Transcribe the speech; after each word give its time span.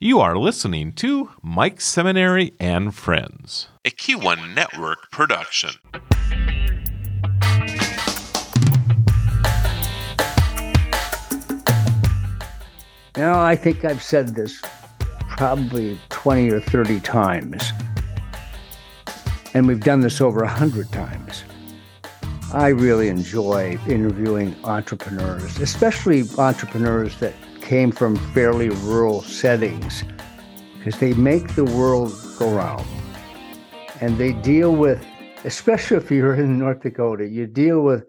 You 0.00 0.20
are 0.20 0.38
listening 0.38 0.92
to 0.92 1.30
Mike 1.42 1.80
Seminary 1.80 2.54
and 2.60 2.94
Friends, 2.94 3.66
a 3.84 3.90
Q1 3.90 4.54
Network 4.54 5.10
production. 5.10 5.70
You 13.16 13.22
know, 13.24 13.40
I 13.40 13.56
think 13.56 13.84
I've 13.84 14.00
said 14.00 14.36
this 14.36 14.62
probably 15.30 15.98
20 16.10 16.52
or 16.52 16.60
30 16.60 17.00
times, 17.00 17.72
and 19.52 19.66
we've 19.66 19.80
done 19.80 20.02
this 20.02 20.20
over 20.20 20.42
100 20.42 20.92
times. 20.92 21.42
I 22.52 22.68
really 22.68 23.08
enjoy 23.08 23.76
interviewing 23.88 24.54
entrepreneurs, 24.62 25.58
especially 25.58 26.22
entrepreneurs 26.38 27.18
that 27.18 27.34
came 27.68 27.92
from 27.92 28.16
fairly 28.32 28.70
rural 28.70 29.20
settings, 29.20 30.02
because 30.78 30.98
they 31.00 31.12
make 31.12 31.54
the 31.54 31.66
world 31.66 32.10
go 32.38 32.50
round. 32.50 32.86
And 34.00 34.16
they 34.16 34.32
deal 34.32 34.74
with, 34.74 35.04
especially 35.44 35.98
if 35.98 36.10
you're 36.10 36.34
in 36.34 36.58
North 36.58 36.80
Dakota, 36.80 37.28
you 37.28 37.46
deal 37.46 37.82
with 37.82 38.06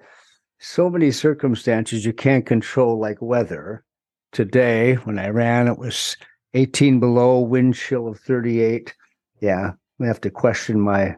so 0.59 0.89
many 0.89 1.11
circumstances 1.11 2.05
you 2.05 2.13
can't 2.13 2.45
control, 2.45 2.99
like 2.99 3.21
weather. 3.21 3.84
Today, 4.31 4.93
when 5.03 5.20
I 5.20 5.27
ran, 5.27 5.67
it 5.67 5.77
was 5.77 6.15
18 6.53 7.01
below, 7.01 7.41
wind 7.41 7.76
chill 7.76 8.07
of 8.07 8.17
38. 8.21 8.95
Yeah, 9.41 9.71
I 10.01 10.05
have 10.05 10.21
to 10.21 10.31
question 10.31 10.79
my 10.79 11.17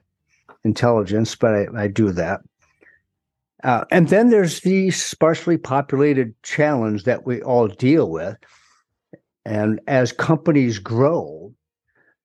intelligence, 0.63 1.35
but 1.35 1.53
I, 1.53 1.67
I 1.75 1.87
do 1.89 2.11
that. 2.13 2.41
Uh, 3.63 3.85
and 3.91 4.09
then 4.09 4.29
there's 4.29 4.61
the 4.61 4.89
sparsely 4.91 5.57
populated 5.57 6.33
challenge 6.43 7.03
that 7.03 7.25
we 7.25 7.41
all 7.41 7.67
deal 7.67 8.09
with. 8.09 8.35
And 9.45 9.79
as 9.87 10.11
companies 10.11 10.79
grow, 10.79 11.53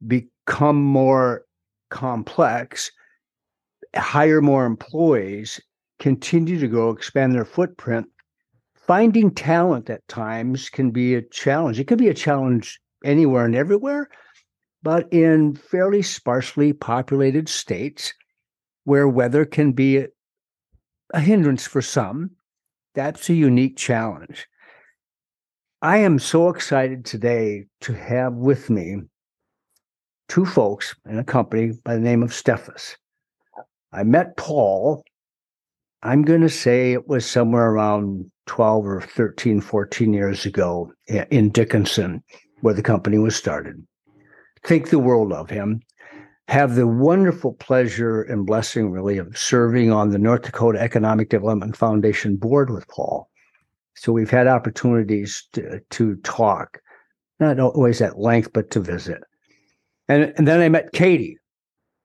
become 0.07 0.83
more 0.83 1.45
complex, 1.91 2.91
hire 3.95 4.41
more 4.41 4.67
employees, 4.67 5.61
continue 5.99 6.59
to 6.59 6.69
grow, 6.69 6.91
expand 6.91 7.35
their 7.35 7.45
footprint, 7.45 8.07
finding 8.75 9.31
talent 9.31 9.91
at 9.91 10.07
times 10.09 10.69
can 10.69 10.91
be 10.91 11.15
a 11.15 11.23
challenge. 11.23 11.81
It 11.81 11.87
can 11.87 11.99
be 11.99 12.09
a 12.09 12.15
challenge 12.15 12.81
anywhere 13.05 13.45
and 13.45 13.55
everywhere, 13.55 14.09
but 14.83 15.13
in 15.13 15.57
fairly 15.57 16.03
sparsely 16.03 16.73
populated 16.73 17.49
states 17.49 18.13
where 18.85 19.09
weather 19.09 19.45
can 19.45 19.73
be 19.73 20.07
a 21.13 21.21
hindrance 21.21 21.67
for 21.67 21.83
some. 21.83 22.31
That's 22.95 23.29
a 23.29 23.35
unique 23.35 23.77
challenge. 23.77 24.47
I 25.83 25.99
am 25.99 26.19
so 26.19 26.49
excited 26.49 27.05
today 27.05 27.67
to 27.83 27.93
have 27.93 28.33
with 28.33 28.71
me 28.71 29.03
two 30.29 30.47
folks 30.47 30.95
in 31.09 31.19
a 31.19 31.25
company 31.25 31.73
by 31.85 31.95
the 31.95 32.01
name 32.01 32.23
of 32.23 32.31
Steffes. 32.31 32.97
I 33.93 34.03
met 34.03 34.37
Paul, 34.37 35.05
I'm 36.03 36.23
going 36.23 36.43
to 36.43 36.49
say 36.49 36.93
it 36.93 37.09
was 37.09 37.27
somewhere 37.27 37.71
around 37.71 38.31
12 38.47 38.87
or 38.87 39.01
13, 39.01 39.61
14 39.61 40.13
years 40.13 40.47
ago 40.47 40.93
in 41.09 41.51
Dickinson, 41.51 42.23
where 42.61 42.75
the 42.75 42.83
company 42.83 43.19
was 43.19 43.35
started. 43.35 43.85
Think 44.65 44.91
the 44.91 44.99
world 44.99 45.33
of 45.33 45.51
him 45.51 45.81
have 46.49 46.75
the 46.75 46.87
wonderful 46.87 47.55
pleasure 47.55 48.23
and 48.23 48.47
blessing, 48.47 48.91
really, 48.91 49.19
of 49.19 49.37
serving 49.37 49.93
on 49.93 50.11
the 50.11 50.19
North 50.19 50.43
Dakota 50.43 50.81
Economic 50.81 51.29
Development 51.29 51.77
Foundation 51.77 52.37
board 52.37 52.71
with 52.71 52.87
Paul. 52.89 53.29
So 53.95 54.13
we've 54.13 54.31
had 54.31 54.47
opportunities 54.47 55.49
to, 55.53 55.81
to 55.91 56.17
talk, 56.17 56.81
not 57.41 57.59
always 57.59 58.01
at 58.01 58.19
length, 58.19 58.53
but 58.53 58.71
to 58.73 58.81
visit. 58.81 59.23
And, 60.09 60.33
and 60.37 60.47
then 60.47 60.61
I 60.61 60.69
met 60.69 60.93
Katie 60.93 61.39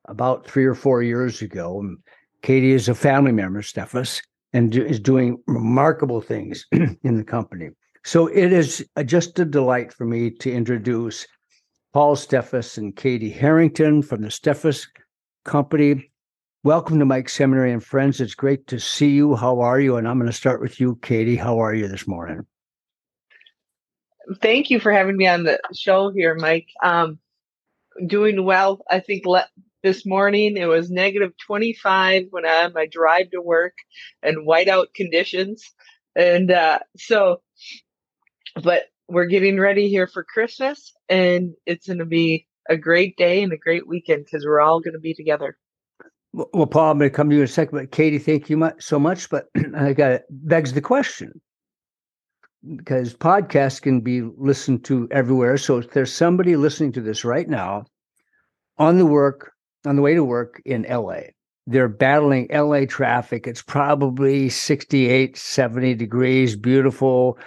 about 0.06 0.48
three 0.48 0.66
or 0.66 0.74
four 0.74 1.04
years 1.04 1.42
ago. 1.42 1.80
And 1.80 1.98
Katie 2.42 2.72
is 2.72 2.90
a 2.90 2.96
family 2.96 3.32
member, 3.32 3.62
Steffes, 3.62 4.22
and 4.54 4.72
do, 4.72 4.84
is 4.84 5.00
doing 5.00 5.38
remarkable 5.48 6.22
things 6.22 6.66
in 6.72 7.18
the 7.18 7.24
company. 7.24 7.70
So 8.04 8.28
it 8.28 8.52
is 8.52 8.84
uh, 8.96 9.04
just 9.04 9.38
a 9.38 9.46
delight 9.46 9.94
for 9.94 10.06
me 10.06 10.32
to 10.32 10.52
introduce 10.52 11.28
Paul 11.94 12.16
Steffes 12.16 12.78
and 12.78 12.96
Katie 12.96 13.30
Harrington 13.30 14.02
from 14.02 14.22
the 14.22 14.30
Steffes 14.30 14.88
Company. 15.44 16.10
Welcome 16.64 17.00
to 17.00 17.06
Mike 17.06 17.28
Seminary 17.28 17.74
and 17.74 17.84
Friends. 17.84 18.22
It's 18.22 18.34
great 18.34 18.66
to 18.68 18.80
see 18.80 19.10
you. 19.10 19.36
How 19.36 19.60
are 19.60 19.78
you? 19.78 19.98
And 19.98 20.08
I'm 20.08 20.18
going 20.18 20.32
to 20.32 20.34
start 20.34 20.62
with 20.62 20.80
you, 20.80 20.98
Katie. 21.02 21.36
How 21.36 21.60
are 21.60 21.76
you 21.76 21.90
this 21.90 22.08
morning? 22.08 22.46
Thank 24.42 24.70
you 24.70 24.80
for 24.80 24.94
having 24.94 25.18
me 25.18 25.28
on 25.28 25.44
the 25.44 25.60
show 25.74 26.12
here, 26.12 26.34
Mike. 26.36 26.68
Um, 26.82 27.20
doing 28.08 28.46
well. 28.46 28.80
I 28.90 29.02
think 29.02 29.26
le- 29.26 29.50
this 29.84 30.06
morning 30.06 30.56
it 30.56 30.68
was 30.68 30.90
negative 30.90 31.34
25 31.46 32.28
when 32.30 32.46
I'm 32.46 32.68
on 32.68 32.74
my 32.74 32.86
drive 32.86 33.32
to 33.32 33.42
work 33.42 33.74
and 34.24 34.48
whiteout 34.48 34.94
conditions. 34.96 35.70
And 36.16 36.52
uh, 36.52 36.80
so, 36.96 37.42
but 38.64 38.84
we're 39.12 39.26
getting 39.26 39.60
ready 39.60 39.90
here 39.90 40.08
for 40.08 40.24
Christmas, 40.24 40.94
and 41.12 41.54
it's 41.66 41.88
going 41.88 42.00
to 42.00 42.06
be 42.06 42.48
a 42.70 42.78
great 42.78 43.18
day 43.18 43.44
and 43.44 43.52
a 43.52 43.58
great 43.58 43.88
weekend 43.88 44.26
because 44.26 44.46
we're 44.46 44.62
all 44.62 44.80
going 44.80 44.94
to 44.94 45.00
be 45.00 45.14
together. 45.14 45.58
Well, 46.34 46.66
Paul, 46.66 46.92
I'm 46.92 46.98
going 46.98 47.12
to 47.12 47.16
come 47.16 47.30
to 47.30 47.36
you 47.36 47.42
in 47.42 47.46
a 47.46 47.50
second, 47.50 47.78
but 47.78 47.92
Katie, 47.92 48.18
thank 48.18 48.50
you 48.50 48.56
much, 48.56 48.82
so 48.82 48.98
much. 48.98 49.30
But 49.30 49.50
I 49.76 49.92
got 49.92 50.12
it 50.14 50.24
begs 50.30 50.72
the 50.72 50.82
question 50.82 51.42
because 52.78 53.14
podcasts 53.14 53.82
can 53.82 54.00
be 54.00 54.22
listened 54.22 54.86
to 54.86 55.10
everywhere. 55.12 55.58
So 55.58 55.80
if 55.80 55.92
there's 55.92 56.14
somebody 56.14 56.56
listening 56.56 56.94
to 56.94 57.02
this 57.02 57.26
right 57.26 57.50
now 57.50 57.86
on 58.78 58.98
the 58.98 59.06
work 59.06 59.52
on 59.86 59.98
the 59.98 60.02
way 60.02 60.14
to 60.14 60.24
work 60.24 60.62
in 60.64 60.84
LA, 60.84 61.22
they're 61.68 61.90
battling 61.90 62.48
LA 62.54 62.86
traffic. 62.86 63.48
It's 63.48 63.62
probably 63.62 64.48
68, 64.48 65.36
70 65.36 65.96
degrees, 65.96 66.56
beautiful 66.56 67.38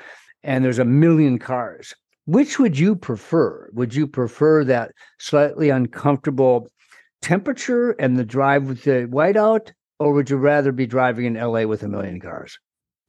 and 0.45 0.65
there's 0.65 0.79
a 0.79 0.85
million 0.85 1.39
cars. 1.39 1.95
Which 2.27 2.59
would 2.59 2.79
you 2.79 2.97
prefer? 2.97 3.69
Would 3.75 3.95
you 3.95 4.07
prefer 4.07 4.65
that 4.65 4.93
slightly 5.19 5.69
uncomfortable 5.69 6.69
temperature 7.21 7.91
and 7.93 8.17
the 8.17 8.25
drive 8.25 8.65
with 8.65 8.85
the 8.85 9.09
whiteout, 9.11 9.73
or 9.99 10.13
would 10.13 10.31
you 10.31 10.37
rather 10.37 10.73
be 10.73 10.87
driving 10.87 11.27
in 11.27 11.35
LA 11.35 11.65
with 11.65 11.83
a 11.83 11.89
million 11.89 12.21
cars? 12.21 12.59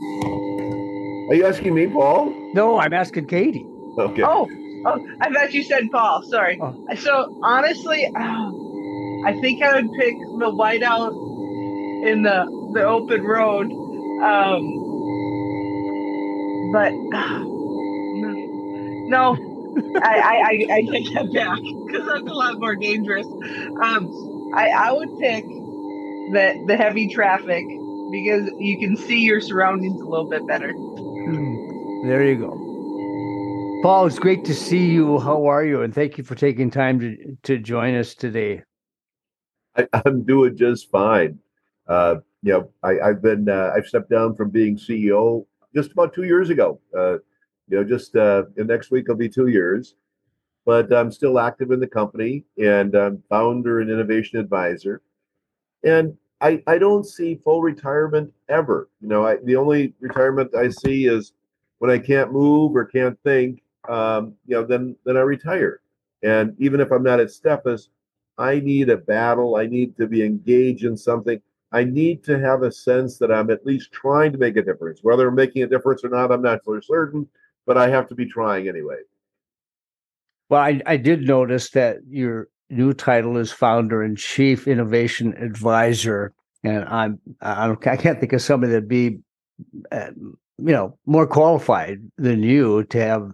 Are 0.01 1.33
you 1.33 1.45
asking 1.45 1.73
me, 1.73 1.87
Paul? 1.87 2.33
No, 2.53 2.77
I'm 2.77 2.93
asking 2.93 3.27
Katie. 3.27 3.65
Okay. 3.97 4.23
Oh, 4.23 4.49
oh 4.85 5.07
I 5.21 5.31
thought 5.31 5.53
you 5.53 5.63
said 5.63 5.89
Paul. 5.91 6.23
Sorry. 6.23 6.59
Oh. 6.61 6.85
So 6.95 7.39
honestly, 7.41 8.11
oh, 8.13 9.23
I 9.25 9.33
think 9.39 9.63
I 9.63 9.75
would 9.75 9.91
pick 9.97 10.13
the 10.39 10.51
whiteout 10.51 11.11
in 12.05 12.21
the 12.23 12.45
the 12.73 12.83
open 12.83 13.23
road. 13.23 13.71
Um, 14.21 14.81
but 16.73 16.91
no, 19.09 19.33
I, 20.01 20.65
I, 20.69 20.73
I, 20.73 20.81
take 20.91 21.13
that 21.13 21.33
back 21.33 21.59
because 21.61 22.07
that's 22.07 22.29
a 22.29 22.33
lot 22.33 22.59
more 22.59 22.75
dangerous. 22.75 23.25
Um, 23.25 24.51
I, 24.55 24.69
I 24.69 24.91
would 24.91 25.17
pick 25.19 25.45
the 25.45 26.63
the 26.67 26.77
heavy 26.77 27.07
traffic 27.07 27.65
because 28.11 28.49
you 28.59 28.79
can 28.79 28.95
see 28.95 29.21
your 29.21 29.41
surroundings 29.41 30.01
a 30.01 30.05
little 30.05 30.29
bit 30.29 30.47
better. 30.47 30.71
Hmm. 30.71 32.07
There 32.07 32.23
you 32.23 32.35
go. 32.35 33.81
Paul, 33.81 34.07
it's 34.07 34.19
great 34.19 34.45
to 34.45 34.53
see 34.55 34.87
you. 34.87 35.19
How 35.19 35.45
are 35.45 35.63
you? 35.65 35.83
And 35.83 35.93
thank 35.93 36.17
you 36.17 36.23
for 36.23 36.35
taking 36.35 36.71
time 36.71 36.99
to, 36.99 37.37
to 37.43 37.59
join 37.59 37.95
us 37.95 38.15
today. 38.15 38.63
I, 39.75 39.87
am 40.05 40.23
doing 40.23 40.57
just 40.57 40.89
fine. 40.89 41.39
Uh, 41.87 42.15
you 42.41 42.53
know, 42.53 42.69
I, 42.83 43.07
have 43.07 43.21
been 43.21 43.49
uh, 43.49 43.71
I've 43.75 43.85
stepped 43.85 44.09
down 44.09 44.35
from 44.35 44.49
being 44.49 44.77
CEO 44.77 45.45
just 45.75 45.91
about 45.91 46.13
two 46.13 46.23
years 46.23 46.49
ago. 46.49 46.79
Uh, 46.97 47.17
you 47.69 47.77
know, 47.77 47.83
just 47.83 48.15
uh, 48.15 48.43
next 48.57 48.91
week 48.91 49.07
will 49.07 49.15
be 49.15 49.29
two 49.29 49.47
years. 49.47 49.95
But 50.65 50.91
I'm 50.91 51.11
still 51.11 51.39
active 51.39 51.71
in 51.71 51.79
the 51.79 51.87
company 51.87 52.43
and 52.57 52.95
I'm 52.95 53.23
founder 53.29 53.81
and 53.81 53.89
innovation 53.89 54.39
advisor. 54.39 55.01
And 55.83 56.17
I, 56.41 56.63
I 56.67 56.77
don't 56.77 57.05
see 57.05 57.35
full 57.35 57.61
retirement 57.61 58.33
ever. 58.49 58.89
You 58.99 59.07
know, 59.07 59.25
I, 59.25 59.37
the 59.43 59.55
only 59.55 59.93
retirement 59.99 60.55
I 60.55 60.69
see 60.69 61.05
is 61.05 61.33
when 61.79 61.91
I 61.91 61.99
can't 61.99 62.31
move 62.31 62.75
or 62.75 62.85
can't 62.85 63.17
think. 63.23 63.61
Um, 63.87 64.33
you 64.47 64.55
know, 64.55 64.65
then 64.65 64.95
then 65.05 65.17
I 65.17 65.21
retire. 65.21 65.81
And 66.23 66.55
even 66.59 66.79
if 66.79 66.91
I'm 66.91 67.03
not 67.03 67.19
at 67.19 67.27
Steffes, 67.27 67.89
I 68.37 68.59
need 68.59 68.89
a 68.89 68.97
battle. 68.97 69.55
I 69.55 69.67
need 69.67 69.95
to 69.97 70.07
be 70.07 70.23
engaged 70.23 70.83
in 70.83 70.97
something. 70.97 71.39
I 71.71 71.83
need 71.83 72.23
to 72.23 72.39
have 72.39 72.63
a 72.63 72.71
sense 72.71 73.17
that 73.19 73.31
I'm 73.31 73.49
at 73.49 73.65
least 73.65 73.91
trying 73.91 74.31
to 74.31 74.37
make 74.37 74.57
a 74.57 74.61
difference. 74.61 75.01
Whether 75.03 75.27
I'm 75.27 75.35
making 75.35 75.63
a 75.63 75.67
difference 75.67 76.03
or 76.03 76.09
not, 76.09 76.31
I'm 76.31 76.41
not 76.41 76.63
for 76.63 76.81
certain, 76.81 77.27
but 77.65 77.77
I 77.77 77.89
have 77.89 78.07
to 78.09 78.15
be 78.15 78.25
trying 78.25 78.67
anyway. 78.67 78.97
Well, 80.49 80.61
I, 80.61 80.81
I 80.85 80.97
did 80.97 81.23
notice 81.23 81.71
that 81.71 81.97
your 82.07 82.47
new 82.69 82.93
title 82.93 83.37
is 83.37 83.51
founder 83.51 84.03
and 84.03 84.17
chief 84.17 84.67
innovation 84.67 85.33
advisor, 85.37 86.33
and 86.63 86.85
I'm 86.85 87.19
I, 87.41 87.71
I 87.71 87.97
can't 87.97 88.19
think 88.19 88.33
of 88.33 88.41
somebody 88.41 88.73
that'd 88.73 88.87
be, 88.87 89.19
uh, 89.91 90.11
you 90.15 90.71
know, 90.71 90.97
more 91.05 91.27
qualified 91.27 91.99
than 92.17 92.43
you 92.43 92.83
to 92.85 93.01
have 93.01 93.31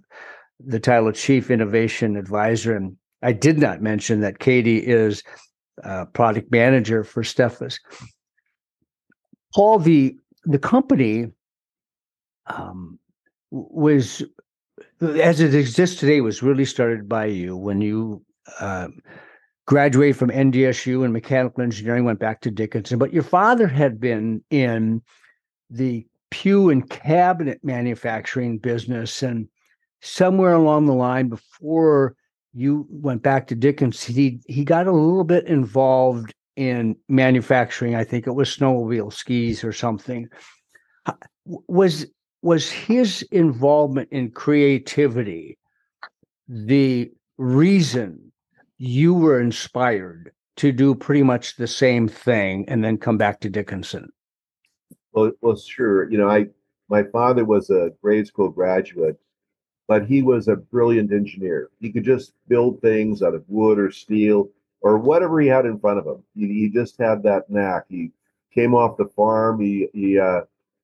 the 0.60 0.80
title 0.80 1.10
of 1.10 1.16
Chief 1.16 1.50
Innovation 1.52 2.16
Advisor. 2.16 2.76
And 2.76 2.96
I 3.22 3.34
did 3.34 3.58
not 3.58 3.82
mention 3.82 4.22
that 4.22 4.40
Katie 4.40 4.78
is 4.78 5.24
uh, 5.84 6.06
product 6.06 6.52
manager 6.52 7.04
for 7.04 7.24
Steffes. 7.24 7.80
Paul, 9.54 9.80
the 9.80 10.16
the 10.46 10.60
company 10.60 11.28
um, 12.48 13.00
was 13.52 14.24
as 15.02 15.40
it 15.40 15.54
exists 15.54 16.00
today 16.00 16.22
was 16.22 16.42
really 16.42 16.66
started 16.66 17.08
by 17.10 17.26
you 17.26 17.56
when 17.58 17.82
you 17.82 18.24
uh, 18.60 18.88
graduated 19.66 20.18
from 20.18 20.30
NDSU 20.30 21.06
in 21.06 21.12
mechanical 21.12 21.64
engineering, 21.64 22.06
went 22.06 22.20
back 22.20 22.42
to 22.42 22.52
Dickinson. 22.52 23.00
But 23.00 23.14
your 23.14 23.24
father 23.24 23.68
had 23.68 24.00
been 24.00 24.44
in 24.50 25.02
the 25.70 26.06
pew 26.30 26.70
and 26.70 26.90
cabinet 26.90 27.60
manufacturing 27.64 28.58
business, 28.58 29.22
and 29.24 29.48
somewhere 30.02 30.54
along 30.54 30.86
the 30.86 30.94
line 30.94 31.30
before 31.30 32.16
you 32.54 32.86
went 32.90 33.24
back 33.24 33.48
to 33.48 33.56
Dickinson, 33.56 34.14
he 34.14 34.40
he 34.48 34.64
got 34.64 34.88
a 34.88 34.92
little 34.92 35.24
bit 35.24 35.46
involved 35.46 36.34
in 36.56 36.96
manufacturing. 37.08 37.96
I 37.96 38.04
think 38.04 38.28
it 38.28 38.32
was 38.32 38.56
snowmobile 38.56 39.14
skis 39.14 39.64
or 39.64 39.72
something. 39.72 40.28
Was 41.68 42.06
was 42.42 42.72
his 42.72 43.22
involvement 43.32 44.10
in 44.12 44.32
creativity 44.32 45.58
the 46.48 47.12
reason 47.38 48.32
you 48.78 49.14
were 49.14 49.40
inspired 49.40 50.32
to 50.58 50.72
do 50.72 50.94
pretty 50.94 51.24
much 51.24 51.56
the 51.56 51.68
same 51.68 52.08
thing 52.08 52.66
and 52.68 52.84
then 52.84 52.98
come 52.98 53.18
back 53.18 53.40
to 53.40 53.50
Dickinson? 53.50 54.12
Well, 55.14 55.32
well, 55.42 55.56
sure. 55.56 56.10
You 56.10 56.18
know, 56.18 56.30
I 56.30 56.48
my 56.90 57.04
father 57.04 57.46
was 57.46 57.70
a 57.70 57.92
grade 58.02 58.28
school 58.28 58.50
graduate, 58.50 59.20
but 59.88 60.06
he 60.06 60.22
was 60.22 60.48
a 60.48 60.56
brilliant 60.56 61.12
engineer. 61.14 61.70
He 61.80 61.92
could 61.92 62.04
just 62.04 62.34
build 62.48 62.82
things 62.82 63.22
out 63.22 63.34
of 63.34 63.46
wood 63.48 63.80
or 63.80 63.92
steel 63.92 64.50
or 64.82 64.98
whatever 64.98 65.40
he 65.40 65.48
had 65.48 65.66
in 65.66 65.80
front 65.80 66.00
of 66.00 66.06
him. 66.06 66.24
He, 66.36 66.48
he 66.48 66.70
just 66.70 66.98
had 67.00 67.24
that 67.24 67.50
knack. 67.50 67.86
He 67.88 68.12
came 68.54 68.74
off 68.76 68.98
the 68.98 69.10
farm. 69.16 69.62
He 69.62 69.88
he 69.94 70.20
uh, 70.20 70.42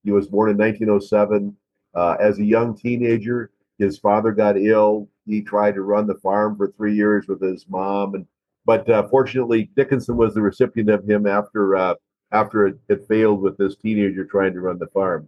he 0.08 0.14
was 0.14 0.30
born 0.30 0.50
in 0.50 0.58
1907. 0.58 1.54
Uh, 1.94 2.16
as 2.22 2.40
a 2.40 2.46
young 2.46 2.74
teenager, 2.74 3.52
his 3.78 4.00
father 4.00 4.32
got 4.32 4.58
ill. 4.58 5.10
He 5.26 5.42
tried 5.42 5.76
to 5.76 5.82
run 5.82 6.08
the 6.08 6.16
farm 6.16 6.56
for 6.56 6.72
three 6.72 6.96
years 6.96 7.28
with 7.28 7.42
his 7.42 7.66
mom, 7.68 8.16
and 8.16 8.26
but 8.66 8.90
uh, 8.90 9.06
fortunately, 9.10 9.70
Dickinson 9.76 10.16
was 10.16 10.34
the 10.34 10.42
recipient 10.42 10.90
of 10.90 11.04
him 11.04 11.28
after 11.28 11.76
uh, 11.76 11.96
after 12.32 12.68
it, 12.68 12.78
it 12.88 13.06
failed 13.10 13.42
with 13.42 13.58
this 13.58 13.76
teenager 13.76 14.24
trying 14.24 14.54
to 14.54 14.62
run 14.62 14.80
the 14.80 14.88
farm. 14.88 15.28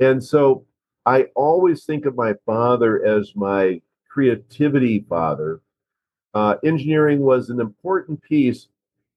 And 0.00 0.22
so, 0.22 0.66
I 1.06 1.28
always 1.36 1.84
think 1.84 2.04
of 2.04 2.16
my 2.16 2.34
father 2.44 3.04
as 3.04 3.36
my 3.36 3.80
creativity 4.08 5.06
father. 5.08 5.60
Uh, 6.34 6.56
engineering 6.64 7.20
was 7.20 7.48
an 7.48 7.60
important 7.60 8.20
piece, 8.22 8.66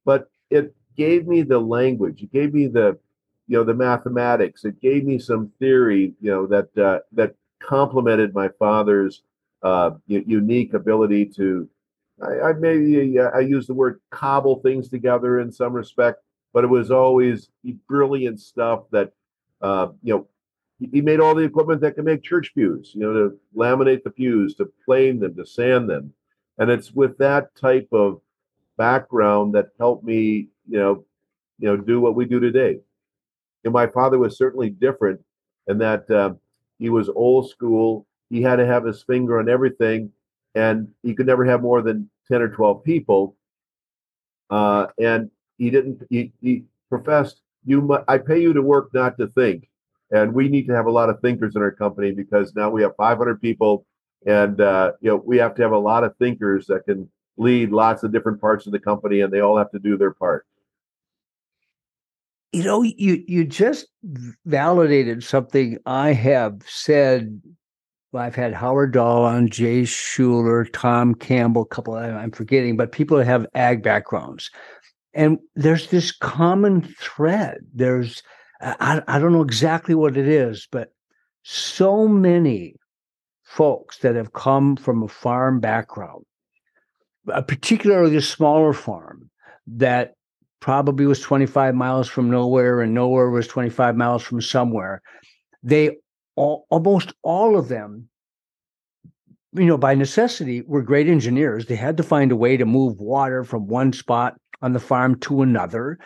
but 0.06 0.30
it 0.52 0.76
gave 0.96 1.26
me 1.26 1.42
the 1.42 1.60
language. 1.60 2.22
It 2.22 2.32
gave 2.32 2.54
me 2.54 2.68
the 2.68 3.00
you 3.48 3.58
know 3.58 3.64
the 3.64 3.74
mathematics. 3.74 4.66
It 4.66 4.82
gave 4.82 5.04
me 5.06 5.20
some 5.20 5.52
theory, 5.60 6.14
you 6.22 6.32
know, 6.32 6.48
that 6.48 6.78
uh, 6.78 7.00
that 7.14 7.36
complemented 7.60 8.34
my 8.34 8.50
father's 8.60 9.24
uh, 9.62 9.92
unique 10.08 10.74
ability 10.74 11.26
to. 11.38 11.70
I, 12.22 12.50
I 12.50 12.54
maybe 12.54 13.20
uh, 13.20 13.30
I 13.34 13.40
use 13.40 13.68
the 13.68 13.74
word 13.74 14.00
cobble 14.12 14.60
things 14.60 14.90
together 14.90 15.40
in 15.40 15.52
some 15.52 15.74
respect, 15.74 16.22
but 16.54 16.64
it 16.64 16.68
was 16.68 16.92
always 16.92 17.50
brilliant 17.88 18.40
stuff 18.40 18.84
that 18.92 19.12
uh, 19.62 19.88
you 20.02 20.16
know. 20.16 20.28
He 20.92 21.00
made 21.02 21.22
all 21.22 21.34
the 21.34 21.44
equipment 21.44 21.80
that 21.82 21.96
can 21.96 22.04
make 22.04 22.24
church 22.24 22.54
pews, 22.54 22.92
you 22.94 23.02
know, 23.02 23.14
to 23.14 23.40
laminate 23.56 24.04
the 24.04 24.10
pews, 24.10 24.54
to 24.56 24.70
plane 24.84 25.18
them, 25.20 25.34
to 25.36 25.46
sand 25.46 25.90
them, 25.90 26.12
and 26.58 26.70
it's 26.70 26.92
with 26.92 27.18
that 27.20 27.56
type 27.56 27.88
of 27.94 28.20
background 28.78 29.54
that 29.56 29.68
helped 29.80 30.04
me, 30.04 30.50
you 30.68 30.80
know, 30.80 31.06
you 31.60 31.68
know, 31.68 31.78
do 31.78 32.02
what 32.02 32.16
we 32.16 32.26
do 32.26 32.40
today. 32.42 32.80
And 33.64 33.74
my 33.74 33.88
father 33.88 34.18
was 34.18 34.38
certainly 34.38 34.70
different 34.70 35.22
in 35.68 35.78
that 35.80 36.10
uh, 36.10 36.34
he 36.80 36.90
was 36.90 37.10
old 37.10 37.50
school. 37.50 38.06
He 38.30 38.42
had 38.42 38.58
to 38.58 38.66
have 38.66 38.86
his 38.86 39.04
finger 39.04 39.40
on 39.40 39.50
everything, 39.50 40.12
and 40.56 40.88
he 41.04 41.14
could 41.14 41.28
never 41.28 41.46
have 41.46 41.62
more 41.62 41.82
than 41.82 42.10
10 42.30 42.42
or 42.42 42.50
12 42.50 42.84
people. 42.84 43.36
Uh, 44.50 44.88
and 45.00 45.30
he 45.58 45.70
didn't, 45.70 46.04
he, 46.10 46.34
he 46.42 46.64
professed, 46.90 47.42
you, 47.66 47.98
I 48.08 48.18
pay 48.18 48.42
you 48.42 48.54
to 48.54 48.62
work, 48.62 48.94
not 48.94 49.18
to 49.18 49.28
think. 49.28 49.70
And 50.12 50.34
we 50.34 50.48
need 50.48 50.68
to 50.68 50.76
have 50.76 50.86
a 50.86 50.92
lot 50.92 51.10
of 51.10 51.20
thinkers 51.22 51.56
in 51.56 51.62
our 51.62 51.72
company 51.72 52.12
because 52.12 52.54
now 52.56 52.70
we 52.70 52.82
have 52.84 52.96
500 52.98 53.42
people 53.42 53.86
and 54.26 54.62
uh, 54.62 54.92
you 55.02 55.10
know 55.10 55.22
we 55.26 55.38
have 55.38 55.56
to 55.56 55.62
have 55.62 55.72
a 55.72 55.78
lot 55.78 56.04
of 56.04 56.16
thinkers 56.18 56.68
that 56.68 56.86
can 56.86 57.10
lead 57.38 57.72
lots 57.72 58.04
of 58.04 58.12
different 58.12 58.40
parts 58.40 58.66
of 58.66 58.72
the 58.72 58.80
company 58.80 59.22
and 59.22 59.34
they 59.34 59.40
all 59.40 59.58
have 59.58 59.72
to 59.72 59.80
do 59.80 59.98
their 59.98 60.12
part 60.12 60.46
you 62.54 62.64
know, 62.64 62.84
you 62.84 63.24
you 63.28 63.46
just 63.46 63.88
validated 64.46 65.24
something 65.24 65.78
I 65.86 66.14
have 66.14 66.62
said. 66.66 67.42
I've 68.16 68.36
had 68.36 68.54
Howard 68.54 68.94
Dahl 68.94 69.24
on, 69.24 69.50
Jay 69.50 69.86
Schuler, 69.86 70.66
Tom 70.66 71.16
Campbell, 71.16 71.64
a 71.64 71.66
couple 71.66 71.96
I'm 71.96 72.30
forgetting, 72.30 72.78
but 72.78 72.92
people 72.92 73.18
that 73.18 73.26
have 73.26 73.48
ag 73.56 73.82
backgrounds. 73.82 74.52
And 75.16 75.40
there's 75.56 75.88
this 75.88 76.12
common 76.12 76.84
thread. 77.00 77.58
There's 77.74 78.22
I, 78.62 79.02
I 79.08 79.18
don't 79.20 79.34
know 79.34 79.42
exactly 79.42 79.96
what 79.96 80.16
it 80.16 80.28
is, 80.28 80.68
but 80.72 80.94
so 81.42 82.08
many 82.08 82.76
folks 83.44 83.98
that 84.00 84.16
have 84.16 84.34
come 84.34 84.76
from 84.76 85.02
a 85.02 85.08
farm 85.08 85.60
background, 85.60 86.24
uh, 87.32 87.42
particularly 87.42 88.16
a 88.16 88.22
smaller 88.22 88.74
farm, 88.74 89.30
that 89.66 90.14
probably 90.64 91.06
was 91.06 91.20
25 91.20 91.76
miles 91.76 92.08
from 92.08 92.32
nowhere 92.32 92.80
and 92.80 92.94
nowhere 92.94 93.30
was 93.30 93.48
25 93.50 93.98
miles 93.98 94.24
from 94.24 94.42
somewhere. 94.42 95.02
They 95.62 95.98
all, 96.38 96.66
almost 96.70 97.14
all 97.22 97.60
of 97.60 97.68
them 97.68 98.08
you 99.56 99.66
know 99.66 99.78
by 99.78 99.94
necessity 99.94 100.62
were 100.66 100.82
great 100.82 101.10
engineers. 101.10 101.66
They 101.66 101.76
had 101.76 101.98
to 101.98 102.04
find 102.04 102.32
a 102.32 102.38
way 102.38 102.56
to 102.56 102.66
move 102.66 102.98
water 102.98 103.44
from 103.44 103.68
one 103.68 103.92
spot 103.92 104.36
on 104.62 104.72
the 104.72 104.80
farm 104.80 105.20
to 105.20 105.42
another. 105.42 106.00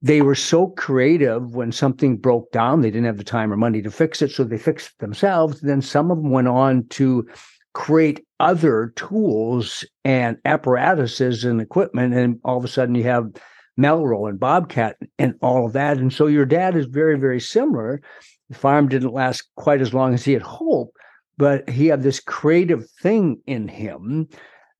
They 0.00 0.22
were 0.22 0.34
so 0.34 0.68
creative 0.68 1.54
when 1.54 1.70
something 1.70 2.16
broke 2.16 2.50
down 2.50 2.80
they 2.80 2.90
didn't 2.90 3.04
have 3.06 3.18
the 3.18 3.24
time 3.24 3.52
or 3.52 3.58
money 3.58 3.82
to 3.82 3.90
fix 3.90 4.22
it 4.22 4.30
so 4.30 4.42
they 4.42 4.56
fixed 4.56 4.88
it 4.88 4.98
themselves. 5.00 5.60
Then 5.60 5.82
some 5.82 6.10
of 6.10 6.16
them 6.16 6.30
went 6.30 6.48
on 6.48 6.86
to 6.90 7.28
create 7.74 8.24
other 8.40 8.94
tools 8.96 9.84
and 10.02 10.38
apparatuses 10.46 11.44
and 11.44 11.60
equipment 11.60 12.14
and 12.14 12.40
all 12.42 12.56
of 12.56 12.64
a 12.64 12.68
sudden 12.68 12.94
you 12.94 13.04
have 13.04 13.30
Melroe 13.78 14.28
and 14.28 14.40
Bobcat 14.40 14.96
and 15.18 15.34
all 15.40 15.66
of 15.66 15.72
that. 15.72 15.98
And 15.98 16.12
so 16.12 16.26
your 16.26 16.44
dad 16.44 16.76
is 16.76 16.86
very, 16.86 17.18
very 17.18 17.40
similar. 17.40 18.02
The 18.50 18.58
farm 18.58 18.88
didn't 18.88 19.12
last 19.12 19.48
quite 19.56 19.80
as 19.80 19.94
long 19.94 20.14
as 20.14 20.24
he 20.24 20.32
had 20.32 20.42
hoped, 20.42 20.96
but 21.36 21.68
he 21.68 21.86
had 21.86 22.02
this 22.02 22.20
creative 22.20 22.90
thing 23.02 23.40
in 23.46 23.68
him 23.68 24.28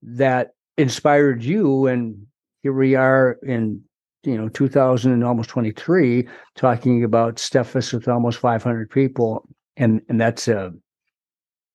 that 0.01 0.49
inspired 0.77 1.43
you. 1.43 1.87
And 1.87 2.25
here 2.61 2.73
we 2.73 2.95
are 2.95 3.37
in 3.43 3.81
you 4.23 4.37
know 4.37 4.49
2000 4.49 5.11
and 5.11 5.23
almost 5.23 5.49
23 5.49 6.27
talking 6.55 7.03
about 7.03 7.37
Steffes 7.37 7.93
with 7.93 8.07
almost 8.07 8.39
500 8.39 8.89
people 8.89 9.47
and 9.77 10.01
and 10.09 10.19
that's 10.19 10.47
a 10.47 10.73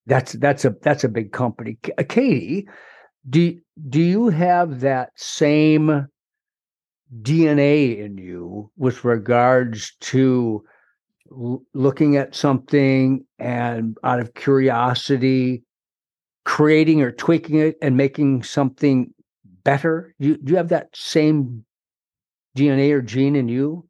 that's 0.07 0.33
that's 0.35 0.65
a 0.65 0.75
that's 0.83 1.05
a 1.05 1.09
big 1.09 1.33
company 1.33 1.79
katie 2.09 2.69
do 3.29 3.59
do 3.89 4.03
you 4.03 4.29
have 4.29 4.81
that 4.81 5.11
same 5.17 6.07
DNA 7.23 7.99
in 7.99 8.19
you 8.19 8.71
with 8.77 9.05
regards 9.05 9.95
to 10.01 10.65
l- 11.31 11.63
looking 11.75 12.17
at 12.17 12.35
something 12.35 13.25
and 13.39 13.97
out 14.03 14.21
of 14.21 14.35
curiosity, 14.35 15.65
creating 16.45 17.03
or 17.03 17.13
tweaking 17.13 17.59
it 17.59 17.77
and 17.83 17.97
making 17.97 18.43
something 18.43 19.13
better? 19.65 20.15
Do 20.21 20.29
you, 20.29 20.37
do 20.37 20.53
you 20.53 20.57
have 20.57 20.69
that 20.69 20.89
same 20.95 21.65
DNA 22.57 22.93
or 22.93 23.03
gene 23.03 23.37
in 23.37 23.49
you? 23.49 23.89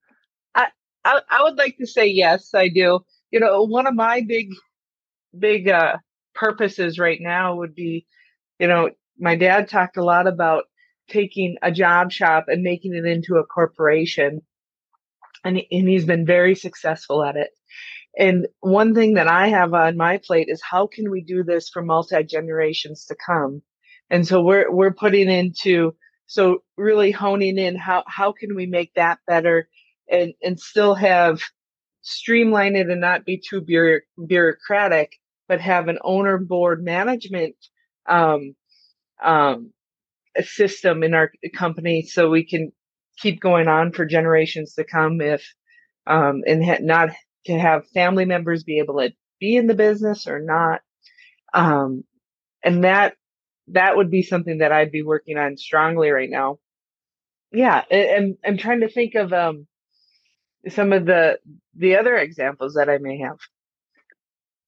I, 0.54 0.68
I, 1.04 1.20
I 1.30 1.42
would 1.42 1.56
like 1.56 1.76
to 1.78 1.86
say 1.86 2.06
yes, 2.06 2.54
I 2.54 2.68
do. 2.68 3.00
You 3.30 3.40
know, 3.40 3.62
one 3.62 3.86
of 3.86 3.94
my 3.94 4.22
big, 4.26 4.50
big 5.38 5.68
uh, 5.68 5.96
purposes 6.34 6.98
right 6.98 7.18
now 7.20 7.56
would 7.56 7.74
be, 7.74 8.06
you 8.58 8.68
know, 8.68 8.90
my 9.18 9.36
dad 9.36 9.68
talked 9.68 9.96
a 9.96 10.04
lot 10.04 10.26
about 10.26 10.64
taking 11.08 11.56
a 11.62 11.70
job 11.70 12.12
shop 12.12 12.46
and 12.48 12.62
making 12.62 12.94
it 12.94 13.04
into 13.04 13.36
a 13.36 13.44
corporation. 13.44 14.42
And, 15.44 15.58
and 15.70 15.88
he's 15.88 16.06
been 16.06 16.24
very 16.24 16.54
successful 16.54 17.22
at 17.22 17.36
it. 17.36 17.50
And 18.16 18.46
one 18.60 18.94
thing 18.94 19.14
that 19.14 19.28
I 19.28 19.48
have 19.48 19.74
on 19.74 19.96
my 19.96 20.18
plate 20.18 20.48
is 20.48 20.62
how 20.62 20.86
can 20.86 21.10
we 21.10 21.20
do 21.20 21.42
this 21.42 21.68
for 21.68 21.82
multi 21.82 22.22
generations 22.22 23.04
to 23.06 23.16
come? 23.16 23.62
And 24.10 24.26
so 24.26 24.40
we're 24.40 24.70
we're 24.70 24.92
putting 24.92 25.28
into 25.28 25.94
so 26.26 26.62
really 26.76 27.10
honing 27.10 27.58
in 27.58 27.76
how 27.76 28.04
how 28.06 28.32
can 28.32 28.54
we 28.54 28.66
make 28.66 28.94
that 28.94 29.18
better 29.26 29.68
and 30.08 30.32
and 30.42 30.60
still 30.60 30.94
have 30.94 31.42
streamline 32.02 32.76
it 32.76 32.88
and 32.88 33.00
not 33.00 33.24
be 33.24 33.38
too 33.38 33.64
bureaucratic 34.26 35.12
but 35.48 35.60
have 35.60 35.88
an 35.88 35.98
owner 36.02 36.38
board 36.38 36.84
management 36.84 37.56
um, 38.06 38.54
um, 39.22 39.72
system 40.42 41.02
in 41.02 41.14
our 41.14 41.30
company 41.54 42.02
so 42.02 42.30
we 42.30 42.44
can 42.44 42.72
keep 43.18 43.40
going 43.40 43.68
on 43.68 43.92
for 43.92 44.04
generations 44.04 44.74
to 44.74 44.84
come 44.84 45.20
if 45.20 45.54
um, 46.06 46.42
and 46.46 46.64
ha- 46.64 46.78
not 46.80 47.10
to 47.46 47.58
have 47.58 47.88
family 47.90 48.24
members 48.24 48.64
be 48.64 48.78
able 48.78 48.98
to 48.98 49.12
be 49.40 49.56
in 49.56 49.66
the 49.66 49.74
business 49.74 50.26
or 50.26 50.40
not. 50.40 50.80
Um, 51.52 52.04
and 52.64 52.84
that 52.84 53.14
that 53.68 53.96
would 53.96 54.10
be 54.10 54.22
something 54.22 54.58
that 54.58 54.72
i'd 54.72 54.92
be 54.92 55.02
working 55.02 55.38
on 55.38 55.56
strongly 55.56 56.10
right 56.10 56.30
now. 56.30 56.58
Yeah 57.52 57.84
and 57.90 58.36
i'm 58.44 58.58
trying 58.58 58.80
to 58.80 58.88
think 58.88 59.14
of 59.14 59.32
um, 59.32 59.66
some 60.68 60.92
of 60.92 61.06
the 61.06 61.38
the 61.76 61.96
other 61.96 62.16
examples 62.16 62.74
that 62.74 62.88
i 62.88 62.98
may 62.98 63.18
have. 63.18 63.38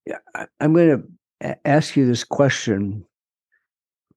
Yeah 0.07 0.47
i'm 0.61 0.75
going 0.75 1.03
to 1.43 1.59
ask 1.67 1.97
you 1.97 2.07
this 2.07 2.25
question 2.25 3.05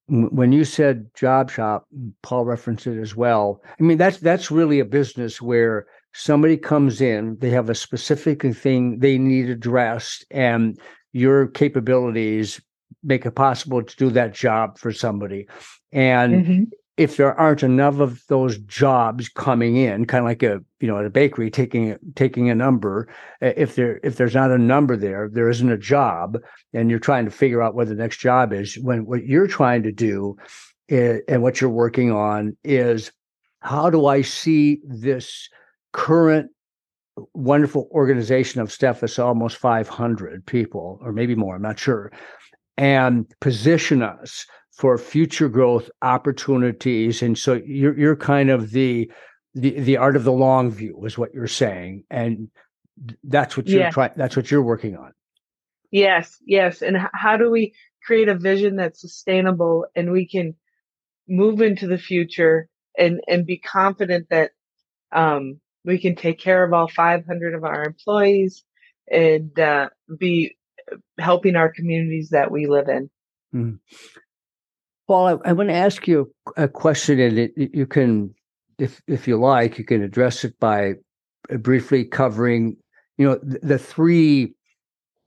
when 0.09 0.51
you 0.51 0.65
said 0.65 1.09
job 1.15 1.51
shop 1.51 1.87
paul 2.23 2.45
referenced 2.45 2.87
it 2.87 2.99
as 2.99 3.15
well. 3.15 3.61
I 3.79 3.83
mean 3.83 3.97
that's 3.97 4.17
that's 4.17 4.51
really 4.51 4.79
a 4.79 4.85
business 4.85 5.41
where 5.41 5.85
somebody 6.13 6.57
comes 6.57 7.01
in 7.01 7.37
they 7.39 7.51
have 7.51 7.69
a 7.69 7.75
specific 7.75 8.41
thing 8.41 8.99
they 8.99 9.17
need 9.17 9.49
addressed 9.49 10.25
and 10.31 10.79
your 11.13 11.47
capabilities 11.47 12.59
make 13.03 13.25
it 13.25 13.31
possible 13.31 13.83
to 13.83 13.95
do 13.95 14.09
that 14.09 14.33
job 14.33 14.77
for 14.77 14.91
somebody. 14.91 15.47
And 15.91 16.45
mm-hmm 16.45 16.63
if 16.99 17.15
there 17.15 17.33
aren't 17.39 17.63
enough 17.63 17.99
of 17.99 18.21
those 18.27 18.57
jobs 18.57 19.29
coming 19.29 19.77
in, 19.77 20.03
kind 20.03 20.25
of 20.25 20.27
like 20.27 20.43
a 20.43 20.59
you 20.81 20.87
know 20.87 20.99
at 20.99 21.05
a 21.05 21.09
bakery 21.09 21.49
taking 21.49 21.97
taking 22.15 22.49
a 22.49 22.55
number, 22.55 23.07
if 23.39 23.75
there 23.75 24.01
if 24.03 24.17
there's 24.17 24.35
not 24.35 24.51
a 24.51 24.57
number 24.57 24.97
there, 24.97 25.29
there 25.31 25.49
isn't 25.49 25.71
a 25.71 25.77
job, 25.77 26.37
and 26.73 26.89
you're 26.89 26.99
trying 26.99 27.23
to 27.23 27.31
figure 27.31 27.61
out 27.61 27.73
what 27.73 27.87
the 27.87 27.95
next 27.95 28.17
job 28.17 28.51
is. 28.51 28.77
When 28.77 29.05
what 29.05 29.23
you're 29.23 29.47
trying 29.47 29.83
to 29.83 29.93
do, 29.93 30.35
is, 30.89 31.21
and 31.29 31.41
what 31.41 31.61
you're 31.61 31.69
working 31.69 32.11
on 32.11 32.57
is 32.65 33.13
how 33.61 33.89
do 33.89 34.05
I 34.05 34.21
see 34.21 34.81
this 34.83 35.47
current 35.93 36.51
wonderful 37.33 37.87
organization 37.91 38.59
of 38.59 38.69
Steffes, 38.69 39.23
almost 39.23 39.55
500 39.55 40.45
people, 40.45 40.99
or 41.01 41.13
maybe 41.13 41.33
more, 41.35 41.55
I'm 41.55 41.61
not 41.61 41.79
sure, 41.79 42.11
and 42.77 43.25
position 43.39 44.01
us 44.01 44.45
for 44.71 44.97
future 44.97 45.49
growth 45.49 45.89
opportunities. 46.01 47.21
And 47.21 47.38
so 47.38 47.53
you're 47.65 47.97
you're 47.97 48.15
kind 48.15 48.49
of 48.49 48.71
the 48.71 49.11
the 49.53 49.79
the 49.79 49.97
art 49.97 50.15
of 50.15 50.23
the 50.23 50.31
long 50.31 50.71
view 50.71 51.05
is 51.05 51.17
what 51.17 51.33
you're 51.33 51.47
saying, 51.47 52.03
and 52.09 52.49
that's 53.23 53.57
what 53.57 53.67
you're 53.67 53.91
trying. 53.91 54.11
That's 54.15 54.35
what 54.35 54.51
you're 54.51 54.61
working 54.61 54.95
on. 54.95 55.13
Yes, 55.91 56.38
yes. 56.45 56.81
And 56.81 56.97
how 57.13 57.38
do 57.38 57.49
we 57.49 57.73
create 58.03 58.29
a 58.29 58.35
vision 58.35 58.75
that's 58.75 59.01
sustainable 59.01 59.85
and 59.95 60.11
we 60.11 60.27
can 60.27 60.55
move 61.27 61.61
into 61.61 61.88
the 61.88 61.97
future 61.97 62.67
and 62.97 63.21
and 63.27 63.45
be 63.45 63.57
confident 63.57 64.27
that 64.29 64.51
um, 65.11 65.59
we 65.85 65.99
can 65.99 66.15
take 66.15 66.39
care 66.39 66.63
of 66.63 66.73
all 66.73 66.88
500 66.88 67.55
of 67.55 67.63
our 67.63 67.83
employees 67.83 68.63
and 69.11 69.57
uh, 69.59 69.89
be 70.17 70.55
helping 71.17 71.55
our 71.55 71.71
communities 71.71 72.29
that 72.29 72.51
we 72.51 72.67
live 72.67 72.88
in. 72.89 73.09
Mm-hmm. 73.53 73.75
Paul, 75.09 75.41
I, 75.43 75.49
I 75.49 75.53
want 75.53 75.69
to 75.69 75.75
ask 75.75 76.07
you 76.07 76.31
a 76.55 76.67
question, 76.67 77.19
and 77.19 77.39
it, 77.39 77.51
you 77.57 77.87
can, 77.87 78.31
if 78.77 79.01
if 79.07 79.27
you 79.27 79.39
like, 79.39 79.79
you 79.79 79.83
can 79.83 80.03
address 80.03 80.43
it 80.43 80.53
by 80.59 80.93
uh, 81.51 81.57
briefly 81.57 82.05
covering, 82.05 82.77
you 83.17 83.25
know, 83.25 83.39
the, 83.41 83.57
the 83.63 83.79
three 83.79 84.53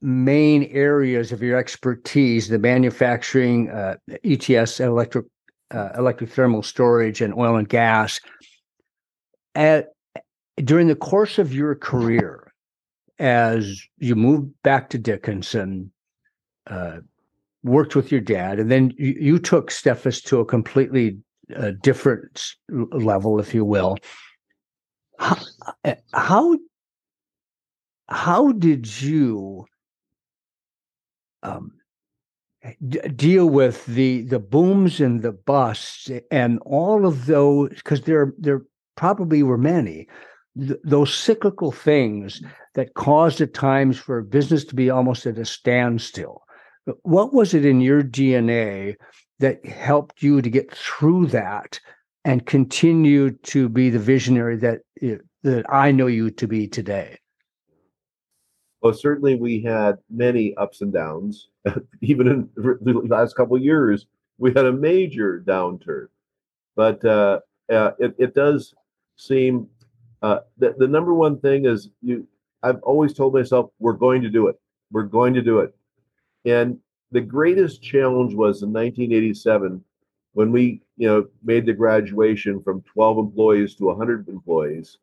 main 0.01 0.63
areas 0.71 1.33
of 1.33 1.41
your 1.41 1.57
expertise: 1.57 2.47
the 2.47 2.59
manufacturing, 2.59 3.71
uh, 3.71 3.97
ETS, 4.23 4.79
electric, 4.79 5.25
uh, 5.71 5.89
electric 5.97 6.29
thermal 6.29 6.63
storage, 6.63 7.19
and 7.19 7.33
oil 7.33 7.57
and 7.57 7.67
gas. 7.67 8.21
At 9.53 9.89
during 10.63 10.87
the 10.87 10.95
course 10.95 11.37
of 11.37 11.53
your 11.53 11.75
career, 11.75 12.53
as 13.19 13.81
you 13.97 14.15
moved 14.15 14.53
back 14.63 14.91
to 14.91 14.97
Dickinson, 14.97 15.91
uh, 16.67 16.99
worked 17.63 17.95
with 17.95 18.11
your 18.11 18.21
dad, 18.21 18.59
and 18.59 18.69
then 18.69 18.93
you, 18.97 19.15
you 19.19 19.39
took 19.39 19.69
Steffes 19.69 20.23
to 20.25 20.39
a 20.39 20.45
completely 20.45 21.17
uh, 21.55 21.71
different 21.81 22.55
level, 22.69 23.39
if 23.39 23.53
you 23.53 23.65
will. 23.65 23.97
How, 25.19 25.37
uh, 25.85 25.95
how 26.13 26.57
how 28.09 28.51
did 28.51 29.01
you 29.01 29.65
um, 31.41 31.71
d- 32.87 32.99
deal 33.15 33.49
with 33.49 33.85
the 33.85 34.23
the 34.23 34.39
booms 34.39 34.99
and 34.99 35.21
the 35.21 35.31
busts 35.31 36.09
and 36.31 36.59
all 36.65 37.05
of 37.05 37.25
those? 37.25 37.69
Because 37.69 38.01
there 38.01 38.33
there 38.37 38.63
probably 38.95 39.43
were 39.43 39.57
many 39.57 40.07
th- 40.57 40.79
those 40.83 41.13
cyclical 41.13 41.71
things 41.71 42.41
that 42.75 42.93
caused 42.93 43.41
at 43.41 43.53
times 43.53 43.97
for 43.97 44.21
business 44.21 44.65
to 44.65 44.75
be 44.75 44.89
almost 44.89 45.25
at 45.25 45.37
a 45.37 45.45
standstill. 45.45 46.43
What 47.03 47.33
was 47.33 47.53
it 47.53 47.65
in 47.65 47.81
your 47.81 48.03
DNA 48.03 48.95
that 49.39 49.65
helped 49.65 50.21
you 50.21 50.41
to 50.41 50.49
get 50.49 50.73
through 50.75 51.27
that 51.27 51.79
and 52.25 52.45
continue 52.45 53.31
to 53.31 53.69
be 53.69 53.89
the 53.89 53.99
visionary 53.99 54.57
that 54.57 54.81
that 55.43 55.65
I 55.69 55.91
know 55.91 56.07
you 56.07 56.31
to 56.31 56.47
be 56.47 56.67
today? 56.67 57.17
Well, 58.81 58.93
certainly 58.93 59.35
we 59.35 59.61
had 59.61 59.97
many 60.09 60.53
ups 60.55 60.81
and 60.81 60.91
downs. 60.91 61.49
Even 62.01 62.27
in 62.27 62.49
the 62.55 63.01
last 63.07 63.35
couple 63.35 63.55
of 63.55 63.63
years, 63.63 64.07
we 64.37 64.51
had 64.53 64.65
a 64.65 64.73
major 64.73 65.41
downturn. 65.45 66.07
But 66.75 67.03
uh, 67.05 67.39
uh, 67.71 67.91
it, 67.99 68.15
it 68.17 68.35
does 68.35 68.73
seem 69.15 69.67
uh, 70.21 70.39
that 70.57 70.77
the 70.79 70.87
number 70.87 71.13
one 71.13 71.39
thing 71.39 71.65
is 71.65 71.89
you. 72.01 72.27
I've 72.61 72.81
always 72.83 73.13
told 73.13 73.33
myself 73.33 73.71
we're 73.79 73.93
going 73.93 74.21
to 74.21 74.29
do 74.29 74.47
it. 74.47 74.55
We're 74.91 75.03
going 75.03 75.33
to 75.33 75.41
do 75.41 75.59
it. 75.59 75.75
And 76.45 76.79
the 77.11 77.21
greatest 77.21 77.81
challenge 77.81 78.33
was 78.33 78.63
in 78.63 78.73
1987 78.73 79.83
when 80.33 80.51
we, 80.51 80.81
you 80.97 81.07
know, 81.07 81.27
made 81.43 81.65
the 81.65 81.73
graduation 81.73 82.61
from 82.61 82.81
12 82.81 83.19
employees 83.19 83.75
to 83.75 83.85
100 83.85 84.27
employees. 84.27 84.97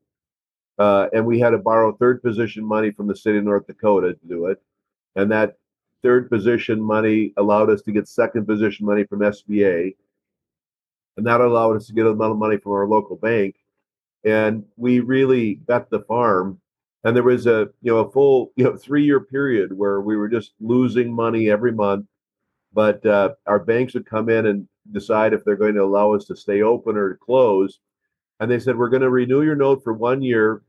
Uh, 0.79 1.09
and 1.13 1.25
we 1.25 1.39
had 1.39 1.51
to 1.51 1.59
borrow 1.59 1.93
third 1.93 2.23
position 2.23 2.65
money 2.65 2.91
from 2.91 3.07
the 3.07 3.15
state 3.15 3.37
of 3.37 3.45
North 3.45 3.67
Dakota 3.67 4.15
to 4.15 4.27
do 4.27 4.47
it. 4.47 4.61
And 5.15 5.31
that 5.31 5.57
third 6.03 6.29
position 6.31 6.81
money 6.81 7.33
allowed 7.37 7.71
us 7.71 7.83
to 7.83 7.93
get 7.93 8.09
second 8.09 8.47
position 8.47 8.87
money 8.87 9.05
from 9.05 9.21
SBA. 9.21 9.95
And 11.17 11.27
that 11.27 11.41
allowed 11.41 11.77
us 11.77 11.87
to 11.87 11.93
get 11.93 12.07
a 12.07 12.11
amount 12.11 12.33
of 12.33 12.39
money 12.39 12.57
from 12.57 12.73
our 12.73 12.87
local 12.87 13.17
bank. 13.17 13.57
And 14.25 14.65
we 14.77 15.01
really 15.01 15.57
bet 15.57 15.91
the 15.91 16.01
farm 16.01 16.61
and 17.05 17.17
there 17.17 17.23
was 17.23 17.47
a 17.47 17.69
you 17.83 17.93
know 17.93 17.99
a 17.99 18.11
full 18.11 18.53
you 18.57 18.65
know 18.65 18.77
three 18.77 19.05
year 19.05 19.21
period 19.21 19.73
where 19.73 20.01
we 20.01 20.17
were 20.17 20.29
just 20.29 20.53
losing 20.61 21.13
money 21.13 21.51
every 21.51 21.73
month. 21.73 22.07
But 22.73 23.05
uh, 23.05 23.31
our 23.47 23.59
banks 23.59 23.95
would 23.95 24.07
come 24.07 24.29
in 24.29 24.47
and 24.47 24.69
decide 24.93 25.33
if 25.33 25.45
they're 25.45 25.57
going 25.57 25.75
to 25.75 25.83
allow 25.83 26.13
us 26.13 26.25
to 26.27 26.37
stay 26.37 26.63
open 26.63 26.97
or 26.97 27.11
to 27.11 27.17
close. 27.17 27.81
And 28.39 28.51
they 28.51 28.61
said 28.61 28.77
we're 28.77 28.89
going 28.89 29.03
to 29.03 29.11
renew 29.11 29.43
your 29.43 29.57
note 29.57 29.83
for 29.83 29.93
one 29.93 30.23
year 30.23 30.63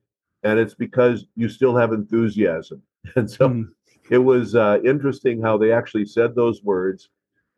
and 0.44 0.60
it's 0.60 0.74
because 0.74 1.26
you 1.36 1.48
still 1.50 1.76
have 1.76 1.94
enthusiasm. 1.94 2.82
And 3.16 3.30
so 3.30 3.50
mm. 3.50 3.68
it 4.12 4.20
was 4.20 4.54
uh, 4.54 4.78
interesting 4.86 5.42
how 5.42 5.58
they 5.58 5.72
actually 5.72 6.06
said 6.06 6.36
those 6.36 6.62
words 6.62 7.10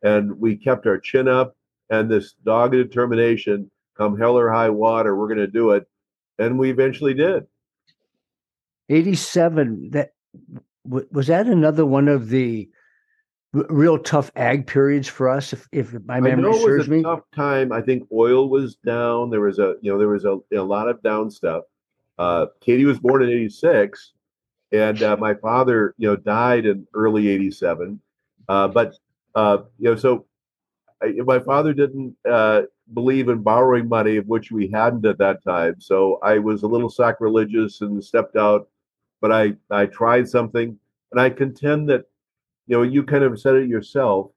and 0.02 0.32
we 0.40 0.56
kept 0.56 0.86
our 0.86 0.98
chin 0.98 1.28
up 1.28 1.54
and 1.90 2.10
this 2.10 2.34
dogged 2.44 2.72
determination 2.72 3.70
come 3.94 4.18
hell 4.18 4.38
or 4.38 4.50
high 4.50 4.70
water 4.70 5.14
we're 5.14 5.28
going 5.28 5.38
to 5.38 5.46
do 5.46 5.72
it. 5.72 5.86
And 6.38 6.58
we 6.58 6.70
eventually 6.70 7.12
did 7.12 7.46
87 8.88 9.90
that 9.90 10.12
was 10.84 11.28
that 11.28 11.46
another 11.46 11.86
one 11.86 12.08
of 12.08 12.28
the 12.28 12.68
real 13.52 13.98
tough 13.98 14.30
ag 14.36 14.66
periods 14.66 15.08
for 15.08 15.28
us 15.28 15.52
if, 15.52 15.68
if 15.72 15.92
my 16.04 16.20
memory 16.20 16.32
I 16.32 16.52
know 16.52 16.58
serves 16.58 16.88
me? 16.88 17.02
tough 17.02 17.22
time. 17.34 17.72
I 17.72 17.80
think 17.80 18.08
oil 18.12 18.48
was 18.48 18.74
down. 18.76 19.30
There 19.30 19.40
was 19.40 19.58
a 19.58 19.76
you 19.80 19.92
know 19.92 19.98
there 19.98 20.08
was 20.08 20.24
a, 20.24 20.38
a 20.52 20.62
lot 20.62 20.88
of 20.88 21.02
down 21.02 21.30
stuff. 21.30 21.64
Uh, 22.18 22.46
katie 22.60 22.84
was 22.84 22.98
born 22.98 23.22
in 23.22 23.28
86 23.28 24.12
and 24.70 25.02
uh, 25.02 25.16
my 25.16 25.34
father 25.34 25.94
you 25.98 26.08
know 26.08 26.14
died 26.14 26.64
in 26.64 26.86
early 26.94 27.26
87 27.26 28.00
uh, 28.48 28.68
but 28.68 28.94
uh, 29.34 29.58
you 29.80 29.90
know 29.90 29.96
so 29.96 30.24
I, 31.02 31.08
my 31.24 31.40
father 31.40 31.72
didn't 31.72 32.14
uh, 32.28 32.62
believe 32.92 33.28
in 33.28 33.42
borrowing 33.42 33.88
money 33.88 34.16
of 34.16 34.26
which 34.26 34.52
we 34.52 34.68
hadn't 34.68 35.04
at 35.06 35.18
that 35.18 35.42
time. 35.42 35.80
So 35.80 36.18
i 36.22 36.38
was 36.38 36.62
a 36.62 36.68
little 36.68 36.90
sacrilegious 36.90 37.80
and 37.80 38.02
stepped 38.04 38.36
out 38.36 38.68
but 39.24 39.32
I 39.32 39.54
I 39.70 39.86
tried 39.86 40.28
something, 40.28 40.78
and 41.10 41.18
I 41.18 41.30
contend 41.30 41.88
that 41.88 42.02
you 42.66 42.76
know 42.76 42.82
you 42.82 43.02
kind 43.02 43.24
of 43.24 43.40
said 43.40 43.54
it 43.54 43.70
yourself 43.70 44.32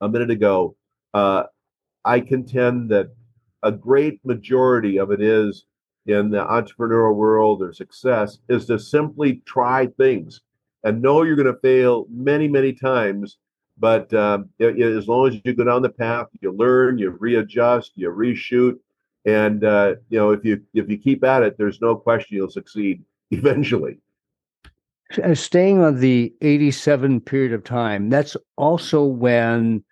a 0.00 0.08
minute 0.08 0.30
ago. 0.30 0.76
Uh, 1.12 1.42
I 2.04 2.20
contend 2.20 2.90
that 2.90 3.08
a 3.64 3.72
great 3.72 4.20
majority 4.24 4.96
of 5.00 5.10
it 5.10 5.20
is 5.20 5.64
in 6.06 6.30
the 6.30 6.44
entrepreneurial 6.44 7.16
world 7.16 7.62
or 7.62 7.72
success 7.72 8.38
is 8.48 8.66
to 8.66 8.78
simply 8.78 9.42
try 9.44 9.88
things 9.96 10.42
and 10.84 11.02
know 11.02 11.24
you're 11.24 11.34
going 11.34 11.52
to 11.52 11.60
fail 11.60 12.06
many, 12.08 12.46
many 12.46 12.74
times. 12.74 13.38
But 13.76 14.14
um, 14.14 14.50
as 14.60 15.08
long 15.08 15.26
as 15.26 15.40
you 15.42 15.52
go 15.52 15.64
down 15.64 15.82
the 15.82 15.88
path, 15.88 16.28
you 16.40 16.52
learn, 16.52 16.98
you 16.98 17.10
readjust, 17.18 17.90
you 17.96 18.08
reshoot, 18.10 18.78
and 19.24 19.64
uh, 19.64 19.96
you 20.10 20.18
know 20.20 20.30
if 20.30 20.44
you 20.44 20.62
if 20.74 20.88
you 20.88 20.96
keep 20.96 21.24
at 21.24 21.42
it, 21.42 21.58
there's 21.58 21.80
no 21.80 21.96
question 21.96 22.36
you'll 22.36 22.48
succeed 22.48 23.02
eventually. 23.34 23.98
Uh, 25.22 25.34
staying 25.34 25.80
on 25.82 26.00
the 26.00 26.34
87 26.40 27.20
period 27.20 27.52
of 27.52 27.62
time, 27.62 28.08
that's 28.08 28.36
also 28.56 29.04
when 29.04 29.84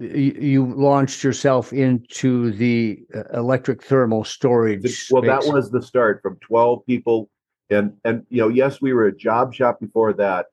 you 0.00 0.72
launched 0.74 1.22
yourself 1.22 1.72
into 1.72 2.50
the 2.52 3.04
uh, 3.14 3.24
electric 3.34 3.82
thermal 3.82 4.24
storage. 4.24 5.08
Well, 5.10 5.22
space. 5.22 5.44
that 5.44 5.52
was 5.52 5.70
the 5.70 5.82
start 5.82 6.22
from 6.22 6.36
12 6.40 6.86
people. 6.86 7.28
And, 7.68 7.92
and, 8.04 8.24
you 8.30 8.40
know, 8.40 8.48
yes, 8.48 8.80
we 8.80 8.94
were 8.94 9.06
a 9.06 9.16
job 9.16 9.54
shop 9.54 9.78
before 9.78 10.14
that. 10.14 10.46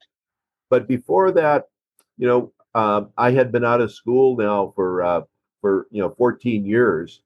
But 0.70 0.88
before 0.88 1.32
that, 1.32 1.64
you 2.18 2.28
know, 2.28 2.52
um, 2.76 3.10
I 3.18 3.32
had 3.32 3.52
been 3.52 3.64
out 3.64 3.82
of 3.82 3.94
school 3.94 4.36
now 4.36 4.74
for, 4.76 5.02
uh, 5.02 5.22
for, 5.62 5.88
you 5.90 6.02
know, 6.02 6.14
14 6.18 6.66
years. 6.66 7.22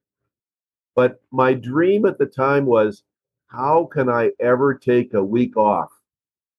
But 0.96 1.22
my 1.32 1.56
dream 1.56 2.06
at 2.06 2.20
the 2.20 2.28
time 2.28 2.66
was, 2.66 3.04
how 3.52 3.86
can 3.92 4.10
I 4.10 4.32
ever 4.40 4.74
take 4.74 5.14
a 5.14 5.24
week 5.24 5.58
off, 5.58 5.92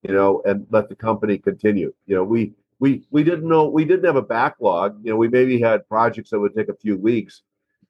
you 0.03 0.13
know, 0.13 0.41
and 0.45 0.67
let 0.69 0.89
the 0.89 0.95
company 0.95 1.37
continue? 1.37 1.93
You 2.05 2.15
know, 2.15 2.23
we, 2.23 2.53
we 2.79 3.03
we 3.09 3.23
didn't 3.23 3.47
know 3.47 3.67
we 3.67 3.85
didn't 3.85 4.05
have 4.05 4.15
a 4.15 4.21
backlog. 4.21 4.99
You 5.03 5.11
know, 5.11 5.17
we 5.17 5.27
maybe 5.27 5.59
had 5.59 5.87
projects 5.87 6.29
that 6.29 6.39
would 6.39 6.55
take 6.55 6.69
a 6.69 6.75
few 6.75 6.97
weeks, 6.97 7.41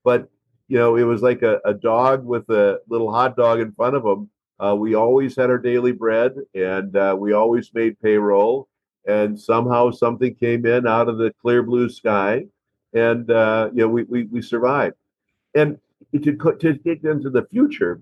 but 0.04 0.30
you 0.68 0.78
know, 0.78 0.96
it 0.96 1.04
was 1.04 1.22
like 1.22 1.42
a, 1.42 1.60
a 1.66 1.74
dog 1.74 2.24
with 2.24 2.50
a 2.50 2.80
little 2.88 3.12
hot 3.12 3.36
dog 3.36 3.60
in 3.60 3.74
front 3.74 3.96
of 3.96 4.06
him. 4.06 4.30
Uh, 4.60 4.76
we 4.76 4.96
always 4.96 5.36
had 5.36 5.50
our 5.50 5.58
daily 5.58 5.92
bread, 5.92 6.34
and 6.56 6.96
uh, 6.96 7.16
we 7.18 7.34
always 7.34 7.74
made 7.74 8.00
payroll. 8.00 8.70
And 9.06 9.38
somehow 9.38 9.92
something 9.92 10.34
came 10.36 10.66
in 10.66 10.88
out 10.88 11.10
of 11.10 11.18
the 11.18 11.34
clear 11.42 11.62
blue 11.62 11.90
sky, 11.90 12.46
and 12.94 13.30
uh, 13.30 13.70
you 13.74 13.82
know, 13.82 13.90
we 13.90 14.04
we, 14.04 14.24
we 14.24 14.42
survived. 14.42 14.96
And 15.56 15.78
to 16.14 16.36
to 16.60 16.74
get 16.74 17.04
into 17.04 17.30
the 17.30 17.46
future, 17.52 18.02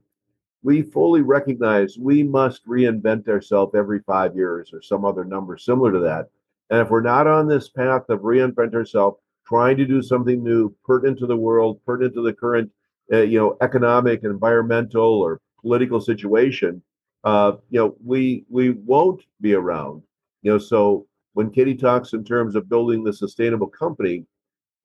we 0.63 0.81
fully 0.81 1.21
recognize 1.21 1.97
we 1.97 2.23
must 2.23 2.65
reinvent 2.67 3.27
ourselves 3.27 3.73
every 3.75 3.99
five 3.99 4.35
years 4.35 4.71
or 4.73 4.81
some 4.81 5.05
other 5.05 5.25
number 5.25 5.57
similar 5.57 5.91
to 5.91 5.99
that 5.99 6.29
and 6.71 6.79
if 6.79 6.89
we're 6.89 7.01
not 7.01 7.27
on 7.27 7.47
this 7.47 7.67
path 7.67 8.09
of 8.09 8.21
reinvent 8.21 8.73
ourselves, 8.73 9.17
trying 9.45 9.75
to 9.75 9.85
do 9.85 10.01
something 10.01 10.41
new, 10.41 10.73
pertinent 10.85 11.19
to 11.19 11.27
the 11.27 11.35
world, 11.35 11.81
pertinent 11.85 12.15
to 12.15 12.23
the 12.23 12.33
current, 12.33 12.71
uh, 13.11 13.17
you 13.17 13.37
know, 13.37 13.57
economic, 13.61 14.23
environmental, 14.23 15.03
or 15.03 15.41
political 15.61 15.99
situation, 15.99 16.81
uh, 17.25 17.51
you 17.69 17.79
know, 17.79 17.95
we 18.03 18.45
we 18.49 18.69
won't 18.69 19.21
be 19.41 19.53
around. 19.53 20.01
You 20.43 20.51
know, 20.53 20.57
so 20.57 21.07
when 21.33 21.51
Katie 21.51 21.75
talks 21.75 22.13
in 22.13 22.23
terms 22.23 22.55
of 22.55 22.69
building 22.69 23.03
the 23.03 23.11
sustainable 23.11 23.67
company, 23.67 24.25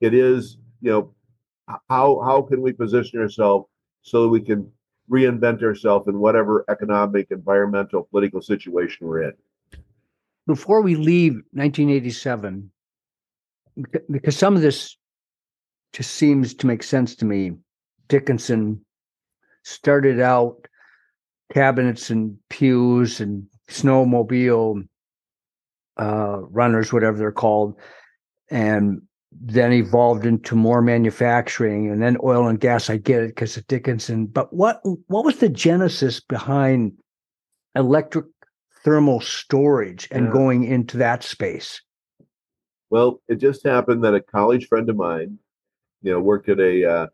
it 0.01 0.13
is, 0.13 0.59
you 0.81 0.91
know, 0.91 1.15
how 1.89 2.21
how 2.25 2.43
can 2.43 2.61
we 2.63 2.73
position 2.73 3.21
ourselves 3.21 3.67
so 4.03 4.25
that 4.25 4.29
we 4.29 4.41
can 4.41 4.69
reinvent 5.11 5.63
ourselves 5.63 6.09
in 6.09 6.19
whatever 6.19 6.65
economic, 6.69 7.29
environmental, 7.31 8.05
political 8.11 8.41
situation 8.41 9.07
we're 9.07 9.23
in 9.23 9.33
before 10.47 10.81
we 10.81 10.95
leave 10.95 11.35
1987, 11.53 12.71
because 14.11 14.37
some 14.37 14.55
of 14.55 14.63
this 14.63 14.97
just 15.93 16.13
seems 16.13 16.55
to 16.55 16.67
make 16.67 16.83
sense 16.83 17.17
to 17.17 17.25
me. 17.25 17.53
Dickinson 18.09 18.85
started 19.65 20.21
out 20.21 20.69
cabinets 21.53 22.11
and 22.11 22.39
pews 22.49 23.21
and 23.21 23.47
snowmobile 23.69 24.87
uh, 25.99 26.39
runners, 26.43 26.93
whatever 26.93 27.19
they're 27.19 27.33
called, 27.33 27.79
and 28.51 29.03
then 29.41 29.73
evolved 29.73 30.27
into 30.27 30.55
more 30.55 30.83
manufacturing 30.83 31.91
and 31.91 32.03
then 32.03 32.17
oil 32.23 32.49
and 32.49 32.61
gas. 32.61 32.91
I 32.91 32.97
get 32.97 33.23
it 33.23 33.29
because 33.29 33.57
of 33.57 33.67
Dickinson. 33.67 34.27
But 34.27 34.53
what 34.53 34.81
what 35.09 35.25
was 35.25 35.39
the 35.39 35.49
genesis 35.49 36.21
behind 36.21 36.93
electric 37.75 38.27
thermal 38.85 39.21
storage 39.21 40.09
and 40.11 40.27
yeah. 40.27 40.33
going 40.33 40.65
into 40.65 40.97
that 40.99 41.23
space? 41.23 41.81
Well, 42.91 43.21
it 43.29 43.37
just 43.37 43.65
happened 43.65 44.05
that 44.05 44.15
a 44.15 44.21
college 44.21 44.69
friend 44.69 44.89
of 44.89 44.97
mine, 44.97 45.39
you 46.03 46.13
know, 46.13 46.21
worked 46.21 46.49
at 46.49 46.61
a 46.61 46.89
uh, 46.89 47.07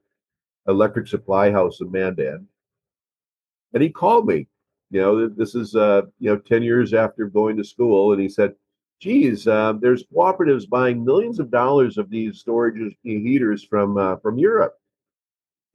electric 0.68 1.08
supply 1.08 1.50
house 1.50 1.80
in 1.80 1.90
Mandan, 1.90 2.46
and 3.72 3.82
he 3.82 3.90
called 3.90 4.26
me. 4.26 4.48
You 4.90 5.00
know, 5.00 5.28
this 5.28 5.54
is 5.54 5.74
uh, 5.74 6.02
you 6.18 6.30
know 6.30 6.36
ten 6.38 6.62
years 6.62 6.92
after 6.92 7.26
going 7.26 7.56
to 7.56 7.64
school, 7.64 8.12
and 8.12 8.20
he 8.20 8.28
said, 8.28 8.52
"Geez, 9.02 9.48
uh, 9.48 9.72
there's 9.80 10.04
cooperatives 10.04 10.68
buying 10.68 11.04
millions 11.04 11.40
of 11.40 11.50
dollars 11.50 11.98
of 11.98 12.08
these 12.08 12.38
storage 12.38 12.96
heaters 13.02 13.64
from 13.64 13.98
uh, 13.98 14.16
from 14.18 14.38
Europe, 14.38 14.78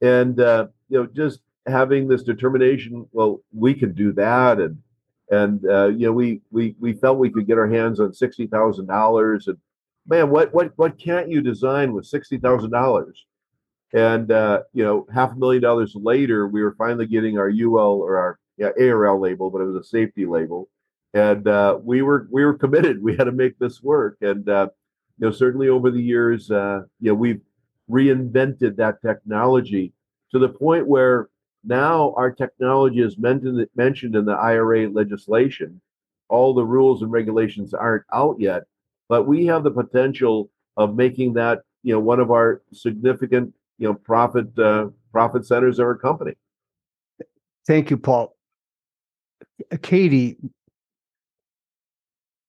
and 0.00 0.40
uh, 0.40 0.68
you 0.88 0.98
know, 0.98 1.06
just 1.06 1.40
having 1.66 2.08
this 2.08 2.22
determination. 2.22 3.06
Well, 3.12 3.42
we 3.52 3.74
can 3.74 3.92
do 3.92 4.12
that, 4.12 4.60
and 4.60 4.78
and 5.30 5.62
uh, 5.68 5.88
you 5.88 6.06
know 6.06 6.12
we 6.12 6.40
we 6.50 6.74
we 6.80 6.94
felt 6.94 7.18
we 7.18 7.28
could 7.28 7.46
get 7.46 7.58
our 7.58 7.68
hands 7.68 8.00
on 8.00 8.14
sixty 8.14 8.46
thousand 8.46 8.86
dollars 8.86 9.46
and 9.46 9.58
man 10.06 10.30
what 10.30 10.54
what 10.54 10.72
what 10.76 10.98
can't 10.98 11.28
you 11.28 11.42
design 11.42 11.92
with 11.92 12.06
sixty 12.06 12.38
thousand 12.38 12.70
dollars 12.70 13.26
and 13.92 14.32
uh, 14.32 14.62
you 14.72 14.82
know 14.82 15.06
half 15.12 15.32
a 15.32 15.36
million 15.36 15.62
dollars 15.62 15.94
later 15.94 16.48
we 16.48 16.62
were 16.62 16.74
finally 16.78 17.06
getting 17.06 17.38
our 17.38 17.50
ul 17.50 18.00
or 18.00 18.16
our 18.16 18.38
yeah, 18.56 18.70
arl 18.80 19.20
label 19.20 19.50
but 19.50 19.60
it 19.60 19.66
was 19.66 19.76
a 19.76 19.84
safety 19.84 20.24
label 20.24 20.66
and 21.14 21.48
uh, 21.48 21.78
we 21.82 22.02
were 22.02 22.28
we 22.30 22.44
were 22.44 22.54
committed 22.54 23.02
we 23.02 23.16
had 23.16 23.24
to 23.24 23.32
make 23.32 23.58
this 23.58 23.82
work 23.82 24.16
and 24.20 24.48
uh, 24.48 24.68
you 25.18 25.26
know 25.26 25.32
certainly 25.32 25.68
over 25.68 25.90
the 25.90 26.02
years 26.02 26.50
uh, 26.50 26.82
you 27.00 27.08
know 27.08 27.14
we've 27.14 27.40
reinvented 27.90 28.76
that 28.76 29.00
technology 29.00 29.92
to 30.30 30.38
the 30.38 30.48
point 30.48 30.86
where 30.86 31.28
now 31.64 32.14
our 32.16 32.30
technology 32.30 33.00
is 33.00 33.18
mentioned 33.18 34.16
in 34.16 34.24
the 34.24 34.32
IRA 34.32 34.88
legislation. 34.88 35.80
All 36.28 36.54
the 36.54 36.64
rules 36.64 37.02
and 37.02 37.10
regulations 37.10 37.74
aren't 37.74 38.04
out 38.12 38.36
yet, 38.38 38.64
but 39.08 39.24
we 39.24 39.46
have 39.46 39.64
the 39.64 39.70
potential 39.70 40.50
of 40.76 40.94
making 40.94 41.34
that 41.34 41.62
you 41.82 41.94
know 41.94 42.00
one 42.00 42.20
of 42.20 42.30
our 42.30 42.62
significant 42.72 43.54
you 43.78 43.88
know 43.88 43.94
profit 43.94 44.56
uh, 44.58 44.88
profit 45.10 45.46
centers 45.46 45.78
of 45.78 45.86
our 45.86 45.96
company. 45.96 46.34
Thank 47.66 47.90
you, 47.90 47.96
Paul. 47.96 48.34
Katie, 49.82 50.36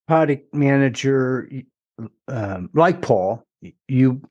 product 0.10 0.54
manager, 0.54 1.50
um, 2.28 2.70
like 2.74 3.02
Paul, 3.02 3.46
you 3.88 4.22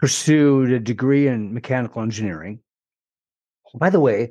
pursued 0.00 0.72
a 0.72 0.80
degree 0.80 1.28
in 1.28 1.54
mechanical 1.54 2.02
engineering 2.02 2.58
by 3.74 3.90
the 3.90 4.00
way, 4.00 4.30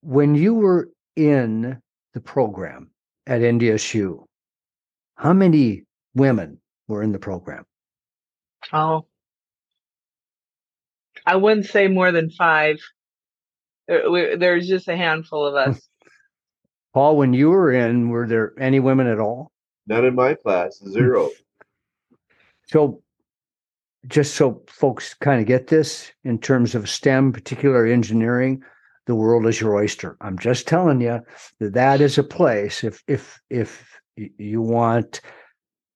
when 0.00 0.34
you 0.34 0.54
were 0.54 0.90
in 1.16 1.80
the 2.12 2.20
program 2.20 2.90
at 3.26 3.40
NDSU, 3.40 4.24
how 5.16 5.32
many 5.32 5.84
women 6.14 6.60
were 6.88 7.02
in 7.02 7.12
the 7.12 7.18
program? 7.18 7.64
Oh, 8.72 9.06
I 11.26 11.36
wouldn't 11.36 11.66
say 11.66 11.88
more 11.88 12.12
than 12.12 12.30
five. 12.30 12.76
There's 13.88 14.68
just 14.68 14.88
a 14.88 14.96
handful 14.96 15.46
of 15.46 15.54
us. 15.54 15.88
Paul, 16.94 17.16
when 17.16 17.34
you 17.34 17.50
were 17.50 17.72
in, 17.72 18.08
were 18.08 18.26
there 18.26 18.52
any 18.58 18.78
women 18.78 19.08
at 19.08 19.18
all? 19.18 19.50
None 19.88 20.04
in 20.04 20.14
my 20.14 20.34
class, 20.34 20.80
zero. 20.88 21.28
so 22.66 23.02
just 24.06 24.36
so 24.36 24.62
folks 24.68 25.14
kind 25.14 25.40
of 25.40 25.46
get 25.46 25.66
this 25.66 26.12
in 26.22 26.38
terms 26.38 26.74
of 26.74 26.88
STEM, 26.88 27.32
particular 27.32 27.84
engineering, 27.84 28.62
the 29.06 29.14
world 29.14 29.46
is 29.46 29.60
your 29.60 29.74
oyster. 29.74 30.16
I'm 30.20 30.38
just 30.38 30.68
telling 30.68 31.00
you 31.00 31.20
that 31.58 31.74
that 31.74 32.00
is 32.00 32.16
a 32.16 32.22
place. 32.22 32.84
If 32.84 33.02
if 33.08 33.40
if 33.50 33.84
you 34.16 34.62
want 34.62 35.20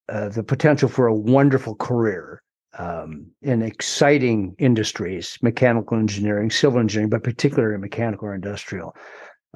uh, 0.09 0.29
the 0.31 0.43
potential 0.43 0.89
for 0.89 1.07
a 1.07 1.15
wonderful 1.15 1.77
career 1.77 2.43
um, 2.77 3.27
in 3.43 3.63
exciting 3.63 4.55
industries, 4.59 5.39
mechanical 5.43 5.97
engineering, 5.97 6.51
civil 6.51 6.81
engineering, 6.81 7.11
but 7.11 7.23
particularly 7.23 7.79
mechanical 7.79 8.29
or 8.29 8.35
industrial, 8.35 8.95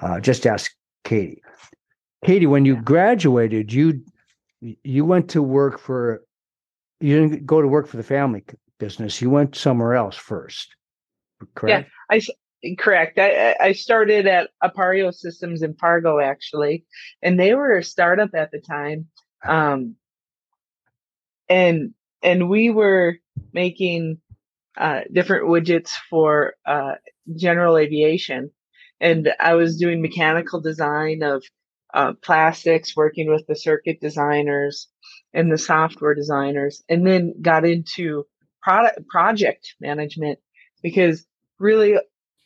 uh, 0.01 0.21
just 0.21 0.47
ask 0.47 0.73
Katie. 1.05 1.43
Katie, 2.25 2.47
when 2.47 2.65
you 2.65 2.77
graduated, 2.77 3.73
you 3.73 4.03
you 4.61 5.05
went 5.05 5.31
to 5.31 5.43
work 5.43 5.79
for 5.79 6.23
you 7.01 7.21
didn't 7.21 7.47
go 7.47 7.61
to 7.61 7.67
work 7.67 7.89
for 7.89 7.97
the 7.97 8.03
family 8.03 8.45
business. 8.79 9.21
You 9.21 9.31
went 9.31 9.57
somewhere 9.57 9.95
else 9.95 10.17
first, 10.17 10.77
correct? 11.55 11.91
Yeah, 12.11 12.17
I 12.17 12.75
correct. 12.79 13.19
I, 13.19 13.57
I 13.61 13.73
started 13.73 14.27
at 14.27 14.51
Appareo 14.63 15.13
Systems 15.13 15.63
in 15.63 15.75
Fargo 15.75 16.21
actually, 16.21 16.85
and 17.21 17.39
they 17.39 17.55
were 17.55 17.77
a 17.77 17.85
startup 17.85 18.31
at 18.35 18.53
the 18.53 18.61
time, 18.61 19.09
um, 19.47 19.97
and 21.49 21.93
and 22.23 22.49
we 22.49 22.71
were 22.71 23.17
making 23.53 24.19
uh, 24.77 25.01
different 25.13 25.47
widgets 25.47 25.91
for 26.09 26.55
uh, 26.65 26.95
general 27.37 27.77
aviation, 27.77 28.51
and 29.03 29.35
I 29.41 29.55
was 29.55 29.77
doing 29.77 30.01
mechanical 30.01 30.61
design 30.61 31.23
of 31.23 31.43
uh, 31.93 32.13
plastics, 32.23 32.97
working 32.97 33.29
with 33.29 33.45
the 33.49 33.57
circuit 33.57 34.01
designers 34.01 34.89
and 35.35 35.53
the 35.53 35.59
software 35.59 36.15
designers, 36.15 36.83
and 36.89 37.07
then 37.07 37.35
got 37.43 37.67
into 37.67 38.25
product 38.63 39.07
project 39.09 39.75
management 39.81 40.39
because 40.83 41.27
really, 41.59 41.97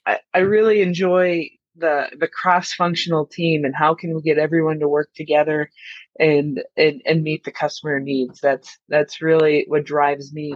I, 0.06 0.18
I 0.34 0.38
really 0.38 0.80
enjoy 0.80 1.50
the 1.76 2.08
the 2.18 2.26
cross 2.26 2.72
functional 2.72 3.26
team 3.26 3.66
and 3.66 3.74
how 3.76 3.94
can 3.94 4.14
we 4.14 4.22
get 4.22 4.38
everyone 4.38 4.78
to 4.80 4.88
work 4.88 5.10
together 5.14 5.70
and, 6.18 6.64
and 6.76 7.02
and 7.04 7.22
meet 7.22 7.44
the 7.44 7.52
customer 7.52 8.00
needs. 8.00 8.40
That's 8.40 8.78
that's 8.88 9.20
really 9.20 9.66
what 9.68 9.84
drives 9.84 10.32
me. 10.32 10.54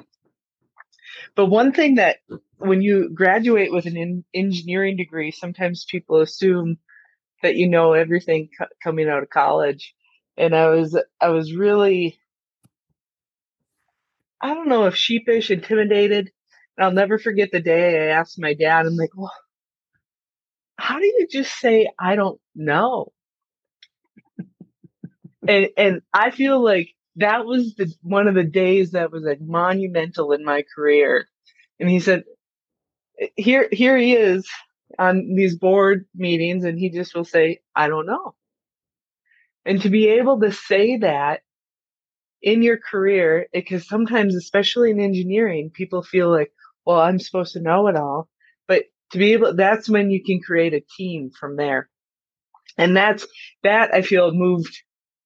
But 1.35 1.47
one 1.47 1.73
thing 1.73 1.97
that 1.97 2.19
when 2.61 2.83
you 2.83 3.11
graduate 3.15 3.73
with 3.73 3.87
an 3.87 3.97
in, 3.97 4.25
engineering 4.35 4.97
degree, 4.97 5.31
sometimes 5.33 5.85
people 5.91 6.21
assume 6.21 6.79
that 7.43 7.57
you 7.57 7.69
know 7.69 7.93
everything 7.95 8.49
coming 8.83 9.09
out 9.09 9.23
of 9.23 9.31
college. 9.31 9.95
And 10.39 10.55
i 10.55 10.69
was 10.71 10.99
i 11.21 11.29
was 11.29 11.55
really 11.55 12.19
i 14.41 14.55
don't 14.55 14.69
know 14.69 14.87
if 14.87 14.97
sheepish 14.97 15.51
intimidated 15.51 16.31
and 16.77 16.85
i'll 16.85 16.93
never 16.93 17.19
forget 17.19 17.51
the 17.53 17.61
day 17.61 18.09
i 18.09 18.13
asked 18.13 18.41
my 18.41 18.55
dad 18.55 18.87
i'm 18.87 18.97
like 18.97 19.11
well 19.17 19.33
how 20.79 20.99
do 20.99 21.05
you 21.07 21.27
just 21.31 21.59
say 21.59 21.89
i 21.99 22.17
don't 22.17 22.41
know? 22.55 23.13
And 25.49 25.69
and 25.77 26.03
i 26.13 26.31
feel 26.31 26.63
like 26.63 26.91
that 27.17 27.45
was 27.47 27.75
the 27.77 27.93
one 28.03 28.29
of 28.29 28.35
the 28.35 28.45
days 28.45 28.93
that 28.93 29.11
was 29.13 29.23
like 29.25 29.41
monumental 29.41 30.33
in 30.33 30.45
my 30.45 30.65
career. 30.75 31.27
And 31.81 31.89
he 31.89 32.01
said 32.01 32.25
here 33.37 33.69
here 33.73 33.97
he 33.97 34.15
is 34.15 34.49
on 34.99 35.35
these 35.35 35.57
board 35.57 36.07
meetings 36.15 36.65
and 36.65 36.79
he 36.79 36.91
just 36.91 37.15
will 37.15 37.25
say, 37.25 37.61
I 37.75 37.89
don't 37.89 38.07
know. 38.07 38.35
And 39.65 39.81
to 39.83 39.91
be 39.91 40.09
able 40.09 40.41
to 40.41 40.53
say 40.53 40.99
that 40.99 41.41
in 42.43 42.63
your 42.63 42.79
career, 42.79 43.47
because 43.53 43.87
sometimes, 43.87 44.35
especially 44.35 44.91
in 44.91 45.01
engineering, 45.01 45.71
people 45.71 46.03
feel 46.03 46.31
like, 46.31 46.51
well, 46.87 47.01
I'm 47.01 47.19
supposed 47.19 47.53
to 47.53 47.61
know 47.61 47.87
it 47.89 47.97
all. 47.97 48.29
But 48.67 48.85
to 49.13 49.19
be 49.19 49.33
able, 49.35 49.55
that's 49.55 49.89
when 49.89 50.11
you 50.11 50.23
can 50.25 50.41
create 50.41 50.75
a 50.75 50.83
team 50.97 51.31
from 51.39 51.57
there. 51.57 51.89
And 52.79 52.97
that's, 52.97 53.27
that 53.63 53.95
I 53.95 54.03
feel 54.03 54.33
moved, 54.33 54.75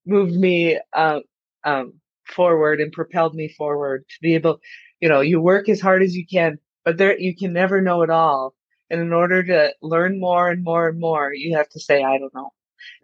moved 0.06 0.34
me, 0.34 0.80
uh, 0.92 1.20
um, 1.64 1.94
forward 2.26 2.80
and 2.80 2.90
propelled 2.90 3.34
me 3.34 3.48
forward 3.56 4.04
to 4.08 4.16
be 4.20 4.34
able, 4.34 4.58
you 5.00 5.08
know, 5.08 5.20
you 5.20 5.40
work 5.40 5.68
as 5.68 5.80
hard 5.80 6.02
as 6.02 6.16
you 6.16 6.26
can, 6.26 6.58
but 6.84 6.98
there, 6.98 7.18
you 7.18 7.34
can 7.34 7.52
never 7.52 7.80
know 7.80 8.02
it 8.02 8.10
all. 8.10 8.54
And 8.90 9.00
in 9.00 9.12
order 9.12 9.42
to 9.42 9.74
learn 9.82 10.20
more 10.20 10.50
and 10.50 10.62
more 10.62 10.88
and 10.88 11.00
more, 11.00 11.32
you 11.32 11.56
have 11.56 11.68
to 11.70 11.80
say, 11.80 12.02
I 12.02 12.18
don't 12.18 12.34
know. 12.34 12.52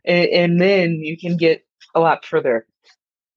And, 0.05 0.29
and 0.29 0.61
then 0.61 1.01
you 1.01 1.19
can 1.19 1.37
get 1.37 1.64
a 1.95 2.01
lot 2.01 2.25
further. 2.25 2.66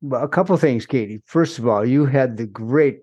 Well, 0.01 0.23
a 0.23 0.27
couple 0.27 0.55
things, 0.57 0.85
Katie. 0.85 1.21
First 1.25 1.57
of 1.57 1.67
all, 1.67 1.85
you 1.85 2.05
had 2.05 2.37
the 2.37 2.45
great 2.45 2.99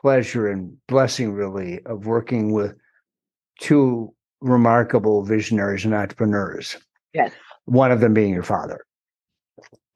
pleasure 0.00 0.48
and 0.48 0.76
blessing, 0.86 1.32
really, 1.32 1.80
of 1.86 2.06
working 2.06 2.52
with 2.52 2.74
two 3.58 4.14
remarkable 4.42 5.22
visionaries 5.22 5.86
and 5.86 5.94
entrepreneurs. 5.94 6.76
Yes. 7.14 7.32
One 7.64 7.90
of 7.90 8.00
them 8.00 8.12
being 8.12 8.34
your 8.34 8.42
father, 8.42 8.84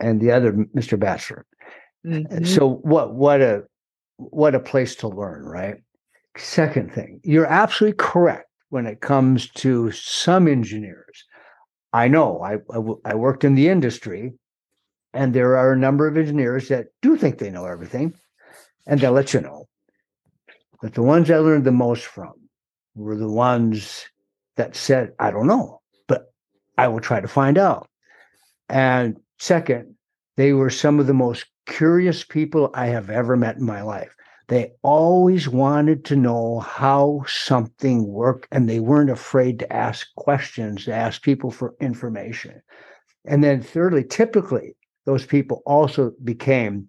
and 0.00 0.20
the 0.20 0.30
other, 0.30 0.52
Mr. 0.52 0.98
Batcheller. 0.98 1.42
Mm-hmm. 2.06 2.44
So, 2.44 2.76
what 2.76 3.14
what 3.14 3.42
a 3.42 3.64
what 4.16 4.54
a 4.54 4.60
place 4.60 4.96
to 4.96 5.08
learn, 5.08 5.44
right? 5.44 5.76
Second 6.38 6.92
thing, 6.92 7.20
you're 7.24 7.46
absolutely 7.46 7.96
correct 7.96 8.48
when 8.70 8.86
it 8.86 9.00
comes 9.00 9.48
to 9.50 9.90
some 9.90 10.46
engineers. 10.46 11.24
I 11.92 12.06
know 12.06 12.40
I, 12.42 12.58
I, 13.04 13.14
worked 13.14 13.44
in 13.44 13.54
the 13.54 13.68
industry, 13.68 14.34
and 15.12 15.34
there 15.34 15.56
are 15.56 15.72
a 15.72 15.78
number 15.78 16.06
of 16.06 16.16
engineers 16.16 16.68
that 16.68 16.88
do 17.02 17.16
think 17.16 17.38
they 17.38 17.50
know 17.50 17.64
everything, 17.64 18.14
and 18.86 19.00
they'll 19.00 19.12
let 19.12 19.34
you 19.34 19.40
know. 19.40 19.66
But 20.80 20.94
the 20.94 21.02
ones 21.02 21.30
I 21.30 21.38
learned 21.38 21.64
the 21.64 21.72
most 21.72 22.04
from 22.04 22.34
were 22.94 23.16
the 23.16 23.30
ones 23.30 24.06
that 24.56 24.76
said, 24.76 25.12
I 25.18 25.30
don't 25.30 25.46
know, 25.46 25.80
but 26.06 26.32
I 26.76 26.88
will 26.88 27.00
try 27.00 27.20
to 27.20 27.28
find 27.28 27.58
out. 27.58 27.88
And 28.68 29.16
second, 29.38 29.96
they 30.36 30.52
were 30.52 30.70
some 30.70 31.00
of 31.00 31.06
the 31.06 31.14
most 31.14 31.46
curious 31.66 32.22
people 32.22 32.70
I 32.74 32.86
have 32.86 33.10
ever 33.10 33.36
met 33.36 33.56
in 33.56 33.64
my 33.64 33.82
life. 33.82 34.14
They 34.48 34.72
always 34.82 35.46
wanted 35.46 36.06
to 36.06 36.16
know 36.16 36.60
how 36.60 37.24
something 37.26 38.06
worked, 38.06 38.48
and 38.50 38.66
they 38.66 38.80
weren't 38.80 39.10
afraid 39.10 39.58
to 39.58 39.72
ask 39.72 40.06
questions, 40.16 40.86
to 40.86 40.94
ask 40.94 41.22
people 41.22 41.50
for 41.50 41.74
information. 41.80 42.62
And 43.26 43.44
then, 43.44 43.62
thirdly, 43.62 44.04
typically, 44.04 44.74
those 45.04 45.26
people 45.26 45.62
also 45.66 46.12
became, 46.24 46.88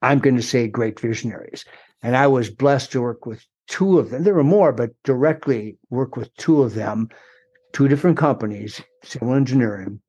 I'm 0.00 0.18
going 0.18 0.36
to 0.36 0.42
say, 0.42 0.66
great 0.66 0.98
visionaries. 0.98 1.66
And 2.02 2.16
I 2.16 2.26
was 2.26 2.48
blessed 2.48 2.92
to 2.92 3.02
work 3.02 3.26
with 3.26 3.44
two 3.66 3.98
of 3.98 4.08
them. 4.08 4.24
There 4.24 4.34
were 4.34 4.42
more, 4.42 4.72
but 4.72 4.90
directly 5.04 5.76
work 5.90 6.16
with 6.16 6.34
two 6.36 6.62
of 6.62 6.74
them, 6.74 7.08
two 7.72 7.88
different 7.88 8.16
companies, 8.16 8.80
civil 9.02 9.34
engineering, 9.34 10.00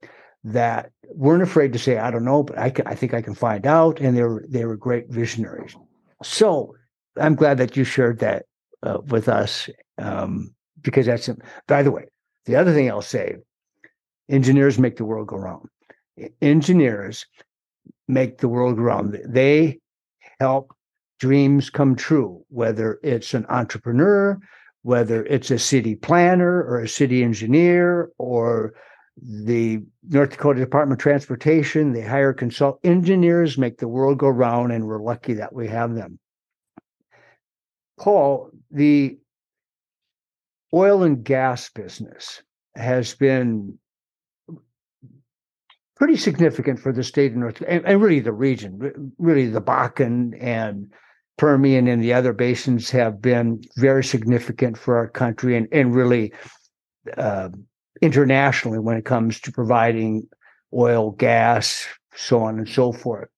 that 0.45 0.91
weren't 1.09 1.43
afraid 1.43 1.73
to 1.73 1.79
say, 1.79 1.97
I 1.97 2.09
don't 2.09 2.23
know, 2.23 2.43
but 2.43 2.57
I, 2.57 2.69
can, 2.69 2.87
I 2.87 2.95
think 2.95 3.13
I 3.13 3.21
can 3.21 3.35
find 3.35 3.67
out. 3.67 3.99
And 3.99 4.15
they 4.15 4.23
were, 4.23 4.45
they 4.47 4.63
were 4.63 4.77
great 4.77 5.09
visionaries. 5.09 5.75
So 6.23 6.75
I'm 7.17 7.35
glad 7.35 7.57
that 7.57 7.77
you 7.77 7.83
shared 7.83 8.19
that 8.19 8.45
uh, 8.83 8.99
with 9.07 9.29
us 9.29 9.69
um, 9.97 10.53
because 10.81 11.05
that's, 11.05 11.29
by 11.67 11.83
the 11.83 11.91
way, 11.91 12.05
the 12.45 12.55
other 12.55 12.73
thing 12.73 12.89
I'll 12.89 13.01
say 13.01 13.35
engineers 14.29 14.79
make 14.79 14.97
the 14.97 15.05
world 15.05 15.27
go 15.27 15.37
round. 15.37 15.69
Engineers 16.41 17.25
make 18.07 18.39
the 18.39 18.47
world 18.47 18.77
go 18.77 18.83
round. 18.83 19.19
They 19.25 19.79
help 20.39 20.75
dreams 21.19 21.69
come 21.69 21.95
true, 21.95 22.43
whether 22.49 22.99
it's 23.03 23.33
an 23.33 23.45
entrepreneur, 23.49 24.39
whether 24.83 25.25
it's 25.25 25.51
a 25.51 25.59
city 25.59 25.95
planner 25.95 26.63
or 26.63 26.79
a 26.79 26.87
city 26.87 27.23
engineer 27.23 28.09
or 28.17 28.73
the 29.21 29.81
North 30.07 30.31
Dakota 30.31 30.59
Department 30.59 30.99
of 30.99 31.03
Transportation, 31.03 31.93
they 31.93 32.01
hire 32.01 32.33
consult 32.33 32.79
engineers, 32.83 33.57
make 33.57 33.77
the 33.77 33.87
world 33.87 34.17
go 34.17 34.29
round, 34.29 34.71
and 34.71 34.85
we're 34.85 35.01
lucky 35.01 35.33
that 35.33 35.53
we 35.53 35.67
have 35.67 35.95
them. 35.95 36.19
Paul, 37.99 38.49
the 38.71 39.17
oil 40.73 41.03
and 41.03 41.23
gas 41.23 41.69
business 41.69 42.41
has 42.75 43.15
been 43.15 43.77
pretty 45.95 46.15
significant 46.15 46.79
for 46.79 46.93
the 46.93 47.03
state 47.03 47.31
of 47.31 47.37
North 47.37 47.61
and, 47.67 47.85
and 47.85 48.01
really 48.01 48.21
the 48.21 48.31
region. 48.31 49.13
Really, 49.17 49.47
the 49.47 49.61
Bakken 49.61 50.37
and 50.41 50.93
Permian 51.37 51.87
and 51.87 52.01
the 52.01 52.13
other 52.13 52.33
basins 52.33 52.89
have 52.91 53.21
been 53.21 53.61
very 53.77 54.03
significant 54.03 54.77
for 54.77 54.97
our 54.97 55.09
country 55.09 55.57
and, 55.57 55.67
and 55.71 55.93
really 55.93 56.33
uh, 57.17 57.49
internationally 58.01 58.79
when 58.79 58.97
it 58.97 59.05
comes 59.05 59.39
to 59.41 59.51
providing 59.51 60.27
oil, 60.73 61.11
gas, 61.11 61.87
so 62.15 62.41
on 62.41 62.57
and 62.57 62.69
so 62.69 62.91
forth. 62.91 63.29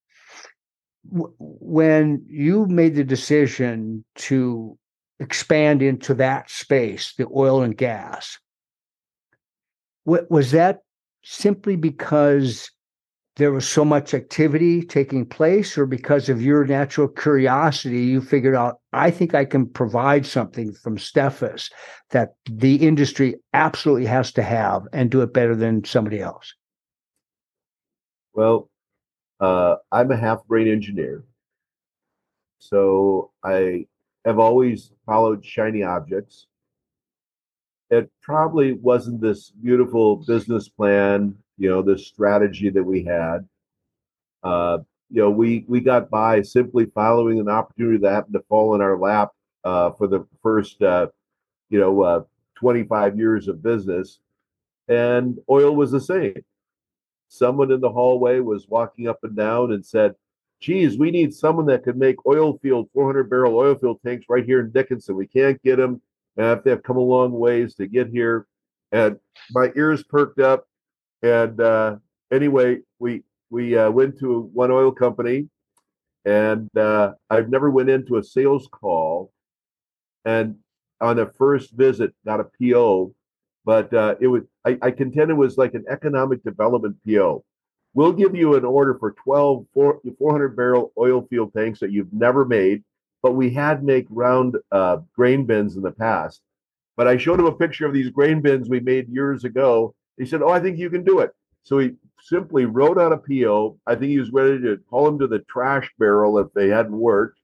When 1.09 2.23
you 2.27 2.65
made 2.67 2.95
the 2.95 3.03
decision 3.03 4.03
to 4.15 4.77
expand 5.19 5.81
into 5.81 6.13
that 6.15 6.49
space, 6.49 7.13
the 7.17 7.27
oil 7.35 7.61
and 7.61 7.75
gas, 7.77 8.37
was 10.05 10.51
that 10.51 10.79
simply 11.23 11.75
because 11.75 12.69
there 13.37 13.51
was 13.51 13.67
so 13.67 13.85
much 13.85 14.13
activity 14.13 14.83
taking 14.83 15.25
place, 15.25 15.77
or 15.77 15.85
because 15.85 16.27
of 16.27 16.41
your 16.41 16.65
natural 16.65 17.07
curiosity, 17.07 18.01
you 18.01 18.19
figured 18.19 18.55
out, 18.55 18.80
I 18.93 19.11
think 19.11 19.33
I 19.33 19.45
can 19.45 19.67
provide 19.67 20.25
something 20.25 20.73
from 20.73 20.97
Steffes 20.97 21.71
that 22.09 22.35
the 22.45 22.75
industry 22.75 23.35
absolutely 23.53 24.05
has 24.07 24.31
to 24.33 24.43
have 24.43 24.83
and 24.91 25.09
do 25.09 25.21
it 25.21 25.33
better 25.33 25.55
than 25.55 25.83
somebody 25.83 26.19
else? 26.19 26.53
Well, 28.33 28.69
uh, 29.39 29.75
I'm 29.91 30.11
a 30.11 30.17
half 30.17 30.45
brain 30.45 30.67
engineer. 30.67 31.23
So 32.59 33.31
I 33.43 33.85
have 34.25 34.39
always 34.39 34.91
followed 35.05 35.45
shiny 35.45 35.83
objects. 35.83 36.47
It 37.89 38.11
probably 38.21 38.73
wasn't 38.73 39.21
this 39.21 39.49
beautiful 39.49 40.17
business 40.17 40.69
plan 40.69 41.35
you 41.61 41.69
know, 41.69 41.83
this 41.83 42.07
strategy 42.07 42.71
that 42.71 42.83
we 42.83 43.03
had. 43.03 43.47
Uh, 44.41 44.79
you 45.11 45.21
know, 45.21 45.29
we 45.29 45.65
we 45.67 45.79
got 45.79 46.09
by 46.09 46.41
simply 46.41 46.85
following 46.85 47.39
an 47.39 47.49
opportunity 47.49 47.97
that 47.99 48.11
happened 48.11 48.33
to 48.33 48.43
fall 48.47 48.75
in 48.75 48.81
our 48.81 48.97
lap 48.97 49.31
uh, 49.63 49.91
for 49.91 50.07
the 50.07 50.25
first, 50.41 50.81
uh, 50.81 51.07
you 51.69 51.79
know, 51.79 52.01
uh, 52.01 52.23
25 52.55 53.17
years 53.17 53.47
of 53.47 53.61
business, 53.61 54.19
and 54.87 55.37
oil 55.49 55.75
was 55.75 55.91
the 55.91 55.99
same. 55.99 56.43
Someone 57.27 57.71
in 57.71 57.81
the 57.81 57.91
hallway 57.91 58.39
was 58.39 58.67
walking 58.67 59.07
up 59.07 59.19
and 59.23 59.35
down 59.35 59.71
and 59.73 59.85
said, 59.85 60.15
"Geez, 60.59 60.97
we 60.97 61.11
need 61.11 61.33
someone 61.33 61.65
that 61.67 61.83
could 61.83 61.97
make 61.97 62.25
oil 62.25 62.57
field 62.59 62.89
400 62.93 63.29
barrel 63.29 63.55
oil 63.55 63.75
field 63.75 63.99
tanks 64.05 64.25
right 64.29 64.45
here 64.45 64.59
in 64.61 64.71
Dickinson. 64.71 65.15
We 65.15 65.27
can't 65.27 65.61
get 65.63 65.77
them. 65.77 66.01
and 66.37 66.61
have 66.65 66.83
come 66.83 66.97
a 66.97 67.01
long 67.01 67.31
ways 67.33 67.75
to 67.75 67.87
get 67.87 68.07
here." 68.07 68.47
And 68.93 69.19
my 69.51 69.71
ears 69.75 70.03
perked 70.03 70.39
up 70.39 70.65
and 71.21 71.59
uh, 71.59 71.97
anyway, 72.31 72.79
we 72.99 73.23
we 73.51 73.77
uh, 73.77 73.91
went 73.91 74.17
to 74.19 74.49
one 74.53 74.71
oil 74.71 74.91
company, 74.91 75.49
and 76.25 76.75
uh, 76.77 77.13
I've 77.29 77.49
never 77.49 77.69
went 77.69 77.89
into 77.89 78.17
a 78.17 78.23
sales 78.23 78.67
call, 78.71 79.31
and 80.25 80.55
on 81.01 81.19
a 81.19 81.27
first 81.33 81.71
visit, 81.73 82.13
not 82.23 82.39
a 82.39 82.45
PO, 82.59 83.13
but 83.65 83.93
uh, 83.93 84.15
it 84.19 84.27
was 84.27 84.43
I, 84.65 84.77
I 84.81 84.91
contend 84.91 85.29
it 85.29 85.35
was 85.35 85.57
like 85.57 85.73
an 85.73 85.83
economic 85.89 86.43
development 86.43 86.95
PO. 87.05 87.43
We'll 87.93 88.13
give 88.13 88.35
you 88.35 88.55
an 88.55 88.63
order 88.63 88.95
for 88.97 89.11
12 89.11 89.65
400 89.73 90.55
barrel 90.55 90.93
oil 90.97 91.27
field 91.29 91.53
tanks 91.53 91.81
that 91.81 91.91
you've 91.91 92.13
never 92.13 92.45
made, 92.45 92.83
but 93.21 93.33
we 93.33 93.49
had 93.49 93.83
make 93.83 94.07
round 94.09 94.55
uh, 94.71 94.99
grain 95.13 95.45
bins 95.45 95.75
in 95.75 95.83
the 95.83 95.91
past. 95.91 96.41
But 96.95 97.07
I 97.09 97.17
showed 97.17 97.39
him 97.39 97.47
a 97.47 97.51
picture 97.51 97.85
of 97.85 97.93
these 97.93 98.09
grain 98.09 98.41
bins 98.41 98.69
we 98.69 98.79
made 98.79 99.09
years 99.09 99.43
ago. 99.43 99.93
He 100.17 100.25
said, 100.25 100.41
"Oh, 100.41 100.49
I 100.49 100.61
think 100.61 100.77
you 100.77 100.89
can 100.89 101.03
do 101.03 101.19
it." 101.19 101.31
So 101.63 101.79
he 101.79 101.91
simply 102.21 102.65
wrote 102.65 102.97
out 102.97 103.13
a 103.13 103.17
PO. 103.17 103.77
I 103.85 103.95
think 103.95 104.09
he 104.09 104.19
was 104.19 104.31
ready 104.31 104.59
to 104.61 104.77
call 104.89 105.05
them 105.05 105.19
to 105.19 105.27
the 105.27 105.39
trash 105.39 105.89
barrel 105.99 106.37
if 106.39 106.47
they 106.53 106.69
hadn't 106.69 106.97
worked. 106.97 107.39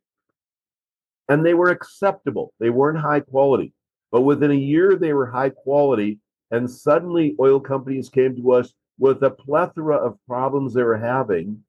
And 1.29 1.45
they 1.45 1.53
were 1.53 1.69
acceptable. 1.69 2.53
They 2.59 2.69
weren't 2.69 2.99
high 2.99 3.19
quality. 3.19 3.73
But 4.11 4.21
within 4.21 4.51
a 4.51 4.55
year, 4.55 4.95
they 4.95 5.13
were 5.13 5.25
high 5.25 5.49
quality. 5.49 6.19
And 6.51 6.69
suddenly, 6.69 7.35
oil 7.39 7.59
companies 7.59 8.09
came 8.09 8.35
to 8.37 8.51
us 8.53 8.73
with 8.97 9.21
a 9.23 9.29
plethora 9.29 9.97
of 9.97 10.17
problems 10.25 10.73
they 10.73 10.83
were 10.83 10.97
having. 10.97 11.63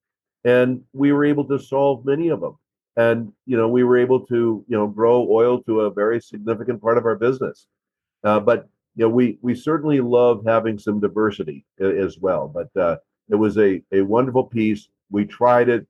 And 0.44 0.82
we 0.92 1.12
were 1.12 1.24
able 1.24 1.44
to 1.48 1.58
solve 1.58 2.04
many 2.04 2.28
of 2.28 2.40
them. 2.40 2.56
And, 2.96 3.32
you 3.46 3.56
know, 3.56 3.68
we 3.68 3.84
were 3.84 3.98
able 3.98 4.26
to, 4.26 4.64
you 4.66 4.76
know, 4.76 4.86
grow 4.86 5.26
oil 5.28 5.62
to 5.64 5.82
a 5.82 5.90
very 5.90 6.20
significant 6.20 6.80
part 6.80 6.98
of 6.98 7.06
our 7.06 7.16
business. 7.16 7.66
Uh, 8.24 8.40
but 8.40 8.68
you 8.98 9.04
know, 9.04 9.10
we 9.10 9.38
we 9.42 9.54
certainly 9.54 10.00
love 10.00 10.42
having 10.44 10.76
some 10.76 10.98
diversity 10.98 11.64
as 11.80 12.18
well. 12.18 12.48
But 12.48 12.80
uh, 12.80 12.96
it 13.28 13.36
was 13.36 13.56
a 13.56 13.80
a 13.92 14.02
wonderful 14.02 14.42
piece. 14.42 14.88
We 15.08 15.24
tried 15.24 15.68
it. 15.68 15.86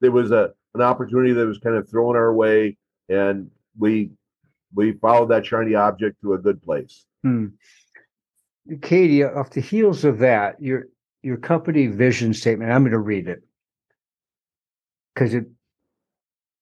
There 0.00 0.10
was 0.10 0.32
a 0.32 0.52
an 0.74 0.82
opportunity 0.82 1.32
that 1.32 1.46
was 1.46 1.58
kind 1.58 1.76
of 1.76 1.88
thrown 1.88 2.16
our 2.16 2.34
way, 2.34 2.76
and 3.08 3.48
we 3.78 4.10
we 4.74 4.94
followed 4.94 5.30
that 5.30 5.46
shiny 5.46 5.76
object 5.76 6.20
to 6.22 6.34
a 6.34 6.38
good 6.38 6.60
place. 6.60 7.06
Hmm. 7.22 7.46
Katie, 8.82 9.22
off 9.22 9.50
the 9.50 9.60
heels 9.60 10.04
of 10.04 10.18
that, 10.18 10.60
your 10.60 10.86
your 11.22 11.36
company 11.36 11.86
vision 11.86 12.34
statement. 12.34 12.72
I'm 12.72 12.82
going 12.82 12.90
to 12.90 12.98
read 12.98 13.28
it 13.28 13.44
because 15.14 15.34
it 15.34 15.44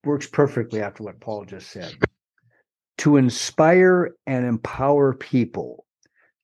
works 0.05 0.27
perfectly 0.27 0.83
after 0.83 1.03
what 1.03 1.19
Paul 1.19 1.47
just 1.47 1.71
said 1.71 1.95
to 2.99 3.17
inspire 3.17 4.15
and 4.27 4.45
empower 4.45 5.15
people 5.15 5.87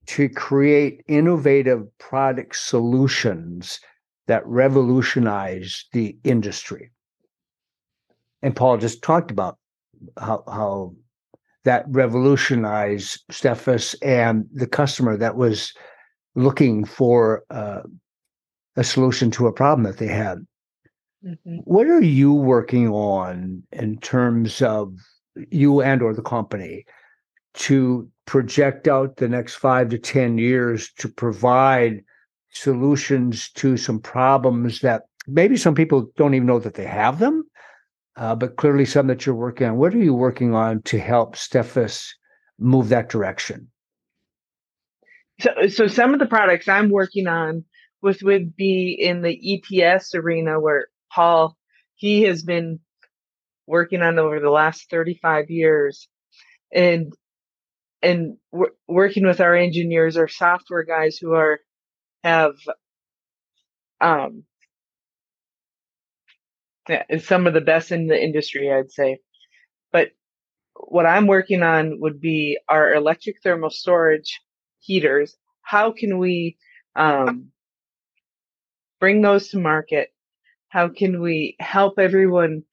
to 0.06 0.28
create 0.28 1.02
innovative 1.08 1.86
product 1.98 2.56
solutions 2.56 3.80
that 4.26 4.46
revolutionize 4.46 5.84
the 5.92 6.16
industry. 6.24 6.90
And 8.42 8.54
Paul 8.54 8.78
just 8.78 9.02
talked 9.02 9.30
about 9.30 9.58
how, 10.18 10.44
how 10.46 10.94
that 11.64 11.86
revolutionized 11.88 13.24
Steffes 13.32 13.94
and 14.02 14.46
the 14.52 14.66
customer 14.66 15.16
that 15.16 15.36
was 15.36 15.72
looking 16.34 16.84
for 16.84 17.44
uh, 17.50 17.80
a 18.76 18.84
solution 18.84 19.30
to 19.32 19.46
a 19.46 19.52
problem 19.52 19.84
that 19.84 19.98
they 19.98 20.08
had. 20.08 20.38
Mm-hmm. 21.24 21.56
What 21.64 21.86
are 21.86 22.02
you 22.02 22.34
working 22.34 22.88
on 22.88 23.62
in 23.72 23.98
terms 23.98 24.60
of 24.60 24.94
you 25.50 25.80
and 25.82 26.02
or 26.02 26.14
the 26.14 26.22
company 26.22 26.84
to 27.54 28.08
project 28.26 28.88
out 28.88 29.16
the 29.16 29.28
next 29.28 29.54
five 29.54 29.88
to 29.90 29.98
10 29.98 30.38
years 30.38 30.92
to 30.98 31.08
provide 31.08 32.02
solutions 32.50 33.50
to 33.50 33.76
some 33.76 34.00
problems 34.00 34.80
that 34.80 35.02
maybe 35.26 35.56
some 35.56 35.74
people 35.74 36.10
don't 36.16 36.34
even 36.34 36.46
know 36.46 36.58
that 36.58 36.74
they 36.74 36.86
have 36.86 37.18
them, 37.18 37.44
uh, 38.16 38.34
but 38.34 38.56
clearly 38.56 38.84
some 38.84 39.06
that 39.06 39.26
you're 39.26 39.34
working 39.34 39.66
on. 39.66 39.76
What 39.76 39.94
are 39.94 39.98
you 39.98 40.14
working 40.14 40.54
on 40.54 40.82
to 40.82 40.98
help 40.98 41.36
Steffes 41.36 42.10
move 42.58 42.88
that 42.88 43.08
direction? 43.08 43.68
So, 45.40 45.66
so 45.68 45.86
some 45.88 46.14
of 46.14 46.20
the 46.20 46.26
products 46.26 46.68
I'm 46.68 46.90
working 46.90 47.26
on 47.26 47.64
with 48.02 48.22
would 48.22 48.54
be 48.54 48.92
in 48.92 49.22
the 49.22 49.62
ETS 49.82 50.14
arena 50.14 50.60
where 50.60 50.88
Paul 51.12 51.56
he 51.96 52.22
has 52.22 52.42
been 52.42 52.80
working 53.66 54.02
on 54.02 54.18
over 54.18 54.40
the 54.40 54.50
last 54.50 54.90
35 54.90 55.50
years. 55.50 56.08
And 56.72 57.12
and 58.02 58.36
working 58.86 59.26
with 59.26 59.40
our 59.40 59.54
engineers 59.54 60.18
our 60.18 60.28
software 60.28 60.82
guys 60.82 61.16
who 61.16 61.32
are 61.32 61.60
have 62.22 62.52
um 64.00 64.44
some 67.20 67.46
of 67.46 67.54
the 67.54 67.62
best 67.62 67.92
in 67.92 68.06
the 68.06 68.22
industry 68.22 68.70
i'd 68.70 68.90
say. 68.90 69.18
But 69.90 70.10
what 70.74 71.06
i'm 71.06 71.26
working 71.26 71.62
on 71.62 71.98
would 72.00 72.20
be 72.20 72.58
our 72.68 72.92
electric 72.92 73.36
thermal 73.42 73.70
storage 73.70 74.40
heaters. 74.84 75.36
How 75.62 75.92
can 75.92 76.18
we 76.18 76.56
um, 76.94 77.50
bring 79.00 79.22
those 79.22 79.48
to 79.50 79.58
market? 79.58 80.10
How 80.68 80.88
can 80.88 81.20
we 81.20 81.56
help 81.58 81.98
everyone 81.98 82.64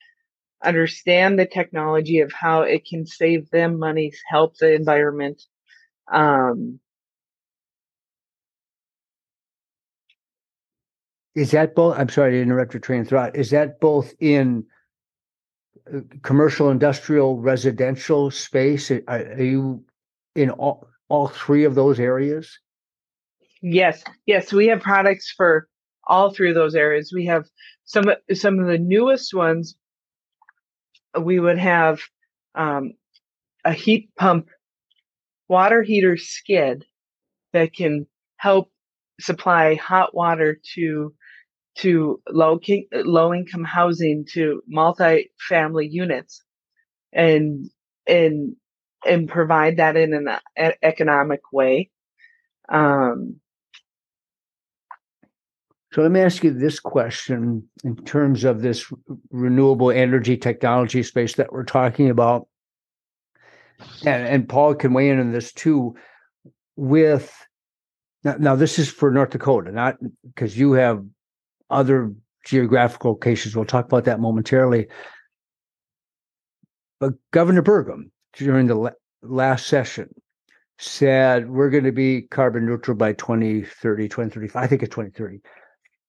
understand 0.64 1.40
the 1.40 1.46
technology 1.46 2.20
of 2.20 2.32
how 2.32 2.62
it 2.62 2.86
can 2.86 3.06
save 3.06 3.50
them 3.50 3.80
money, 3.80 4.14
help 4.30 4.58
the 4.58 4.74
environment. 4.74 5.42
Um, 6.12 6.80
is 11.36 11.52
that 11.52 11.76
both? 11.76 11.98
I'm 11.98 12.10
sorry 12.10 12.32
to 12.32 12.42
interrupt 12.42 12.74
your 12.74 12.82
train 12.82 13.02
of 13.02 13.08
thought. 13.08 13.36
Is 13.36 13.50
that 13.52 13.80
both 13.80 14.14
in 14.20 14.66
uh, 15.94 16.00
commercial, 16.22 16.70
industrial, 16.70 17.40
residential 17.40 18.30
space? 18.32 18.92
Are, 18.92 19.02
are 19.08 19.44
you 19.44 19.84
in 20.36 20.50
all 20.50 20.88
all 21.10 21.28
three 21.28 21.64
of 21.64 21.76
those 21.76 22.00
areas? 22.00 22.60
Yes, 23.62 24.04
yes, 24.26 24.52
we 24.52 24.68
have 24.68 24.82
products 24.82 25.32
for 25.36 25.68
all 26.08 26.34
three 26.34 26.50
of 26.50 26.56
those 26.56 26.76
areas. 26.76 27.12
We 27.14 27.26
have 27.26 27.46
some 27.86 28.06
some 28.34 28.60
of 28.60 28.68
the 28.68 28.78
newest 28.78 29.34
ones 29.34 29.76
we 31.20 31.40
would 31.40 31.58
have 31.58 32.00
um, 32.56 32.94
a 33.66 33.74
heat 33.74 34.10
pump 34.18 34.48
water 35.48 35.84
heater 35.84 36.16
skid 36.16 36.86
that 37.54 37.74
can 37.74 38.08
help 38.38 38.72
supply 39.20 39.76
hot 39.76 40.16
water 40.16 40.60
to 40.76 41.14
to 41.76 42.22
low 42.30 42.58
low 42.94 43.34
income 43.34 43.64
housing 43.64 44.26
to 44.34 44.62
multi-family 44.68 45.88
units 45.88 46.42
and 47.14 47.70
and 48.08 48.56
and 49.06 49.28
provide 49.28 49.78
that 49.78 49.98
in 49.98 50.14
an 50.14 50.74
economic 50.82 51.42
way. 51.52 51.90
Um, 52.70 53.41
so 55.92 56.02
let 56.02 56.12
me 56.12 56.22
ask 56.22 56.44
you 56.44 56.54
this 56.54 56.80
question 56.80 57.68
in 57.84 57.98
terms 57.98 58.46
of 58.46 58.62
this 58.62 58.92
renewable 59.30 59.92
energy 59.92 60.38
technology 60.38 61.04
space 61.04 61.36
that 61.36 61.52
we're 61.52 61.66
talking 61.66 62.10
about. 62.10 62.48
And, 64.06 64.26
and 64.26 64.50
Paul 64.50 64.76
can 64.76 64.94
weigh 64.94 65.10
in 65.10 65.20
on 65.20 65.34
this 65.34 65.52
too. 65.52 65.96
With 66.78 67.36
now, 68.24 68.36
now 68.40 68.56
this 68.56 68.80
is 68.80 68.90
for 68.90 69.12
North 69.12 69.32
Dakota, 69.32 69.72
not 69.72 69.98
because 70.24 70.58
you 70.58 70.74
have 70.74 71.04
other 71.70 72.14
geographical 72.46 73.12
locations. 73.12 73.56
We'll 73.56 73.66
talk 73.66 73.86
about 73.86 74.06
that 74.06 74.22
momentarily. 74.22 74.88
But 77.02 77.14
Governor 77.32 77.64
Burgum, 77.64 78.12
during 78.34 78.68
the 78.68 78.96
last 79.24 79.68
session, 79.68 80.10
said 80.78 81.50
we're 81.50 81.70
going 81.70 81.84
to 81.84 81.92
be 81.92 82.22
carbon 82.22 82.66
neutral 82.66 82.96
by 82.96 83.14
2030, 83.14 84.08
2035. 84.08 84.64
I 84.64 84.68
think 84.68 84.84
it's 84.84 84.96
2030. 84.96 85.42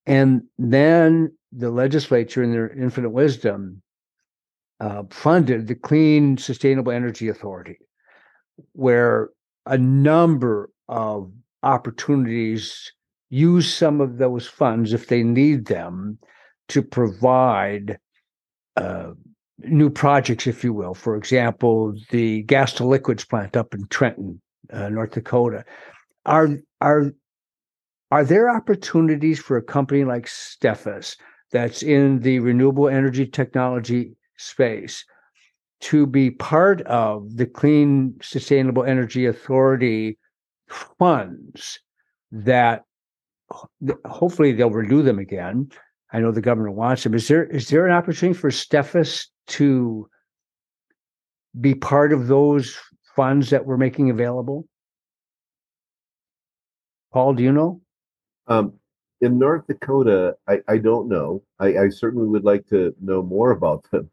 And 0.06 0.42
then 0.58 1.32
the 1.52 1.70
legislature, 1.70 2.42
in 2.42 2.52
their 2.52 2.70
infinite 2.70 3.10
wisdom, 3.10 3.82
uh, 4.80 5.04
funded 5.10 5.68
the 5.68 5.74
Clean 5.74 6.36
Sustainable 6.36 6.92
Energy 6.92 7.28
Authority, 7.28 7.78
where 8.72 9.30
a 9.66 9.78
number 9.78 10.70
of 10.88 11.30
opportunities 11.62 12.92
use 13.30 13.72
some 13.72 14.00
of 14.00 14.18
those 14.18 14.46
funds 14.46 14.92
if 14.92 15.06
they 15.06 15.22
need 15.22 15.66
them 15.66 16.18
to 16.68 16.82
provide 16.82 17.98
uh, 18.76 19.12
new 19.58 19.88
projects, 19.88 20.46
if 20.46 20.64
you 20.64 20.72
will. 20.72 20.94
For 20.94 21.16
example, 21.16 21.94
the 22.10 22.42
gas 22.42 22.72
to 22.74 22.84
liquids 22.84 23.24
plant 23.24 23.56
up 23.56 23.74
in 23.74 23.86
Trenton, 23.88 24.40
uh, 24.72 24.88
North 24.88 25.12
Dakota. 25.12 25.64
Are 26.26 26.50
are 26.80 27.12
are 28.12 28.24
there 28.24 28.54
opportunities 28.54 29.38
for 29.38 29.56
a 29.56 29.62
company 29.62 30.04
like 30.04 30.26
Steffes 30.26 31.16
that's 31.50 31.82
in 31.82 32.20
the 32.20 32.40
renewable 32.40 32.86
energy 32.86 33.26
technology 33.26 34.14
space 34.36 35.02
to 35.80 36.06
be 36.06 36.30
part 36.30 36.82
of 36.82 37.38
the 37.38 37.46
Clean 37.46 38.14
Sustainable 38.20 38.84
Energy 38.84 39.24
Authority 39.24 40.18
funds 40.98 41.80
that 42.30 42.82
hopefully 44.04 44.52
they'll 44.52 44.68
renew 44.68 45.02
them 45.02 45.18
again. 45.18 45.70
I 46.12 46.20
know 46.20 46.32
the 46.32 46.42
governor 46.42 46.70
wants 46.70 47.04
them. 47.04 47.14
Is 47.14 47.28
there 47.28 47.44
is 47.44 47.68
there 47.68 47.86
an 47.86 47.92
opportunity 47.92 48.38
for 48.38 48.50
Steffes 48.50 49.24
to 49.46 50.06
be 51.58 51.74
part 51.74 52.12
of 52.12 52.26
those 52.26 52.78
funds 53.16 53.48
that 53.48 53.64
we're 53.64 53.78
making 53.78 54.10
available? 54.10 54.66
Paul, 57.10 57.32
do 57.32 57.42
you 57.42 57.52
know? 57.52 57.81
Um, 58.52 58.74
in 59.20 59.38
North 59.38 59.66
Dakota, 59.66 60.36
I, 60.48 60.60
I 60.68 60.78
don't 60.78 61.08
know. 61.08 61.42
I, 61.60 61.78
I 61.78 61.88
certainly 61.88 62.26
would 62.26 62.44
like 62.44 62.66
to 62.68 62.94
know 63.00 63.22
more 63.22 63.52
about 63.52 63.88
them. 63.90 64.10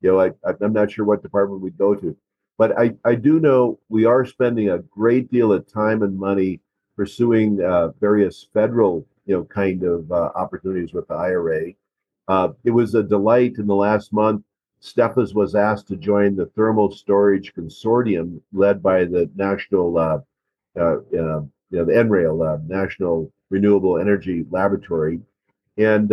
You 0.00 0.12
know, 0.12 0.20
I, 0.20 0.30
I'm 0.60 0.72
not 0.72 0.90
sure 0.90 1.04
what 1.04 1.22
department 1.22 1.62
we'd 1.62 1.78
go 1.78 1.94
to, 1.94 2.16
but 2.58 2.78
I, 2.78 2.94
I 3.04 3.14
do 3.14 3.40
know 3.40 3.78
we 3.88 4.04
are 4.04 4.26
spending 4.26 4.70
a 4.70 4.78
great 4.78 5.30
deal 5.30 5.52
of 5.52 5.72
time 5.72 6.02
and 6.02 6.18
money 6.18 6.60
pursuing 6.96 7.62
uh, 7.62 7.88
various 8.00 8.46
federal, 8.52 9.06
you 9.26 9.34
know, 9.34 9.44
kind 9.44 9.84
of 9.84 10.10
uh, 10.10 10.30
opportunities 10.34 10.92
with 10.92 11.08
the 11.08 11.14
IRA. 11.14 11.72
Uh, 12.28 12.48
it 12.64 12.70
was 12.70 12.94
a 12.94 13.02
delight 13.02 13.54
in 13.58 13.66
the 13.66 13.74
last 13.74 14.12
month. 14.12 14.44
Steffes 14.82 15.34
was 15.34 15.54
asked 15.54 15.86
to 15.88 15.96
join 15.96 16.34
the 16.34 16.46
Thermal 16.46 16.90
Storage 16.90 17.54
Consortium 17.54 18.40
led 18.52 18.82
by 18.82 19.04
the 19.04 19.30
National, 19.36 19.96
uh, 19.96 20.18
uh, 20.76 20.96
uh, 21.18 21.42
you 21.72 21.78
know, 21.78 21.84
the 21.84 21.92
NREL, 21.92 22.68
National 22.68 23.32
Renewable 23.50 23.98
Energy 23.98 24.44
Laboratory. 24.50 25.20
And 25.78 26.10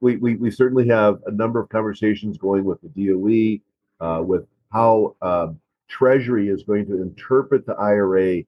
we, 0.00 0.16
we, 0.16 0.36
we 0.36 0.50
certainly 0.50 0.88
have 0.88 1.20
a 1.26 1.30
number 1.30 1.60
of 1.60 1.68
conversations 1.68 2.38
going 2.38 2.64
with 2.64 2.78
the 2.80 3.60
DOE, 4.00 4.22
with 4.22 4.46
how 4.72 5.14
um, 5.20 5.60
Treasury 5.88 6.48
is 6.48 6.62
going 6.62 6.86
to 6.86 7.00
interpret 7.00 7.66
the 7.66 7.74
IRA 7.74 8.42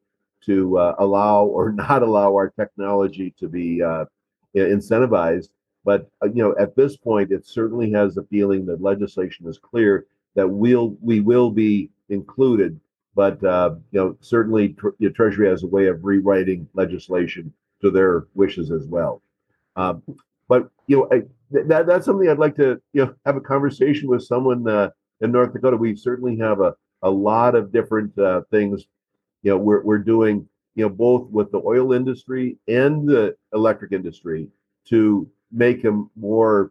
to 0.44 0.78
uh, 0.78 0.94
allow 0.98 1.44
or 1.44 1.72
not 1.88 2.02
allow 2.02 2.32
our 2.34 2.50
technology 2.50 3.34
to 3.38 3.48
be 3.48 3.82
uh, 3.82 4.04
incentivized. 4.56 5.50
But 5.84 6.10
uh, 6.22 6.26
you 6.26 6.42
know, 6.42 6.54
at 6.58 6.76
this 6.76 6.96
point, 6.96 7.32
it 7.32 7.46
certainly 7.46 7.90
has 7.92 8.14
the 8.14 8.24
feeling 8.24 8.66
that 8.66 8.82
legislation 8.82 9.46
is 9.48 9.58
clear 9.58 10.06
that 10.34 10.48
we'll 10.48 10.96
we 11.00 11.20
will 11.20 11.50
be 11.50 11.90
included. 12.08 12.78
But 13.18 13.42
uh, 13.42 13.74
you 13.90 13.98
know, 13.98 14.16
certainly 14.20 14.74
tr- 14.74 14.94
you 15.00 15.08
know, 15.08 15.12
Treasury 15.12 15.48
has 15.48 15.64
a 15.64 15.66
way 15.66 15.88
of 15.88 16.04
rewriting 16.04 16.68
legislation 16.74 17.52
to 17.82 17.90
their 17.90 18.28
wishes 18.36 18.70
as 18.70 18.86
well. 18.86 19.22
Um, 19.74 20.04
but 20.48 20.70
you 20.86 20.98
know, 20.98 21.08
I, 21.10 21.22
that 21.50 21.88
that's 21.88 22.06
something 22.06 22.28
I'd 22.28 22.38
like 22.38 22.54
to 22.58 22.80
you 22.92 23.04
know 23.04 23.14
have 23.26 23.34
a 23.34 23.40
conversation 23.40 24.08
with 24.08 24.22
someone 24.22 24.68
uh, 24.68 24.90
in 25.20 25.32
North 25.32 25.52
Dakota. 25.52 25.76
We 25.76 25.96
certainly 25.96 26.38
have 26.38 26.60
a 26.60 26.76
a 27.02 27.10
lot 27.10 27.56
of 27.56 27.72
different 27.72 28.16
uh, 28.20 28.42
things 28.52 28.84
you 29.42 29.50
know 29.50 29.58
we're, 29.58 29.82
we're 29.82 29.98
doing 29.98 30.48
you 30.76 30.84
know 30.84 30.88
both 30.88 31.28
with 31.28 31.50
the 31.50 31.62
oil 31.66 31.92
industry 31.94 32.56
and 32.68 33.08
the 33.08 33.34
electric 33.52 33.90
industry 33.90 34.46
to 34.90 35.28
make 35.50 35.82
them 35.82 36.08
more 36.14 36.70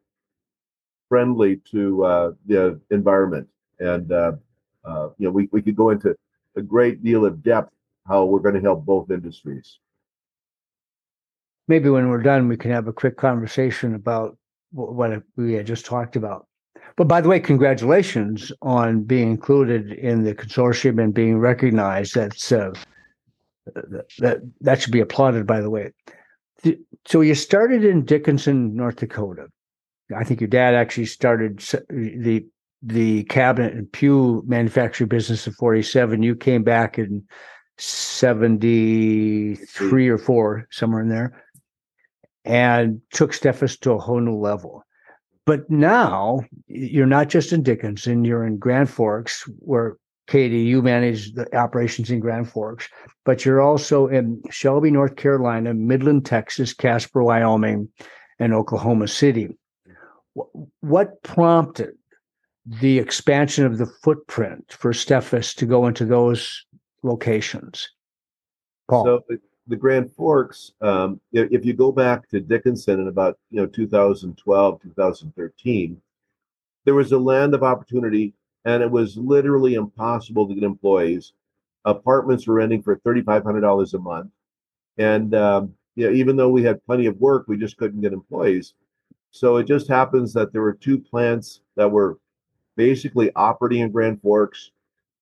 friendly 1.10 1.57
to 1.71 2.05
uh, 2.05 2.31
the 2.45 2.79
environment 2.89 3.49
and 3.79 4.13
uh, 4.13 4.31
uh, 4.86 5.10
you 5.17 5.27
know 5.27 5.31
we, 5.31 5.49
we 5.51 5.62
could 5.62 5.75
go 5.75 5.89
into 5.89 6.15
a 6.58 6.62
great 6.62 7.04
deal 7.04 7.26
of 7.26 7.43
depth 7.43 7.74
how 8.08 8.26
we're 8.26 8.39
going 8.39 8.56
to 8.56 8.62
help 8.62 8.86
both 8.86 9.10
industries 9.12 9.80
maybe 11.67 11.89
when 11.89 12.10
we're 12.10 12.22
done 12.22 12.48
we 12.48 12.58
can 12.58 12.72
have 12.72 12.88
a 12.88 12.93
quick 12.93 13.17
conversation 13.17 13.96
about 13.96 14.38
what 14.72 15.22
we 15.36 15.54
had 15.54 15.65
just 15.65 15.86
talked 15.86 16.15
about 16.15 16.48
but 16.98 17.08
by 17.08 17.22
the 17.22 17.30
way, 17.30 17.39
congratulations 17.39 18.52
on 18.63 19.04
being 19.04 19.30
included 19.30 19.91
in 19.91 20.24
the 20.24 20.34
consortium 20.34 21.02
and 21.02 21.13
being 21.13 21.38
recognized. 21.38 22.15
That's 22.15 22.52
uh, 22.52 22.74
that 24.17 24.41
that 24.62 24.82
should 24.82 24.91
be 24.91 25.00
applauded. 25.00 25.46
By 25.46 25.62
the 25.62 25.70
way, 25.70 25.91
so 27.06 27.22
you 27.22 27.36
started 27.36 27.86
in 27.86 28.04
Dickinson, 28.04 28.76
North 28.76 28.96
Dakota. 28.96 29.48
I 30.15 30.24
think 30.24 30.41
your 30.41 30.48
dad 30.48 30.74
actually 30.74 31.06
started 31.06 31.60
the 31.89 32.46
the 32.82 33.24
cabinet 33.24 33.74
and 33.74 33.92
pew 33.92 34.44
manufacturing 34.46 35.08
business 35.08 35.48
in 35.48 35.54
47 35.54 36.22
you 36.22 36.36
came 36.36 36.63
back 36.63 37.00
in 37.00 37.24
73 37.78 40.10
or 40.10 40.18
4 40.18 40.68
somewhere 40.72 41.02
in 41.02 41.10
there 41.10 41.44
and 42.46 43.02
took 43.12 43.32
Steffes 43.32 43.80
to 43.80 43.92
a 43.92 44.00
whole 44.00 44.22
new 44.22 44.38
level 44.38 44.84
but 45.48 45.70
now 45.70 46.42
you're 46.68 47.06
not 47.06 47.30
just 47.30 47.54
in 47.54 47.63
Dickinson, 47.63 48.26
you're 48.26 48.46
in 48.46 48.58
Grand 48.58 48.90
Forks, 48.90 49.50
where 49.60 49.96
Katie, 50.28 50.60
you 50.60 50.82
manage 50.82 51.36
the 51.36 51.48
operations 51.56 52.12
in 52.12 52.20
Grand 52.20 52.50
Forks, 52.50 52.90
but 53.24 53.46
you're 53.46 53.62
also 53.62 54.08
in 54.08 54.42
Shelby, 54.50 54.92
North 54.92 55.16
Carolina, 55.16 55.74
Midland, 55.74 56.26
Texas, 56.26 56.74
Casper, 56.74 57.24
Wyoming, 57.24 57.88
and 58.40 58.54
Oklahoma 58.54 59.08
City. 59.08 59.58
What 60.82 61.24
prompted 61.24 61.96
the 62.67 62.99
expansion 62.99 63.65
of 63.65 63.77
the 63.77 63.86
footprint 63.86 64.75
for 64.77 64.91
Steffes 64.91 65.56
to 65.56 65.65
go 65.65 65.88
into 65.88 66.06
those 66.06 66.65
locations? 67.03 67.89
Paul. 68.89 69.06
So 69.06 69.23
the 69.67 69.75
Grand 69.75 70.12
Forks, 70.12 70.71
um, 70.82 71.19
if 71.34 71.65
you 71.65 71.73
go 71.73 71.91
back 71.91 72.27
to 72.30 72.39
Dickinson 72.39 72.99
in 73.01 73.08
about 73.08 73.38
you 73.51 73.60
know 73.60 73.67
2012, 73.67 74.82
2013, 74.82 76.01
there 76.86 76.95
was 76.95 77.12
a 77.12 77.17
land 77.17 77.53
of 77.53 77.63
opportunity, 77.63 78.34
and 78.65 78.82
it 78.82 78.89
was 78.89 79.17
literally 79.17 79.75
impossible 79.75 80.47
to 80.47 80.53
get 80.53 80.63
employees. 80.63 81.34
Apartments 81.86 82.47
were 82.47 82.56
renting 82.56 82.82
for 82.82 82.97
thirty 82.97 83.21
five 83.21 83.43
hundred 83.43 83.62
dollars 83.62 83.93
a 83.93 83.99
month, 83.99 84.32
and 84.97 85.36
um, 85.36 85.73
you 85.95 86.08
know, 86.08 86.15
even 86.15 86.36
though 86.36 86.49
we 86.49 86.63
had 86.63 86.86
plenty 86.86 87.06
of 87.06 87.19
work, 87.19 87.45
we 87.47 87.58
just 87.58 87.77
couldn't 87.77 88.01
get 88.01 88.13
employees. 88.13 88.73
So 89.32 89.58
it 89.58 89.65
just 89.65 89.88
happens 89.88 90.34
that 90.34 90.51
there 90.51 90.62
were 90.62 90.73
two 90.73 90.97
plants 90.97 91.62
that 91.75 91.91
were 91.91 92.17
basically 92.78 93.32
operating 93.36 93.82
in 93.82 93.92
Grand 93.92 94.22
Forks. 94.22 94.72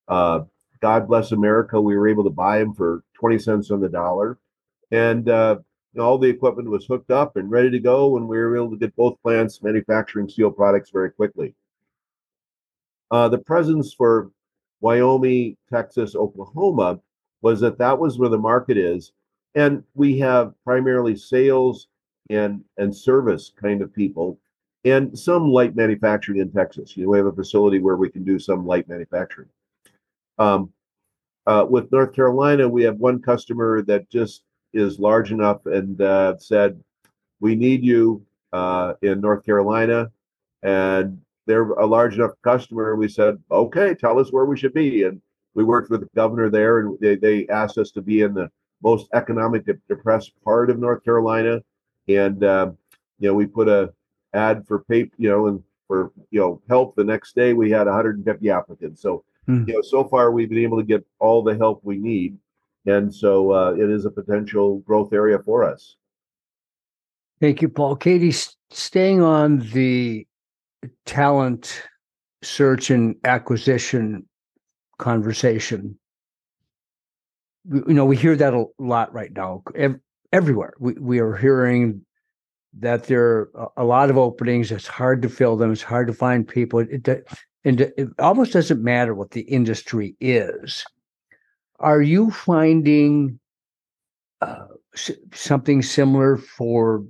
Uh, 0.07 0.41
God 0.81 1.07
bless 1.07 1.31
America, 1.31 1.81
we 1.81 1.97
were 1.97 2.07
able 2.07 2.25
to 2.25 2.29
buy 2.29 2.59
them 2.59 2.75
for 2.75 3.03
20 3.15 3.39
cents 3.39 3.71
on 3.71 3.79
the 3.79 3.89
dollar. 3.89 4.37
And 4.91 5.27
uh, 5.27 5.57
all 5.97 6.19
the 6.19 6.29
equipment 6.29 6.69
was 6.69 6.85
hooked 6.85 7.09
up 7.09 7.37
and 7.37 7.49
ready 7.49 7.71
to 7.71 7.79
go, 7.79 8.17
and 8.17 8.27
we 8.27 8.37
were 8.37 8.55
able 8.55 8.69
to 8.69 8.77
get 8.77 8.95
both 8.95 9.19
plants 9.23 9.63
manufacturing 9.63 10.29
steel 10.29 10.51
products 10.51 10.91
very 10.91 11.09
quickly. 11.09 11.55
Uh, 13.09 13.29
the 13.29 13.37
presence 13.37 13.93
for 13.93 14.29
Wyoming, 14.81 15.57
Texas, 15.71 16.15
Oklahoma 16.15 16.99
was 17.41 17.59
that 17.61 17.77
that 17.77 17.97
was 17.97 18.19
where 18.19 18.29
the 18.29 18.37
market 18.37 18.77
is. 18.77 19.13
And 19.55 19.83
we 19.93 20.19
have 20.19 20.53
primarily 20.63 21.15
sales 21.15 21.87
and, 22.29 22.63
and 22.77 22.95
service 22.95 23.51
kind 23.59 23.81
of 23.81 23.93
people 23.93 24.37
and 24.85 25.17
some 25.17 25.49
light 25.49 25.75
manufacturing 25.75 26.39
in 26.39 26.51
Texas. 26.51 26.95
You 26.95 27.03
know, 27.03 27.09
we 27.09 27.17
have 27.17 27.25
a 27.25 27.31
facility 27.31 27.79
where 27.79 27.97
we 27.97 28.09
can 28.09 28.23
do 28.23 28.37
some 28.37 28.65
light 28.65 28.87
manufacturing. 28.87 29.49
Um, 30.37 30.71
uh, 31.47 31.65
with 31.67 31.91
North 31.91 32.13
Carolina, 32.13 32.69
we 32.69 32.83
have 32.83 32.97
one 32.97 33.21
customer 33.21 33.81
that 33.83 34.09
just 34.09 34.43
is 34.73 34.99
large 34.99 35.31
enough 35.31 35.65
and 35.65 35.99
uh, 36.01 36.37
said, 36.37 36.79
"We 37.39 37.55
need 37.55 37.83
you 37.83 38.23
uh, 38.53 38.93
in 39.01 39.21
North 39.21 39.43
Carolina," 39.45 40.11
and 40.63 41.19
they're 41.45 41.71
a 41.71 41.85
large 41.85 42.15
enough 42.15 42.31
customer. 42.43 42.95
We 42.95 43.07
said, 43.07 43.37
"Okay, 43.51 43.95
tell 43.95 44.19
us 44.19 44.31
where 44.31 44.45
we 44.45 44.57
should 44.57 44.73
be." 44.73 45.03
And 45.03 45.21
we 45.55 45.63
worked 45.63 45.89
with 45.89 46.01
the 46.01 46.09
governor 46.15 46.49
there, 46.49 46.79
and 46.79 46.97
they, 46.99 47.15
they 47.15 47.47
asked 47.47 47.77
us 47.77 47.91
to 47.91 48.01
be 48.01 48.21
in 48.21 48.33
the 48.33 48.51
most 48.83 49.07
economic 49.13 49.65
depressed 49.87 50.33
part 50.43 50.69
of 50.69 50.79
North 50.79 51.03
Carolina, 51.03 51.61
and 52.07 52.43
uh, 52.43 52.71
you 53.19 53.29
know 53.29 53.35
we 53.35 53.45
put 53.45 53.67
a 53.67 53.93
ad 54.35 54.67
for 54.67 54.83
paper, 54.83 55.15
you 55.17 55.29
know, 55.29 55.47
and 55.47 55.63
for 55.87 56.11
you 56.31 56.39
know 56.39 56.61
help. 56.69 56.95
The 56.95 57.03
next 57.03 57.35
day 57.35 57.53
we 57.53 57.71
had 57.71 57.87
150 57.87 58.49
applicants. 58.49 59.01
So 59.01 59.23
Mm. 59.47 59.67
You 59.67 59.75
know, 59.75 59.81
so 59.81 60.03
far 60.03 60.31
we've 60.31 60.49
been 60.49 60.59
able 60.59 60.79
to 60.79 60.83
get 60.83 61.05
all 61.19 61.43
the 61.43 61.55
help 61.55 61.81
we 61.83 61.97
need, 61.97 62.37
and 62.85 63.13
so 63.13 63.51
uh, 63.51 63.73
it 63.73 63.89
is 63.89 64.05
a 64.05 64.11
potential 64.11 64.79
growth 64.79 65.13
area 65.13 65.39
for 65.39 65.63
us. 65.63 65.97
Thank 67.39 67.61
you, 67.61 67.69
Paul. 67.69 67.95
Katie, 67.95 68.33
staying 68.71 69.21
on 69.21 69.59
the 69.71 70.25
talent 71.05 71.83
search 72.41 72.89
and 72.89 73.15
acquisition 73.23 74.27
conversation, 74.97 75.99
you 77.65 77.93
know, 77.93 78.05
we 78.05 78.17
hear 78.17 78.35
that 78.35 78.53
a 78.53 78.65
lot 78.79 79.13
right 79.13 79.31
now, 79.31 79.63
everywhere. 80.31 80.73
We 80.79 80.93
we 80.93 81.19
are 81.19 81.35
hearing 81.35 82.03
that 82.79 83.05
there 83.05 83.49
are 83.55 83.71
a 83.77 83.83
lot 83.83 84.09
of 84.09 84.17
openings. 84.17 84.71
It's 84.71 84.87
hard 84.87 85.21
to 85.21 85.29
fill 85.29 85.55
them. 85.55 85.71
It's 85.71 85.81
hard 85.81 86.07
to 86.07 86.13
find 86.13 86.47
people. 86.47 86.79
It, 86.79 87.07
and 87.63 87.81
it 87.81 88.09
almost 88.19 88.53
doesn't 88.53 88.83
matter 88.83 89.13
what 89.13 89.31
the 89.31 89.41
industry 89.41 90.15
is. 90.19 90.85
Are 91.79 92.01
you 92.01 92.31
finding 92.31 93.39
uh, 94.41 94.67
something 95.33 95.81
similar 95.81 96.37
for 96.37 97.05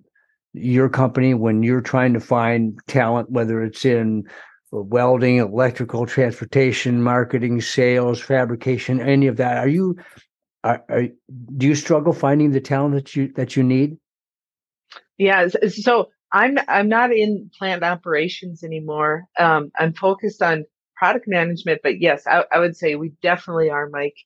your 0.53 0.89
company 0.89 1.33
when 1.33 1.63
you're 1.63 1.81
trying 1.81 2.13
to 2.13 2.19
find 2.19 2.79
talent, 2.87 3.29
whether 3.29 3.61
it's 3.63 3.85
in 3.85 4.23
welding, 4.71 5.37
electrical, 5.37 6.05
transportation, 6.05 7.01
marketing, 7.01 7.61
sales, 7.61 8.19
fabrication, 8.19 9.01
any 9.01 9.27
of 9.27 9.37
that? 9.37 9.57
Are 9.57 9.67
you 9.67 9.97
are, 10.63 10.83
are, 10.89 11.03
do 11.57 11.67
you 11.67 11.75
struggle 11.75 12.13
finding 12.13 12.51
the 12.51 12.61
talent 12.61 12.95
that 12.95 13.15
you 13.15 13.31
that 13.33 13.55
you 13.55 13.63
need? 13.63 13.97
Yeah, 15.19 15.49
so 15.69 16.11
I'm 16.33 16.59
I'm 16.69 16.89
not 16.89 17.13
in 17.13 17.51
plant 17.57 17.85
operations 17.85 18.65
anymore. 18.65 19.25
Um, 19.39 19.71
I'm 19.79 19.93
focused 19.93 20.43
on 20.43 20.65
product 20.97 21.27
management, 21.29 21.81
but 21.83 22.01
yes, 22.01 22.27
I, 22.27 22.45
I 22.53 22.59
would 22.59 22.77
say 22.77 22.95
we 22.97 23.13
definitely 23.23 23.71
are, 23.71 23.89
Mike. 23.89 24.17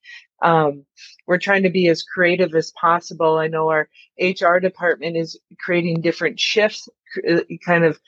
Um, 0.43 0.85
we're 1.27 1.39
trying 1.39 1.65
to 1.65 1.71
be 1.71 1.89
as 1.89 2.03
creative 2.03 2.55
as 2.55 2.71
possible. 2.81 3.37
I 3.39 3.49
know 3.49 3.69
our 3.69 3.89
HR 4.21 4.59
department 4.61 5.17
is 5.17 5.39
creating 5.61 6.01
different 6.01 6.39
shifts, 6.41 6.89
uh, 7.29 7.41
kind 7.65 7.85
of 7.85 7.99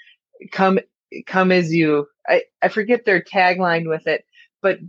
come 0.51 0.79
come 1.27 1.51
as 1.51 1.73
you. 1.73 2.07
I, 2.27 2.43
I 2.63 2.69
forget 2.69 3.05
their 3.05 3.21
tagline 3.23 3.89
with 3.89 4.07
it, 4.07 4.25
but 4.61 4.79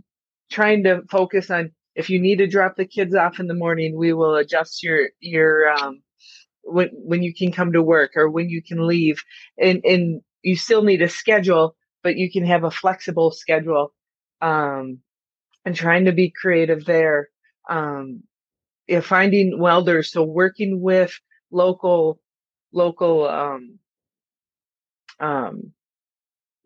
trying 0.51 0.83
to 0.85 1.03
focus 1.11 1.51
on 1.51 1.71
if 1.95 2.09
you 2.09 2.19
need 2.21 2.37
to 2.37 2.47
drop 2.47 2.75
the 2.77 2.85
kids 2.85 3.15
off 3.15 3.39
in 3.39 3.47
the 3.47 3.55
morning, 3.55 3.97
we 3.97 4.13
will 4.13 4.35
adjust 4.35 4.83
your 4.83 5.09
your 5.21 5.71
um, 5.71 6.01
when 6.63 6.89
when 6.93 7.23
you 7.23 7.33
can 7.33 7.51
come 7.51 7.73
to 7.73 7.81
work 7.81 8.11
or 8.15 8.29
when 8.29 8.49
you 8.49 8.61
can 8.61 8.85
leave, 8.85 9.23
and 9.57 9.83
and 9.85 10.21
you 10.41 10.55
still 10.55 10.83
need 10.83 11.01
a 11.01 11.09
schedule, 11.09 11.75
but 12.03 12.17
you 12.17 12.31
can 12.31 12.45
have 12.45 12.63
a 12.63 12.71
flexible 12.71 13.31
schedule. 13.31 13.93
Um, 14.41 14.99
and 15.65 15.75
trying 15.75 16.05
to 16.05 16.11
be 16.11 16.29
creative 16.29 16.83
there 16.83 17.29
um, 17.69 18.23
finding 19.01 19.59
welders, 19.59 20.11
so 20.11 20.23
working 20.23 20.81
with 20.81 21.19
local 21.51 22.19
local 22.71 23.27
um, 23.27 23.79
um, 25.19 25.71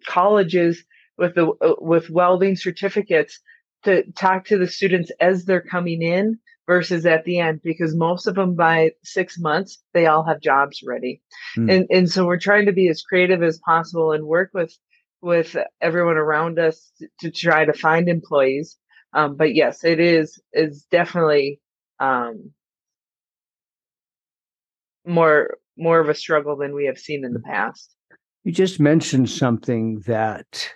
colleges 0.06 0.84
with 1.18 1.36
the 1.36 1.48
uh, 1.62 1.76
with 1.80 2.10
welding 2.10 2.56
certificates 2.56 3.40
to 3.84 4.04
talk 4.14 4.46
to 4.46 4.58
the 4.58 4.68
students 4.68 5.12
as 5.20 5.46
they're 5.46 5.62
coming 5.62 6.02
in 6.02 6.40
versus 6.68 7.06
at 7.06 7.24
the 7.24 7.40
end 7.40 7.62
because 7.64 7.96
most 7.96 8.28
of 8.28 8.36
them 8.36 8.54
by 8.54 8.92
six 9.04 9.40
months 9.40 9.82
they 9.94 10.06
all 10.06 10.24
have 10.24 10.42
jobs 10.42 10.82
ready 10.86 11.22
mm. 11.58 11.72
and 11.72 11.88
and 11.90 12.12
so 12.12 12.26
we're 12.26 12.38
trying 12.38 12.66
to 12.66 12.74
be 12.74 12.90
as 12.90 13.02
creative 13.02 13.42
as 13.42 13.58
possible 13.60 14.12
and 14.12 14.26
work 14.26 14.52
with 14.54 14.76
with 15.22 15.58
everyone 15.82 16.18
around 16.18 16.60
us 16.60 16.92
to, 17.00 17.08
to 17.20 17.32
try 17.32 17.66
to 17.66 17.74
find 17.74 18.08
employees 18.10 18.78
um, 19.14 19.36
but 19.36 19.56
yes, 19.56 19.84
it 19.84 20.00
is 20.00 20.40
is 20.54 20.86
definitely 20.92 21.60
um, 22.00 22.52
more 25.06 25.58
more 25.78 26.00
of 26.00 26.10
a 26.10 26.16
struggle 26.16 26.56
than 26.56 26.74
we 26.74 26.86
have 26.86 26.98
seen 26.98 27.24
in 27.24 27.34
the 27.34 27.40
past. 27.40 27.96
You 28.44 28.52
just 28.52 28.80
mentioned 28.80 29.30
something 29.30 30.02
that 30.06 30.70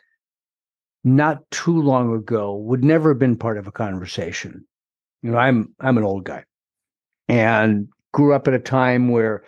not 1.04 1.50
too 1.52 1.82
long 1.82 2.16
ago 2.16 2.56
would 2.56 2.84
never 2.84 3.10
have 3.10 3.20
been 3.20 3.38
part 3.38 3.58
of 3.58 3.68
a 3.68 3.72
conversation. 3.72 4.66
You 5.22 5.32
know, 5.32 5.38
I'm 5.38 5.74
I'm 5.80 5.98
an 5.98 6.04
old 6.04 6.24
guy 6.24 6.46
and 7.28 7.88
grew 8.12 8.34
up 8.34 8.48
at 8.48 8.54
a 8.54 8.60
time 8.60 9.10
where 9.10 9.44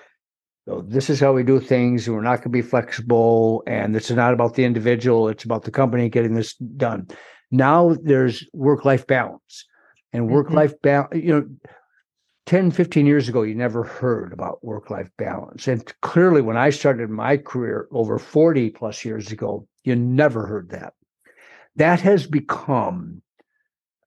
oh, 0.67 0.81
this 0.81 1.09
is 1.09 1.19
how 1.19 1.33
we 1.33 1.43
do 1.43 1.59
things 1.59 2.07
and 2.07 2.15
we're 2.15 2.21
not 2.21 2.37
going 2.37 2.43
to 2.43 2.49
be 2.49 2.61
flexible 2.61 3.63
and 3.67 3.95
it's 3.95 4.09
not 4.11 4.33
about 4.33 4.53
the 4.53 4.63
individual 4.63 5.27
it's 5.27 5.43
about 5.43 5.63
the 5.63 5.71
company 5.71 6.07
getting 6.07 6.35
this 6.35 6.53
done 6.55 7.05
now 7.51 7.95
there's 8.03 8.47
work 8.53 8.85
life 8.85 9.05
balance 9.05 9.65
and 10.13 10.29
work 10.29 10.51
life 10.51 10.71
mm-hmm. 10.71 10.81
balance. 10.81 11.15
You 11.15 11.33
know, 11.33 11.49
10, 12.45 12.71
15 12.71 13.05
years 13.05 13.27
ago, 13.27 13.41
you 13.41 13.55
never 13.55 13.83
heard 13.83 14.31
about 14.31 14.63
work 14.63 14.89
life 14.89 15.09
balance. 15.17 15.67
And 15.67 15.83
clearly, 16.01 16.41
when 16.41 16.57
I 16.57 16.69
started 16.69 17.09
my 17.09 17.37
career 17.37 17.87
over 17.91 18.19
40 18.19 18.69
plus 18.71 19.03
years 19.03 19.31
ago, 19.31 19.67
you 19.83 19.95
never 19.95 20.45
heard 20.45 20.69
that. 20.69 20.93
That 21.75 22.01
has 22.01 22.27
become 22.27 23.22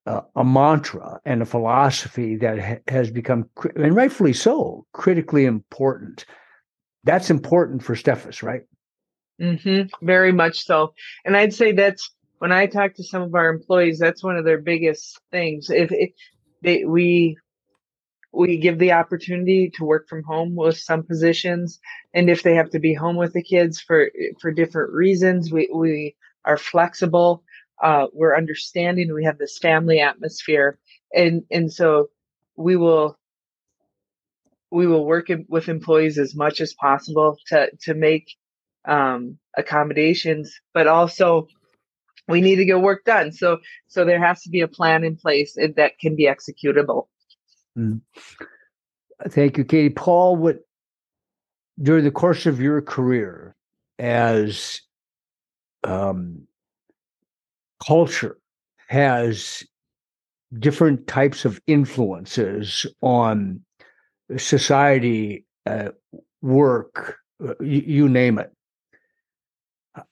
uh, 0.07 0.23
a 0.37 0.45
mantra 0.45 1.21
and 1.25 1.43
a 1.43 1.47
philosophy 1.47 2.37
that 2.37 2.59
ha- 2.59 2.83
has 2.89 3.11
become, 3.11 3.49
and 3.75 3.95
rightfully 3.95 4.33
so, 4.33 4.87
critically 4.93 5.45
important. 5.45 6.25
That's 7.05 7.31
important 7.31 7.83
for 7.83 7.95
Steffes, 7.95 8.43
right? 8.43 8.63
Mm-hmm, 9.41 10.05
very 10.05 10.33
much 10.33 10.65
so. 10.65 10.95
And 11.25 11.37
I'd 11.37 11.55
say 11.55 11.73
that's 11.73 12.11
when 12.39 12.53
I 12.53 12.67
talk 12.67 12.95
to 12.95 13.05
some 13.05 13.23
of 13.23 13.35
our 13.35 13.49
employees, 13.49 13.99
that's 13.99 14.23
one 14.23 14.37
of 14.37 14.45
their 14.45 14.61
biggest 14.61 15.21
things. 15.31 15.71
If, 15.71 15.93
if 15.93 16.11
they, 16.63 16.85
we 16.85 17.37
we 18.33 18.59
give 18.59 18.79
the 18.79 18.93
opportunity 18.93 19.71
to 19.77 19.85
work 19.85 20.09
from 20.09 20.23
home 20.23 20.55
with 20.55 20.77
some 20.77 21.03
positions, 21.03 21.81
and 22.13 22.29
if 22.29 22.43
they 22.43 22.55
have 22.55 22.69
to 22.71 22.79
be 22.79 22.93
home 22.93 23.17
with 23.17 23.33
the 23.33 23.43
kids 23.43 23.81
for 23.81 24.11
for 24.41 24.51
different 24.51 24.93
reasons, 24.93 25.51
we 25.51 25.71
we 25.75 26.17
are 26.45 26.59
flexible. 26.59 27.43
Uh, 27.83 28.07
we're 28.13 28.37
understanding. 28.37 29.13
We 29.13 29.25
have 29.25 29.39
this 29.39 29.59
family 29.59 30.01
atmosphere, 30.01 30.79
and 31.15 31.45
and 31.51 31.73
so 31.73 32.09
we 32.57 32.77
will 32.77 33.19
we 34.71 34.87
will 34.87 35.05
work 35.05 35.29
with 35.49 35.69
employees 35.69 36.19
as 36.19 36.35
much 36.35 36.61
as 36.61 36.75
possible 36.75 37.39
to 37.49 37.71
to 37.83 37.95
make 37.95 38.35
um, 38.87 39.39
accommodations, 39.57 40.61
but 40.73 40.87
also 40.87 41.49
we 42.29 42.41
need 42.41 42.57
to 42.57 42.65
get 42.65 42.81
work 42.81 43.05
done. 43.05 43.33
So 43.33 43.59
so 43.89 44.05
there 44.05 44.25
has 44.25 44.43
to 44.43 44.51
be 44.51 44.61
a 44.61 44.69
plan 44.69 45.05
in 45.05 45.17
place 45.17 45.55
that 45.55 45.99
can 45.99 46.17
be 46.17 46.27
executable. 46.27 47.07
Mm. 47.77 48.01
Thank 49.29 49.59
you, 49.59 49.65
Katie. 49.65 49.91
Paul, 49.91 50.37
what 50.37 50.61
during 51.81 52.05
the 52.05 52.11
course 52.11 52.47
of 52.47 52.61
your 52.61 52.81
career 52.81 53.55
as 53.99 54.81
um, 55.85 56.47
culture 57.85 58.39
has 58.89 59.63
different 60.59 61.07
types 61.07 61.45
of 61.45 61.61
influences 61.67 62.87
on 63.01 63.61
society, 64.37 65.45
uh, 65.67 65.91
work, 66.43 67.17
uh, 67.47 67.55
you, 67.61 67.83
you 67.87 68.09
name 68.09 68.39
it. 68.39 68.53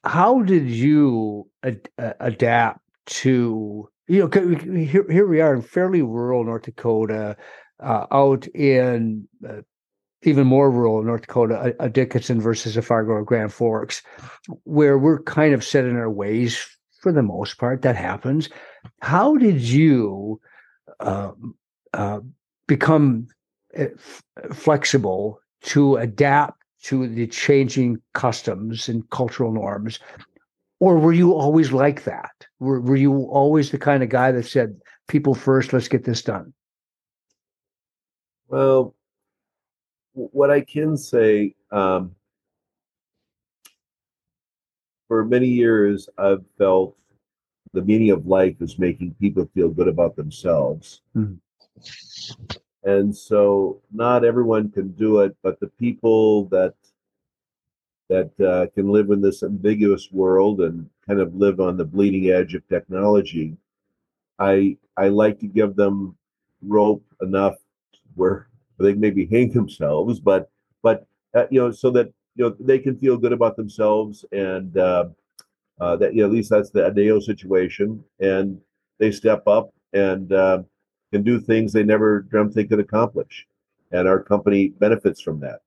How 0.04 0.42
did 0.42 0.68
you 0.68 1.48
ad- 1.62 1.88
adapt 1.98 2.80
to 3.06 3.88
you 4.06 4.20
know 4.20 4.56
here, 4.56 5.06
here 5.10 5.26
we 5.26 5.40
are 5.40 5.54
in 5.54 5.62
fairly 5.62 6.02
rural 6.02 6.44
north 6.44 6.62
dakota 6.62 7.36
uh, 7.80 8.06
out 8.10 8.46
in 8.48 9.28
uh, 9.48 9.60
even 10.22 10.46
more 10.46 10.70
rural 10.70 11.02
north 11.02 11.22
dakota 11.22 11.74
a, 11.80 11.88
dickinson 11.88 12.40
versus 12.40 12.76
a 12.76 12.82
fargo 12.82 13.12
or 13.12 13.24
grand 13.24 13.52
forks 13.52 14.02
where 14.64 14.98
we're 14.98 15.22
kind 15.22 15.54
of 15.54 15.64
set 15.64 15.84
in 15.84 15.96
our 15.96 16.10
ways 16.10 16.66
for 17.04 17.12
the 17.12 17.22
most 17.22 17.58
part 17.58 17.82
that 17.82 17.96
happens 17.96 18.48
how 19.02 19.36
did 19.36 19.60
you 19.60 20.40
uh, 21.00 21.32
uh 21.92 22.20
become 22.66 23.26
uh, 23.78 23.84
f- 23.94 24.22
flexible 24.52 25.38
to 25.62 25.96
adapt 25.96 26.64
to 26.84 27.08
the 27.08 27.26
changing 27.26 28.00
customs 28.12 28.88
and 28.88 29.08
cultural 29.10 29.52
norms? 29.52 29.98
Or 30.80 30.98
were 30.98 31.14
you 31.14 31.32
always 31.32 31.72
like 31.72 32.04
that? 32.04 32.46
Were, 32.60 32.80
were 32.80 32.96
you 32.96 33.22
always 33.24 33.70
the 33.70 33.78
kind 33.78 34.02
of 34.02 34.10
guy 34.10 34.32
that 34.32 34.44
said, 34.44 34.76
people 35.08 35.34
first, 35.34 35.72
let's 35.72 35.88
get 35.88 36.04
this 36.04 36.20
done? 36.22 36.52
Well, 38.48 38.94
what 40.12 40.50
I 40.50 40.60
can 40.60 40.98
say, 40.98 41.54
um, 41.70 42.14
for 45.14 45.24
many 45.24 45.46
years, 45.46 46.08
I've 46.18 46.44
felt 46.58 46.96
the 47.72 47.82
meaning 47.82 48.10
of 48.10 48.26
life 48.26 48.56
is 48.60 48.80
making 48.80 49.14
people 49.20 49.48
feel 49.54 49.68
good 49.68 49.86
about 49.86 50.16
themselves. 50.16 51.02
Mm-hmm. 51.14 51.36
And 52.82 53.16
so 53.16 53.80
not 53.92 54.24
everyone 54.24 54.72
can 54.72 54.88
do 54.88 55.20
it, 55.20 55.36
but 55.40 55.60
the 55.60 55.68
people 55.68 56.46
that 56.46 56.74
that 58.08 58.32
uh, 58.40 58.66
can 58.74 58.88
live 58.88 59.10
in 59.10 59.20
this 59.20 59.44
ambiguous 59.44 60.10
world 60.10 60.60
and 60.62 60.90
kind 61.06 61.20
of 61.20 61.32
live 61.36 61.60
on 61.60 61.76
the 61.76 61.84
bleeding 61.84 62.30
edge 62.30 62.54
of 62.56 62.66
technology, 62.66 63.56
I 64.40 64.76
I 64.96 65.10
like 65.10 65.38
to 65.38 65.46
give 65.46 65.76
them 65.76 66.16
rope 66.60 67.04
enough 67.22 67.54
where 68.16 68.48
they 68.80 68.94
maybe 68.94 69.26
hang 69.26 69.52
themselves, 69.52 70.18
but 70.18 70.50
but 70.82 71.06
uh, 71.36 71.46
you 71.52 71.60
know 71.60 71.70
so 71.70 71.92
that 71.92 72.12
you 72.36 72.44
know 72.44 72.56
they 72.60 72.78
can 72.78 72.96
feel 72.98 73.16
good 73.16 73.32
about 73.32 73.56
themselves 73.56 74.24
and 74.32 74.76
uh, 74.76 75.06
uh, 75.80 75.96
that 75.96 76.14
you 76.14 76.20
know, 76.20 76.26
at 76.26 76.32
least 76.32 76.50
that's 76.50 76.70
the 76.70 76.86
ADEO 76.86 77.20
situation, 77.20 78.02
and 78.20 78.60
they 78.98 79.10
step 79.10 79.46
up 79.46 79.72
and 79.92 80.32
uh, 80.32 80.62
can 81.12 81.22
do 81.22 81.40
things 81.40 81.72
they 81.72 81.82
never 81.82 82.20
dreamt 82.20 82.54
they 82.54 82.64
could 82.64 82.80
accomplish, 82.80 83.46
and 83.92 84.06
our 84.06 84.22
company 84.22 84.68
benefits 84.68 85.20
from 85.20 85.40
that. 85.40 85.60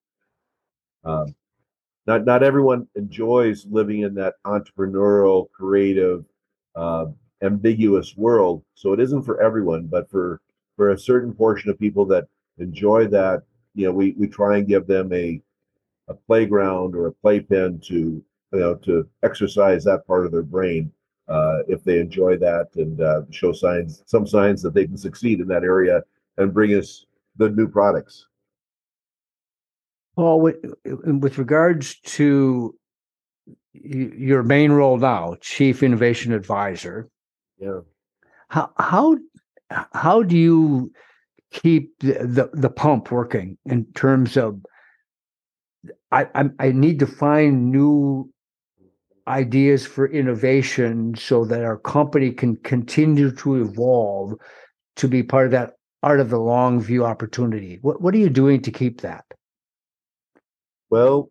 Um, 1.04 1.36
not 2.06 2.26
not 2.26 2.44
everyone 2.44 2.88
enjoys 2.96 3.66
living 3.70 4.02
in 4.02 4.14
that 4.16 4.36
entrepreneurial, 4.46 5.52
creative, 5.52 6.24
uh, 6.76 7.08
ambiguous 7.42 8.16
world. 8.16 8.64
So 8.76 8.94
it 8.94 9.00
isn't 9.02 9.24
for 9.24 9.42
everyone, 9.42 9.88
but 9.88 10.10
for 10.10 10.42
for 10.78 10.92
a 10.92 11.00
certain 11.00 11.34
portion 11.34 11.70
of 11.70 11.80
people 11.80 12.06
that 12.06 12.28
enjoy 12.60 13.08
that, 13.08 13.44
you 13.76 13.86
know, 13.88 13.92
we 13.92 14.14
we 14.18 14.28
try 14.28 14.58
and 14.58 14.68
give 14.68 14.88
them 14.88 15.12
a 15.12 15.42
a 16.08 16.14
playground 16.14 16.96
or 16.96 17.08
a 17.08 17.12
playpen 17.12 17.80
to 17.80 18.24
you 18.54 18.60
know 18.60 18.76
to 18.76 19.08
exercise 19.24 19.84
that 19.84 20.08
part 20.08 20.26
of 20.26 20.32
their 20.32 20.44
brain 20.44 20.92
uh, 21.28 21.60
if 21.68 21.84
they 21.84 22.00
enjoy 22.00 22.38
that 22.38 22.68
and 22.76 23.02
uh, 23.02 23.22
show 23.32 23.52
signs, 23.52 24.04
some 24.06 24.26
signs 24.26 24.62
that 24.62 24.74
they 24.74 24.86
can 24.86 24.98
succeed 24.98 25.40
in 25.42 25.48
that 25.48 25.64
area 25.64 26.02
and 26.38 26.54
bring 26.54 26.72
us 26.72 27.06
the 27.36 27.50
new 27.50 27.68
products. 27.68 28.28
Paul, 30.16 30.42
with, 30.42 30.56
with 30.86 31.38
regards 31.38 32.00
to 32.00 32.76
your 33.74 34.42
main 34.42 34.72
role 34.72 34.98
now, 34.98 35.36
Chief 35.42 35.84
Innovation 35.84 36.34
Advisor, 36.34 37.10
yeah, 37.60 37.82
how 38.48 38.72
how 38.78 39.18
how 39.94 40.24
do 40.24 40.38
you 40.38 40.92
keep 41.52 42.00
the, 42.00 42.14
the, 42.14 42.50
the 42.54 42.70
pump 42.70 43.12
working 43.12 43.58
in 43.66 43.86
terms 43.94 44.38
of 44.38 44.60
I, 46.12 46.28
I 46.36 46.50
I 46.60 46.72
need 46.72 47.00
to 47.00 47.08
find 47.08 47.72
new 47.72 48.32
ideas 49.28 49.86
for 49.86 50.08
innovation 50.08 51.16
so 51.16 51.44
that 51.46 51.64
our 51.64 51.78
company 51.78 52.32
can 52.32 52.56
continue 52.58 53.32
to 53.32 53.62
evolve 53.62 54.36
to 54.96 55.08
be 55.08 55.22
part 55.22 55.48
of 55.48 55.52
that 55.52 55.74
art 56.04 56.20
of 56.20 56.30
the 56.30 56.40
long 56.40 56.80
view 56.80 57.06
opportunity. 57.06 57.80
What 57.82 58.02
what 58.02 58.14
are 58.14 58.20
you 58.20 58.30
doing 58.30 58.62
to 58.62 58.72
keep 58.72 59.02
that? 59.02 59.26
Well, 60.90 61.30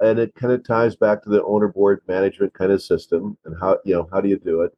and 0.00 0.18
it 0.18 0.34
kind 0.34 0.52
of 0.52 0.64
ties 0.64 0.96
back 0.96 1.22
to 1.22 1.28
the 1.28 1.44
owner 1.44 1.68
board 1.68 2.00
management 2.08 2.54
kind 2.54 2.72
of 2.72 2.82
system 2.82 3.36
and 3.44 3.54
how 3.60 3.78
you 3.84 3.94
know 3.94 4.08
how 4.12 4.20
do 4.20 4.28
you 4.28 4.38
do 4.38 4.62
it. 4.62 4.72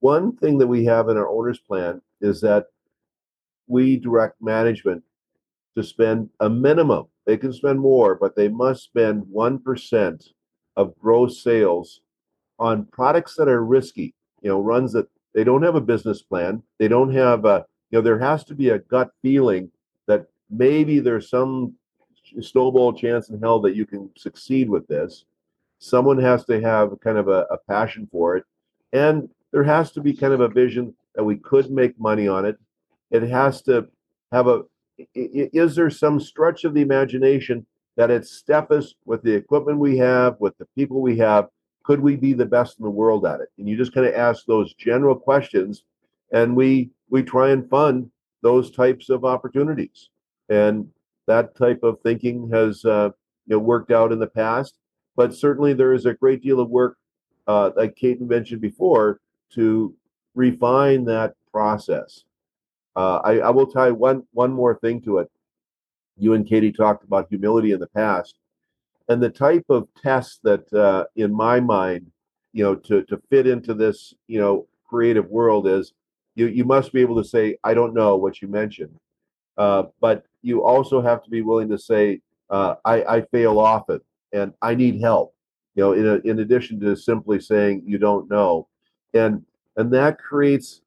One 0.00 0.36
thing 0.36 0.58
that 0.58 0.66
we 0.66 0.84
have 0.84 1.08
in 1.08 1.16
our 1.16 1.28
owner's 1.28 1.58
plan 1.58 2.00
is 2.20 2.40
that 2.40 2.66
we 3.66 3.96
direct 3.98 4.40
management 4.40 5.02
to 5.76 5.82
spend 5.82 6.30
a 6.40 6.48
minimum. 6.48 7.06
They 7.28 7.36
can 7.36 7.52
spend 7.52 7.78
more, 7.78 8.14
but 8.14 8.34
they 8.34 8.48
must 8.48 8.84
spend 8.84 9.22
1% 9.24 10.28
of 10.76 10.98
gross 10.98 11.42
sales 11.44 12.00
on 12.58 12.86
products 12.86 13.34
that 13.36 13.48
are 13.48 13.62
risky, 13.62 14.14
you 14.40 14.48
know, 14.48 14.60
runs 14.60 14.92
that 14.94 15.08
they 15.34 15.44
don't 15.44 15.62
have 15.62 15.74
a 15.74 15.80
business 15.80 16.22
plan. 16.22 16.62
They 16.78 16.88
don't 16.88 17.12
have 17.12 17.44
a, 17.44 17.66
you 17.90 17.98
know, 17.98 18.02
there 18.02 18.18
has 18.18 18.44
to 18.44 18.54
be 18.54 18.70
a 18.70 18.78
gut 18.78 19.10
feeling 19.20 19.70
that 20.06 20.26
maybe 20.48 21.00
there's 21.00 21.28
some 21.28 21.74
snowball 22.40 22.94
chance 22.94 23.28
in 23.28 23.38
hell 23.38 23.60
that 23.60 23.76
you 23.76 23.84
can 23.84 24.08
succeed 24.16 24.70
with 24.70 24.88
this. 24.88 25.26
Someone 25.80 26.18
has 26.18 26.46
to 26.46 26.60
have 26.62 26.98
kind 27.00 27.18
of 27.18 27.28
a, 27.28 27.46
a 27.50 27.58
passion 27.68 28.08
for 28.10 28.38
it. 28.38 28.44
And 28.94 29.28
there 29.52 29.64
has 29.64 29.92
to 29.92 30.00
be 30.00 30.14
kind 30.14 30.32
of 30.32 30.40
a 30.40 30.48
vision 30.48 30.94
that 31.14 31.24
we 31.24 31.36
could 31.36 31.70
make 31.70 32.00
money 32.00 32.26
on 32.26 32.46
it 32.46 32.58
it 33.10 33.22
has 33.22 33.62
to 33.62 33.88
have 34.32 34.46
a 34.46 34.62
is 35.14 35.74
there 35.74 35.90
some 35.90 36.20
stretch 36.20 36.64
of 36.64 36.74
the 36.74 36.80
imagination 36.80 37.66
that 37.96 38.10
it's 38.10 38.42
Steffes 38.42 38.94
with 39.04 39.22
the 39.22 39.34
equipment 39.34 39.78
we 39.78 39.98
have, 39.98 40.36
with 40.38 40.56
the 40.58 40.66
people 40.76 41.00
we 41.00 41.18
have, 41.18 41.48
could 41.82 42.00
we 42.00 42.16
be 42.16 42.32
the 42.32 42.46
best 42.46 42.78
in 42.78 42.84
the 42.84 42.90
world 42.90 43.26
at 43.26 43.40
it? 43.40 43.48
And 43.58 43.68
you 43.68 43.76
just 43.76 43.94
kind 43.94 44.06
of 44.06 44.14
ask 44.14 44.44
those 44.44 44.74
general 44.74 45.16
questions, 45.16 45.84
and 46.32 46.54
we 46.54 46.90
we 47.10 47.22
try 47.22 47.50
and 47.50 47.68
fund 47.68 48.10
those 48.42 48.70
types 48.70 49.08
of 49.08 49.24
opportunities. 49.24 50.10
And 50.48 50.88
that 51.26 51.56
type 51.56 51.82
of 51.82 51.98
thinking 52.02 52.50
has 52.52 52.84
uh, 52.84 53.10
you 53.46 53.56
know 53.56 53.58
worked 53.58 53.90
out 53.90 54.12
in 54.12 54.18
the 54.18 54.26
past, 54.26 54.74
but 55.16 55.34
certainly 55.34 55.72
there 55.72 55.94
is 55.94 56.06
a 56.06 56.14
great 56.14 56.42
deal 56.42 56.60
of 56.60 56.68
work, 56.68 56.98
uh, 57.46 57.70
like 57.74 57.96
Kate 57.96 58.20
mentioned 58.20 58.60
before, 58.60 59.20
to 59.54 59.94
refine 60.34 61.04
that 61.06 61.34
process. 61.50 62.24
Uh, 62.98 63.20
I, 63.22 63.38
I, 63.38 63.50
will 63.50 63.68
tie 63.68 63.92
one 63.92 64.24
one 64.32 64.52
more 64.52 64.76
thing 64.80 65.00
to 65.02 65.18
it. 65.18 65.30
You 66.16 66.34
and 66.34 66.44
Katie 66.44 66.72
talked 66.72 67.04
about 67.04 67.28
humility 67.28 67.70
in 67.70 67.78
the 67.78 67.86
past, 67.86 68.34
and 69.08 69.22
the 69.22 69.30
type 69.30 69.66
of 69.68 69.86
test 70.02 70.40
that, 70.42 70.72
uh, 70.72 71.04
in 71.14 71.32
my 71.32 71.60
mind, 71.60 72.10
you 72.52 72.64
know, 72.64 72.74
to 72.74 73.04
to 73.04 73.22
fit 73.30 73.46
into 73.46 73.72
this, 73.72 74.14
you 74.26 74.40
know, 74.40 74.66
creative 74.84 75.30
world 75.30 75.68
is 75.68 75.92
you 76.34 76.48
you 76.48 76.64
must 76.64 76.92
be 76.92 77.00
able 77.00 77.14
to 77.22 77.28
say, 77.28 77.56
I 77.62 77.72
don't 77.72 77.94
know 77.94 78.16
what 78.16 78.42
you 78.42 78.48
mentioned, 78.48 78.98
uh, 79.58 79.84
but 80.00 80.24
you 80.42 80.64
also 80.64 81.00
have 81.00 81.22
to 81.22 81.30
be 81.30 81.42
willing 81.42 81.68
to 81.68 81.78
say, 81.78 82.20
uh, 82.50 82.74
I, 82.84 83.04
I 83.04 83.20
fail 83.30 83.60
often 83.60 84.00
and 84.32 84.52
I 84.60 84.74
need 84.74 85.00
help. 85.00 85.36
You 85.76 85.84
know, 85.84 85.92
in 85.92 86.04
a, 86.04 86.14
in 86.28 86.40
addition 86.40 86.80
to 86.80 86.96
simply 86.96 87.38
saying 87.38 87.84
you 87.86 87.98
don't 87.98 88.28
know, 88.28 88.66
and 89.14 89.44
and 89.76 89.92
that 89.92 90.18
creates 90.18 90.80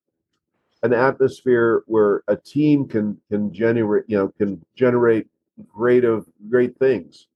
an 0.84 0.94
atmosphere 0.94 1.84
where 1.86 2.24
a 2.28 2.36
team 2.36 2.88
can 2.88 3.20
can 3.30 3.54
generate 3.54 4.06
you 4.08 4.18
know 4.18 4.30
can 4.38 4.64
generate 4.76 5.28
great 5.68 6.04
of 6.04 6.26
great 6.50 6.78
things. 6.78 7.28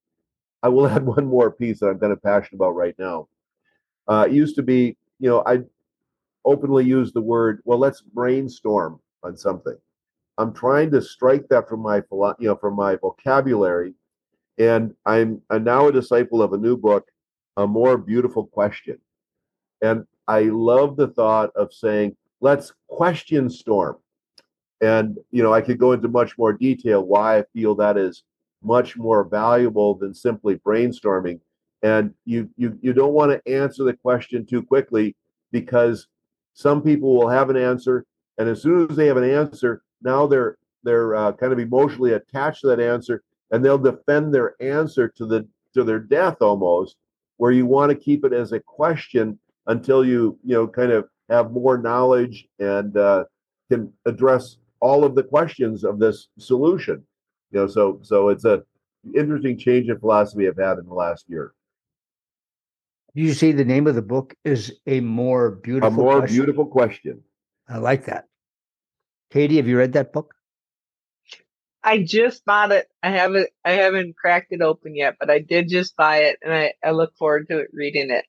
I 0.64 0.70
will 0.70 0.88
add 0.96 1.06
one 1.06 1.26
more 1.26 1.52
piece 1.52 1.80
that 1.80 1.88
I'm 1.88 2.00
kind 2.00 2.14
of 2.14 2.22
passionate 2.24 2.56
about 2.56 2.76
right 2.76 2.96
now. 2.98 3.28
Uh, 4.08 4.26
it 4.28 4.34
used 4.34 4.56
to 4.56 4.64
be, 4.64 4.98
you 5.20 5.30
know, 5.30 5.44
I 5.46 5.62
openly 6.46 6.86
use 6.86 7.12
the 7.12 7.22
word, 7.22 7.62
well, 7.66 7.80
let's 7.80 8.02
brainstorm 8.02 9.00
on 9.24 9.36
something. 9.36 9.76
I'm 10.38 10.54
trying 10.54 10.92
to 10.92 11.02
strike 11.02 11.48
that 11.50 11.68
from 11.68 11.80
my 11.80 11.98
you 12.40 12.48
know 12.48 12.56
from 12.56 12.76
my 12.76 12.98
vocabulary, 12.98 13.94
and 14.58 14.94
I'm, 15.06 15.42
I'm 15.50 15.64
now 15.64 15.88
a 15.88 15.94
disciple 15.94 16.42
of 16.42 16.54
a 16.54 16.58
new 16.58 16.76
book, 16.76 17.08
a 17.58 17.66
more 17.66 17.98
beautiful 17.98 18.46
question, 18.46 19.00
and 19.82 20.06
I 20.28 20.42
love 20.42 20.98
the 20.98 21.08
thought 21.08 21.52
of 21.56 21.74
saying, 21.74 22.18
let's 22.46 22.74
question 22.88 23.50
storm. 23.50 23.98
And 24.80 25.18
you 25.32 25.42
know, 25.42 25.52
I 25.52 25.62
could 25.62 25.80
go 25.80 25.94
into 25.94 26.08
much 26.08 26.38
more 26.38 26.54
detail 26.54 27.02
why 27.02 27.40
I 27.40 27.44
feel 27.54 27.74
that 27.76 27.98
is 27.98 28.24
much 28.62 28.98
more 28.98 29.24
valuable 29.24 29.96
than 29.96 30.14
simply 30.14 30.58
brainstorming. 30.58 31.40
And 31.82 32.14
you 32.24 32.48
you 32.56 32.78
you 32.82 32.94
don't 32.94 33.14
want 33.14 33.32
to 33.32 33.52
answer 33.52 33.84
the 33.84 33.94
question 33.94 34.46
too 34.46 34.62
quickly 34.62 35.16
because 35.52 36.08
some 36.54 36.84
people 36.84 37.16
will 37.16 37.30
have 37.30 37.50
an 37.50 37.58
answer, 37.58 38.06
and 38.38 38.48
as 38.48 38.62
soon 38.62 38.88
as 38.90 38.96
they 38.96 39.08
have 39.08 39.18
an 39.18 39.30
answer, 39.30 39.82
now 40.04 40.28
they're 40.28 40.58
they're 40.84 41.16
uh, 41.16 41.32
kind 41.32 41.52
of 41.52 41.58
emotionally 41.58 42.14
attached 42.14 42.62
to 42.62 42.68
that 42.68 42.80
answer, 42.80 43.24
and 43.50 43.66
they'll 43.66 43.88
defend 43.92 44.32
their 44.32 44.54
answer 44.62 45.08
to 45.18 45.26
the 45.26 45.48
to 45.74 45.84
their 45.84 46.00
death 46.00 46.38
almost. 46.42 46.98
Where 47.38 47.52
you 47.52 47.66
want 47.66 47.90
to 47.90 48.06
keep 48.08 48.24
it 48.24 48.34
as 48.34 48.52
a 48.52 48.60
question 48.60 49.40
until 49.66 50.06
you 50.06 50.38
you 50.44 50.54
know 50.54 50.68
kind 50.68 50.92
of 50.92 51.10
have 51.30 51.52
more 51.52 51.78
knowledge 51.78 52.48
and 52.60 52.96
uh, 52.98 53.26
can 53.70 53.92
address 54.06 54.58
all 54.80 55.04
of 55.04 55.16
the 55.16 55.24
questions 55.24 55.84
of 55.84 56.00
this 56.00 56.28
solution. 56.38 57.04
You 57.52 57.62
know, 57.62 57.68
so 57.68 58.00
so 58.02 58.30
it's 58.30 58.46
a 58.46 58.64
interesting 59.16 59.58
change 59.58 59.90
in 59.90 60.00
philosophy 60.00 60.48
I've 60.48 60.58
had 60.58 60.78
in 60.78 60.86
the 60.86 60.94
last 60.94 61.26
year. 61.28 61.54
You 63.14 63.34
see, 63.34 63.54
the 63.54 63.66
name 63.66 63.88
of 63.88 63.96
the 63.96 64.02
book 64.02 64.36
is 64.44 64.74
a 64.88 65.00
more 65.00 65.52
beautiful. 65.52 65.88
A 65.88 65.92
more 65.92 66.20
question. 66.20 66.36
beautiful 66.36 66.66
question. 66.66 67.22
I 67.68 67.78
like 67.78 68.06
that. 68.06 68.26
Katie, 69.32 69.58
have 69.58 69.68
you 69.68 69.78
read 69.78 69.94
that 69.94 70.14
book? 70.14 70.34
I 71.84 72.04
just 72.04 72.44
bought 72.46 72.72
it. 72.72 72.88
I 73.04 73.12
haven't 73.12 73.50
I 73.64 73.72
haven't 73.72 74.18
cracked 74.18 74.52
it 74.52 74.62
open 74.62 74.96
yet, 74.96 75.16
but 75.20 75.30
I 75.30 75.40
did 75.40 75.70
just 75.70 75.96
buy 75.96 76.18
it 76.24 76.40
and 76.42 76.52
I, 76.52 76.74
I 76.84 76.92
look 76.92 77.16
forward 77.16 77.48
to 77.50 77.66
reading 77.72 78.10
it 78.10 78.26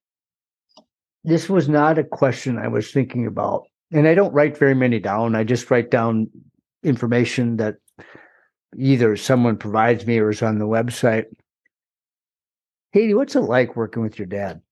this 1.27 1.51
was 1.51 1.69
not 1.69 1.99
a 1.99 2.05
question 2.05 2.57
I 2.57 2.69
was 2.69 2.93
thinking 2.93 3.27
about. 3.27 3.65
And 3.93 4.07
I 4.07 4.15
don't 4.15 4.33
write 4.33 4.57
very 4.57 4.75
many 4.75 5.01
down. 5.01 5.35
I 5.35 5.45
just 5.45 5.71
write 5.71 5.91
down 5.91 6.31
information 6.83 7.57
that 7.57 7.77
either 8.79 9.17
someone 9.17 9.57
provides 9.57 10.07
me 10.07 10.19
or 10.19 10.31
is 10.31 10.43
on 10.43 10.59
the 10.59 10.67
website. 10.67 11.25
Katie, 12.95 13.15
what's 13.15 13.35
it 13.35 13.41
like 13.41 13.77
working 13.77 14.03
with 14.03 14.19
your 14.19 14.27
dad? 14.27 14.63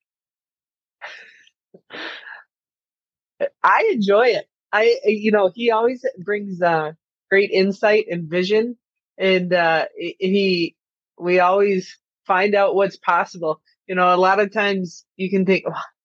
I 3.62 3.90
enjoy 3.92 4.28
it. 4.28 4.46
I, 4.72 4.96
you 5.04 5.32
know, 5.32 5.50
he 5.54 5.70
always 5.70 6.04
brings 6.18 6.62
uh, 6.62 6.92
great 7.30 7.50
insight 7.50 8.06
and 8.10 8.30
vision, 8.30 8.76
and 9.18 9.52
uh, 9.52 9.86
he, 9.96 10.76
we 11.18 11.40
always 11.40 11.98
find 12.26 12.54
out 12.54 12.74
what's 12.74 12.96
possible. 12.96 13.60
You 13.86 13.96
know, 13.96 14.14
a 14.14 14.16
lot 14.16 14.40
of 14.40 14.52
times 14.52 15.04
you 15.16 15.30
can 15.30 15.44
think, 15.44 15.64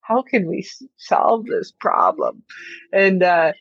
how 0.10 0.24
can 0.24 0.48
we 0.48 0.68
solve 0.98 1.46
this 1.46 1.72
problem? 1.72 2.44
And 2.92 3.22
uh, 3.22 3.54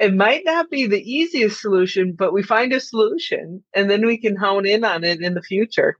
it 0.00 0.12
might 0.12 0.42
not 0.44 0.68
be 0.70 0.86
the 0.86 1.00
easiest 1.00 1.60
solution, 1.60 2.12
but 2.12 2.32
we 2.32 2.42
find 2.42 2.72
a 2.72 2.80
solution 2.80 3.62
and 3.74 3.88
then 3.88 4.04
we 4.04 4.18
can 4.18 4.36
hone 4.36 4.66
in 4.66 4.84
on 4.84 5.04
it 5.04 5.22
in 5.22 5.34
the 5.34 5.42
future. 5.42 5.96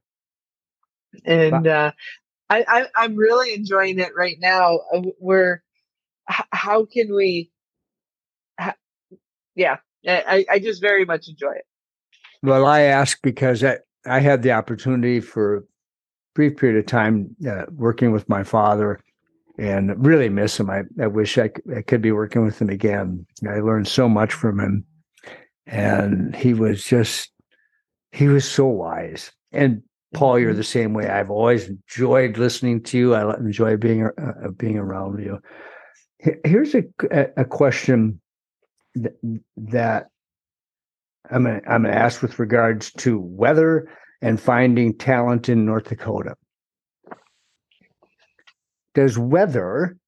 And 1.25 1.67
uh, 1.67 1.93
I, 2.51 2.89
I, 2.97 3.05
am 3.05 3.17
really 3.17 3.55
enjoying 3.55 4.01
it 4.01 4.11
right 4.15 4.37
now. 4.39 4.81
Uh, 4.93 5.03
Where, 5.19 5.63
how 6.27 6.85
can 6.85 7.15
we? 7.15 7.51
yeah, 9.55 9.77
I, 10.07 10.45
I 10.51 10.59
just 10.59 10.83
very 10.83 11.05
much 11.07 11.29
enjoy 11.29 11.53
it. 11.53 11.65
Well, 12.43 12.67
I 12.67 12.83
ask 12.83 13.19
because 13.23 13.65
I, 13.65 13.79
I 14.05 14.21
had 14.21 14.43
the 14.43 14.53
opportunity 14.53 15.21
for 15.21 15.57
a 15.57 15.63
brief 16.35 16.59
period 16.59 16.79
of 16.79 16.87
time 16.87 17.35
uh, 17.49 17.65
working 17.71 18.13
with 18.13 18.29
my 18.29 18.43
father 18.43 19.01
and 19.59 20.05
really 20.05 20.29
miss 20.29 20.59
him. 20.59 20.71
I, 20.71 20.83
I 21.01 21.07
wish 21.07 21.39
I, 21.39 21.51
I 21.77 21.83
could 21.83 22.03
be 22.03 22.13
working 22.13 22.45
with 22.45 22.61
him 22.61 22.69
again. 22.69 23.27
I 23.49 23.61
learned 23.61 23.89
so 23.89 24.09
much 24.09 24.33
from 24.33 24.61
him. 24.61 24.85
And 25.67 26.35
he 26.37 26.55
was 26.55 26.85
just, 26.85 27.31
he 28.13 28.29
was 28.29 28.49
so 28.49 28.67
wise. 28.67 29.33
And 29.53 29.83
Paul, 30.15 30.39
you're 30.39 30.51
mm-hmm. 30.51 30.59
the 30.59 30.65
same 30.65 30.95
way. 30.95 31.09
I've 31.09 31.31
always 31.31 31.69
enjoyed 31.69 32.39
listening 32.39 32.83
to 32.85 32.99
you. 32.99 33.15
I 33.15 33.35
enjoy 33.37 33.77
being 33.77 34.05
uh, 34.05 34.33
uh, 34.45 34.51
being 34.51 34.79
around 34.79 35.23
you. 35.23 35.41
Here's 36.45 36.75
a 36.75 36.85
a 37.37 37.45
question 37.45 38.21
th- 38.95 39.15
that 39.57 40.07
I'm 41.31 41.45
gonna, 41.45 41.61
I'm 41.69 41.83
gonna 41.83 41.95
ask 41.95 42.23
with 42.23 42.39
regards 42.39 42.93
to 42.93 43.19
weather 43.19 43.91
and 44.23 44.41
finding 44.41 44.97
talent 44.97 45.49
in 45.49 45.67
North 45.67 45.89
Dakota. 45.89 46.37
Does 48.97 49.19
weather 49.19 49.99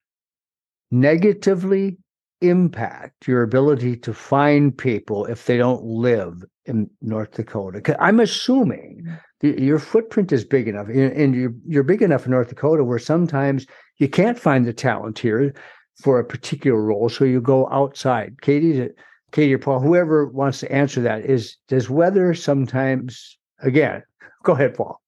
negatively 0.90 1.98
impact 2.40 3.28
your 3.28 3.42
ability 3.42 3.96
to 3.96 4.14
find 4.14 4.76
people 4.76 5.26
if 5.26 5.44
they 5.44 5.58
don't 5.58 5.84
live 5.84 6.42
in 6.64 6.88
North 7.02 7.32
Dakota? 7.32 7.82
I'm 8.02 8.18
assuming 8.18 9.02
mm-hmm. 9.04 9.14
that 9.40 9.58
your 9.58 9.78
footprint 9.78 10.32
is 10.32 10.42
big 10.42 10.68
enough, 10.68 10.88
and 10.88 11.12
and 11.12 11.34
you're 11.34 11.54
you're 11.66 11.82
big 11.82 12.00
enough 12.00 12.24
in 12.24 12.30
North 12.30 12.48
Dakota 12.48 12.82
where 12.82 12.98
sometimes 12.98 13.66
you 13.98 14.08
can't 14.08 14.38
find 14.38 14.64
the 14.64 14.72
talent 14.72 15.18
here 15.18 15.54
for 16.02 16.18
a 16.18 16.24
particular 16.24 16.80
role, 16.80 17.10
so 17.10 17.26
you 17.26 17.42
go 17.42 17.68
outside. 17.70 18.40
Katie, 18.40 18.88
Katie 19.32 19.54
or 19.54 19.58
Paul, 19.58 19.80
whoever 19.80 20.28
wants 20.28 20.60
to 20.60 20.72
answer 20.72 21.02
that 21.02 21.26
is 21.26 21.58
does 21.68 21.90
weather 21.90 22.32
sometimes 22.32 23.36
again? 23.60 24.02
Go 24.44 24.54
ahead, 24.54 24.74
Paul. 24.74 24.98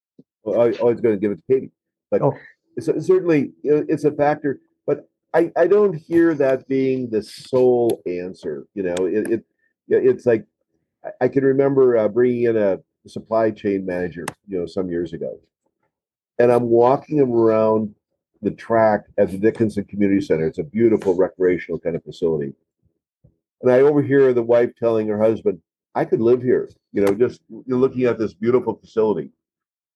Well, 0.42 0.60
I 0.60 0.66
I 0.66 0.84
was 0.92 1.00
going 1.00 1.14
to 1.14 1.18
give 1.18 1.32
it 1.32 1.36
to 1.36 1.42
Katie, 1.48 1.70
but 2.10 2.20
Oh. 2.20 2.34
It's, 2.88 3.06
certainly 3.06 3.52
it's 3.62 4.04
a 4.04 4.12
factor. 4.12 4.60
But 4.86 5.08
I, 5.34 5.52
I 5.56 5.66
don't 5.66 5.94
hear 5.94 6.34
that 6.34 6.68
being 6.68 7.08
the 7.10 7.22
sole 7.22 8.02
answer. 8.06 8.66
You 8.74 8.84
know, 8.84 9.06
it, 9.06 9.30
it 9.30 9.44
it's 9.88 10.26
like 10.26 10.44
I, 11.04 11.10
I 11.22 11.28
can 11.28 11.44
remember 11.44 11.96
uh, 11.96 12.08
bringing 12.08 12.44
in 12.44 12.56
a 12.56 12.78
supply 13.06 13.50
chain 13.50 13.86
manager, 13.86 14.26
you 14.46 14.58
know, 14.58 14.66
some 14.66 14.90
years 14.90 15.12
ago, 15.12 15.38
and 16.38 16.52
I'm 16.52 16.64
walking 16.64 17.18
him 17.18 17.32
around 17.32 17.94
the 18.42 18.50
track 18.50 19.04
at 19.18 19.30
the 19.30 19.38
Dickinson 19.38 19.84
Community 19.84 20.20
Center. 20.20 20.46
It's 20.46 20.58
a 20.58 20.64
beautiful 20.64 21.14
recreational 21.14 21.78
kind 21.78 21.96
of 21.96 22.04
facility, 22.04 22.52
and 23.62 23.70
I 23.70 23.80
overhear 23.80 24.32
the 24.32 24.42
wife 24.42 24.70
telling 24.78 25.08
her 25.08 25.20
husband, 25.20 25.60
"I 25.94 26.04
could 26.04 26.20
live 26.20 26.42
here." 26.42 26.68
You 26.92 27.04
know, 27.04 27.14
just 27.14 27.40
looking 27.48 28.04
at 28.04 28.18
this 28.18 28.34
beautiful 28.34 28.74
facility. 28.74 29.30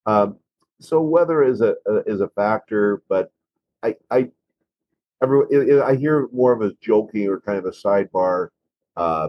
Um, 0.06 0.38
so 0.84 1.00
weather 1.00 1.42
is 1.42 1.60
a, 1.60 1.74
a 1.86 1.96
is 2.06 2.20
a 2.20 2.28
factor, 2.28 3.02
but 3.08 3.32
I 3.82 3.96
I 4.10 4.30
every 5.22 5.80
I 5.80 5.94
hear 5.96 6.28
more 6.32 6.52
of 6.52 6.62
a 6.62 6.72
joking 6.80 7.28
or 7.28 7.40
kind 7.40 7.58
of 7.58 7.66
a 7.66 7.70
sidebar. 7.70 8.48
Uh, 8.96 9.28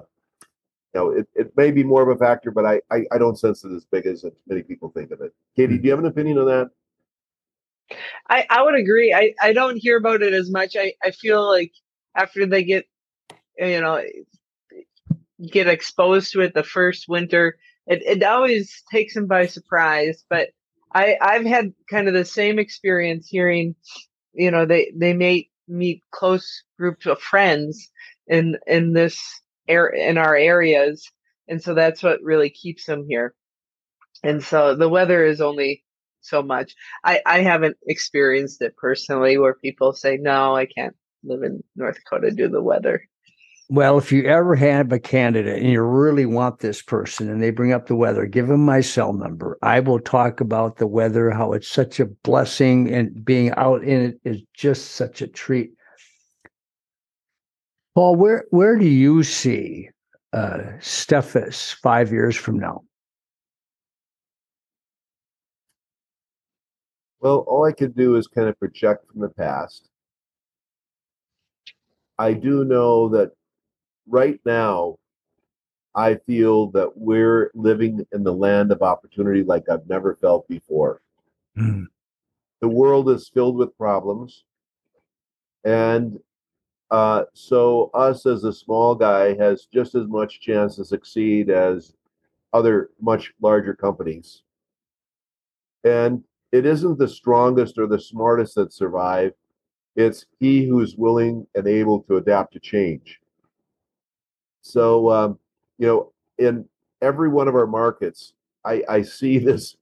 you 0.93 1.01
know, 1.01 1.09
it, 1.11 1.27
it 1.35 1.51
may 1.57 1.71
be 1.71 1.83
more 1.83 2.01
of 2.01 2.09
a 2.09 2.17
factor, 2.17 2.51
but 2.51 2.65
I, 2.65 2.81
I 2.91 3.05
I 3.11 3.17
don't 3.17 3.37
sense 3.37 3.63
it 3.63 3.71
as 3.71 3.85
big 3.85 4.05
as 4.05 4.25
many 4.47 4.63
people 4.63 4.89
think 4.89 5.11
of 5.11 5.21
it. 5.21 5.33
Katie, 5.55 5.77
do 5.77 5.83
you 5.83 5.91
have 5.91 5.99
an 5.99 6.05
opinion 6.05 6.37
on 6.37 6.45
that? 6.45 6.69
I, 8.29 8.45
I 8.49 8.63
would 8.63 8.75
agree. 8.75 9.13
I, 9.13 9.33
I 9.41 9.53
don't 9.53 9.77
hear 9.77 9.97
about 9.97 10.23
it 10.23 10.33
as 10.33 10.49
much. 10.49 10.75
I, 10.75 10.93
I 11.03 11.11
feel 11.11 11.47
like 11.47 11.71
after 12.15 12.45
they 12.45 12.63
get, 12.63 12.85
you 13.57 13.81
know, 13.81 14.01
get 15.51 15.67
exposed 15.67 16.31
to 16.31 16.41
it 16.41 16.53
the 16.53 16.63
first 16.63 17.07
winter, 17.07 17.57
it, 17.87 18.01
it 18.03 18.23
always 18.23 18.83
takes 18.91 19.13
them 19.13 19.27
by 19.27 19.45
surprise. 19.45 20.23
But 20.29 20.49
I, 20.95 21.17
I've 21.21 21.45
had 21.45 21.73
kind 21.89 22.07
of 22.07 22.13
the 22.13 22.23
same 22.23 22.57
experience 22.57 23.27
hearing, 23.27 23.75
you 24.33 24.49
know, 24.49 24.65
they, 24.65 24.93
they 24.95 25.13
may 25.13 25.49
meet 25.67 26.01
close 26.11 26.63
groups 26.79 27.05
of 27.05 27.19
friends 27.19 27.91
in, 28.27 28.57
in 28.65 28.93
this 28.93 29.21
air, 29.67 29.87
in 29.87 30.17
our 30.17 30.35
areas. 30.35 31.11
And 31.49 31.61
so 31.61 31.73
that's 31.73 32.01
what 32.01 32.23
really 32.23 32.49
keeps 32.49 32.85
them 32.85 33.05
here. 33.09 33.35
And 34.23 34.41
so 34.41 34.75
the 34.75 34.89
weather 34.89 35.25
is 35.25 35.41
only 35.41 35.83
so 36.21 36.41
much. 36.41 36.73
I, 37.03 37.21
I 37.25 37.41
haven't 37.41 37.77
experienced 37.85 38.61
it 38.61 38.77
personally 38.77 39.37
where 39.37 39.53
people 39.53 39.91
say, 39.93 40.17
no, 40.17 40.55
I 40.55 40.65
can't 40.65 40.95
live 41.25 41.43
in 41.43 41.61
North 41.75 41.95
Dakota 41.95 42.31
due 42.31 42.45
to 42.47 42.53
the 42.53 42.61
weather. 42.61 43.03
Well, 43.67 43.97
if 43.97 44.11
you 44.11 44.23
ever 44.25 44.55
have 44.55 44.91
a 44.91 44.99
candidate 44.99 45.59
and 45.59 45.71
you 45.71 45.81
really 45.81 46.27
want 46.27 46.59
this 46.59 46.83
person 46.83 47.31
and 47.31 47.41
they 47.41 47.49
bring 47.49 47.73
up 47.73 47.87
the 47.87 47.95
weather, 47.95 48.27
give 48.27 48.47
them 48.47 48.63
my 48.63 48.81
cell 48.81 49.11
number. 49.11 49.57
I 49.63 49.79
will 49.79 49.99
talk 49.99 50.39
about 50.39 50.77
the 50.77 50.85
weather, 50.85 51.31
how 51.31 51.53
it's 51.53 51.67
such 51.67 51.99
a 51.99 52.05
blessing 52.05 52.93
and 52.93 53.25
being 53.25 53.51
out 53.57 53.83
in 53.83 54.01
it 54.01 54.19
is 54.23 54.43
just 54.53 54.91
such 54.91 55.23
a 55.23 55.27
treat. 55.27 55.71
Paul, 57.95 58.17
where 58.17 58.45
where 58.51 58.77
do 58.77 58.85
you 58.87 59.23
see 59.23 59.89
uh 60.31 60.77
five 60.81 62.11
years 62.11 62.35
from 62.35 62.59
now? 62.59 62.81
Well, 67.19 67.45
all 67.47 67.65
I 67.65 67.71
could 67.71 67.95
do 67.95 68.15
is 68.15 68.27
kind 68.27 68.47
of 68.47 68.59
project 68.59 69.11
from 69.11 69.21
the 69.21 69.29
past. 69.29 69.89
I 72.19 72.33
do 72.33 72.63
know 72.63 73.09
that 73.09 73.31
right 74.07 74.39
now, 74.45 74.97
I 75.95 76.15
feel 76.15 76.71
that 76.71 76.97
we're 76.97 77.51
living 77.53 78.05
in 78.11 78.23
the 78.23 78.33
land 78.33 78.71
of 78.71 78.81
opportunity 78.81 79.43
like 79.43 79.69
I've 79.69 79.87
never 79.87 80.15
felt 80.15 80.47
before. 80.47 81.01
Mm. 81.57 81.87
The 82.61 82.67
world 82.67 83.09
is 83.09 83.29
filled 83.29 83.55
with 83.55 83.77
problems. 83.77 84.43
And 85.63 86.19
uh, 86.91 87.23
so, 87.33 87.89
us 87.93 88.25
as 88.25 88.43
a 88.43 88.53
small 88.53 88.93
guy 88.93 89.35
has 89.37 89.67
just 89.73 89.95
as 89.95 90.07
much 90.07 90.41
chance 90.41 90.75
to 90.75 90.85
succeed 90.85 91.49
as 91.49 91.93
other 92.53 92.91
much 93.01 93.33
larger 93.41 93.73
companies. 93.73 94.43
And 95.83 96.23
it 96.51 96.65
isn't 96.65 96.99
the 96.99 97.07
strongest 97.07 97.77
or 97.77 97.87
the 97.87 97.99
smartest 97.99 98.55
that 98.55 98.71
survive. 98.71 99.33
It's 99.95 100.25
he 100.39 100.65
who's 100.65 100.95
willing 100.95 101.47
and 101.55 101.67
able 101.67 102.01
to 102.03 102.17
adapt 102.17 102.53
to 102.53 102.59
change. 102.59 103.19
So, 104.65 105.11
um, 105.11 105.39
you 105.77 105.85
know, 105.85 106.11
in 106.39 106.67
every 106.99 107.29
one 107.29 107.47
of 107.47 107.53
our 107.53 107.67
markets, 107.67 108.33
I, 108.65 108.83
I 108.89 109.01
see 109.03 109.37
this 109.49 109.77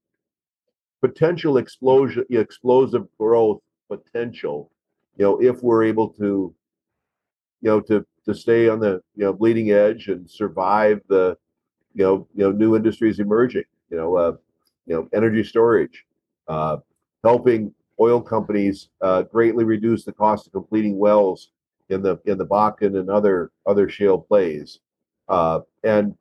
potential 1.01 1.57
explosion, 1.57 2.25
explosive 2.31 3.05
growth 3.19 3.61
potential. 3.89 4.71
You 5.17 5.25
know, 5.25 5.41
if 5.41 5.61
we're 5.61 5.83
able 5.83 6.09
to, 6.13 6.55
you 7.61 7.69
know, 7.69 7.79
to 7.81 8.05
to 8.25 8.33
stay 8.33 8.69
on 8.69 8.79
the 8.79 9.01
you 9.15 9.25
know 9.25 9.33
bleeding 9.33 9.71
edge 9.71 10.07
and 10.07 10.29
survive 10.29 11.01
the, 11.09 11.37
you 11.95 12.03
know, 12.05 12.27
you 12.35 12.45
know, 12.45 12.51
new 12.51 12.75
industries 12.75 13.19
emerging. 13.19 13.65
You 13.89 13.97
know, 13.97 14.15
uh, 14.17 14.33
you 14.87 14.95
know, 14.95 15.09
energy 15.13 15.43
storage, 15.43 16.05
uh, 16.47 16.77
helping 17.23 17.73
oil 17.99 18.21
companies 18.21 18.89
uh, 19.01 19.23
greatly 19.23 19.65
reduce 19.65 20.05
the 20.05 20.13
cost 20.13 20.47
of 20.47 20.53
completing 20.53 20.97
wells 20.97 21.51
in 21.89 22.01
the 22.01 22.19
in 22.25 22.37
the 22.37 22.45
Bakken 22.45 22.99
and 22.99 23.09
other 23.09 23.51
other 23.65 23.89
shale 23.89 24.17
plays, 24.17 24.79
uh, 25.29 25.61
and 25.83 26.15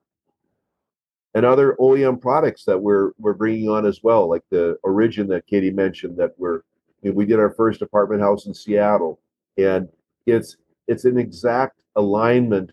and 1.35 1.47
other 1.47 1.77
OEM 1.81 2.21
products 2.21 2.65
that 2.65 2.79
we're 2.79 3.13
we're 3.19 3.35
bringing 3.35 3.69
on 3.69 3.87
as 3.87 4.01
well, 4.03 4.29
like 4.29 4.43
the 4.51 4.77
Origin 4.83 5.27
that 5.29 5.47
Katie 5.47 5.71
mentioned. 5.71 6.17
That 6.17 6.33
we're 6.39 6.63
we 7.03 7.27
did 7.27 7.39
our 7.39 7.53
first 7.55 7.83
apartment 7.83 8.21
house 8.23 8.47
in 8.47 8.55
Seattle, 8.55 9.21
and 9.57 9.89
it's 10.27 10.57
it's 10.89 11.05
an 11.05 11.19
exact 11.19 11.81
alignment 11.97 12.73